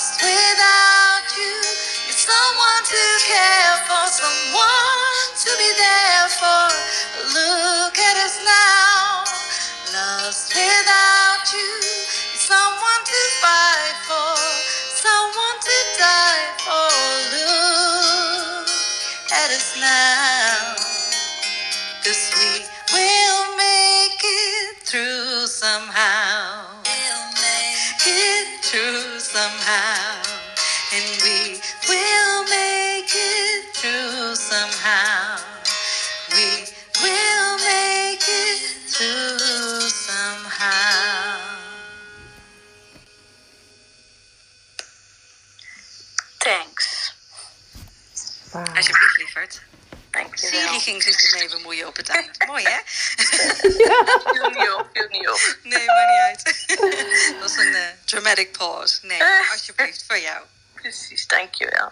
ging 50.81 51.03
zich 51.03 51.21
ermee 51.31 51.49
bemoeien 51.49 51.87
op 51.87 51.95
het 51.95 52.09
eind. 52.09 52.37
Mooi, 52.47 52.63
hè? 52.63 52.77
Viel 54.33 54.49
niet 54.49 54.73
op, 54.77 54.87
viel 54.93 55.07
niet 55.09 55.29
op. 55.29 55.55
Nee, 55.63 55.85
maar 55.85 56.07
niet 56.07 56.19
uit. 56.27 56.65
Dat 57.31 57.41
was 57.41 57.57
een 57.57 57.73
eh, 57.73 57.81
dramatic 58.05 58.51
pause. 58.57 58.99
Nee, 59.05 59.19
alsjeblieft, 59.51 60.03
voor 60.07 60.19
jou. 60.19 60.43
Precies, 60.73 61.27
dankjewel. 61.27 61.89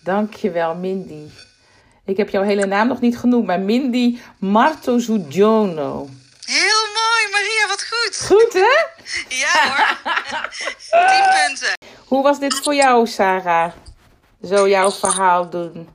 Dankjewel, 0.00 0.74
Mindy. 0.74 1.30
Ik 2.04 2.16
heb 2.16 2.28
jouw 2.28 2.42
hele 2.42 2.66
naam 2.66 2.88
nog 2.88 3.00
niet 3.00 3.18
genoemd, 3.18 3.46
maar 3.46 3.60
Mindy 3.60 4.18
Martozudjono. 4.38 6.08
Heel 6.44 6.84
mooi, 6.94 7.28
Maria, 7.30 7.66
wat 7.68 7.86
goed. 7.90 8.26
Goed, 8.26 8.52
hè? 8.52 8.84
Ja 9.28 9.68
hoor. 9.76 10.14
Tien 11.08 11.46
punten. 11.46 11.72
Hoe 12.06 12.22
was 12.22 12.38
dit 12.38 12.54
voor 12.62 12.74
jou, 12.74 13.06
Sarah? 13.06 13.72
Zo 14.44 14.68
jouw 14.68 14.90
verhaal 14.92 15.50
doen. 15.50 15.88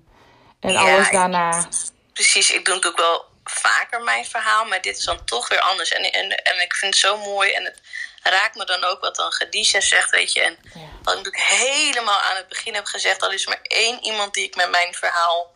En 0.59 0.71
Ja, 0.71 0.79
alles 0.79 1.05
ik- 1.05 1.11
daarna. 1.13 1.65
Precies, 2.13 2.51
ik 2.51 2.65
doe 2.65 2.75
natuurlijk 2.75 3.01
wel 3.01 3.25
vaker 3.43 4.01
mijn 4.01 4.25
verhaal, 4.25 4.65
maar 4.65 4.81
dit 4.81 4.97
is 4.97 5.03
dan 5.03 5.25
toch 5.25 5.47
weer 5.47 5.59
anders. 5.59 5.91
En, 5.91 6.11
en, 6.11 6.43
en 6.43 6.61
ik 6.61 6.73
vind 6.73 6.93
het 6.93 7.03
zo 7.03 7.17
mooi 7.17 7.51
en 7.51 7.63
het 7.63 7.81
raakt 8.23 8.55
me 8.55 8.65
dan 8.65 8.83
ook 8.83 8.99
wat 9.01 9.15
dan 9.15 9.31
Gadisha 9.31 9.81
zegt, 9.81 10.09
weet 10.09 10.33
je. 10.33 10.41
En 10.41 10.57
wat 11.03 11.17
ik 11.17 11.23
natuurlijk 11.23 11.43
helemaal 11.43 12.19
aan 12.19 12.35
het 12.35 12.47
begin 12.47 12.73
heb 12.73 12.85
gezegd, 12.85 13.21
al 13.21 13.31
is 13.31 13.43
er 13.43 13.49
maar 13.49 13.61
één 13.63 14.03
iemand 14.03 14.33
die 14.33 14.45
ik 14.45 14.55
met 14.55 14.69
mijn 14.69 14.93
verhaal 14.93 15.53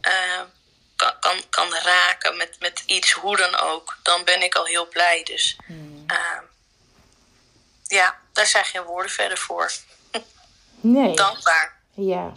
eh, 0.00 0.40
kan, 0.96 1.18
kan, 1.20 1.42
kan 1.50 1.74
raken 1.74 2.36
met, 2.36 2.56
met 2.60 2.82
iets, 2.86 3.12
hoe 3.12 3.36
dan 3.36 3.56
ook, 3.56 3.98
dan 4.02 4.24
ben 4.24 4.42
ik 4.42 4.54
al 4.54 4.64
heel 4.64 4.88
blij. 4.88 5.22
Dus 5.22 5.56
eh, 6.06 6.40
ja, 7.86 8.18
daar 8.32 8.46
zijn 8.46 8.64
geen 8.64 8.82
woorden 8.82 9.10
verder 9.10 9.38
voor. 9.38 9.72
Nee. 10.86 11.16
Dankbaar. 11.16 11.80
Ja. 11.94 12.32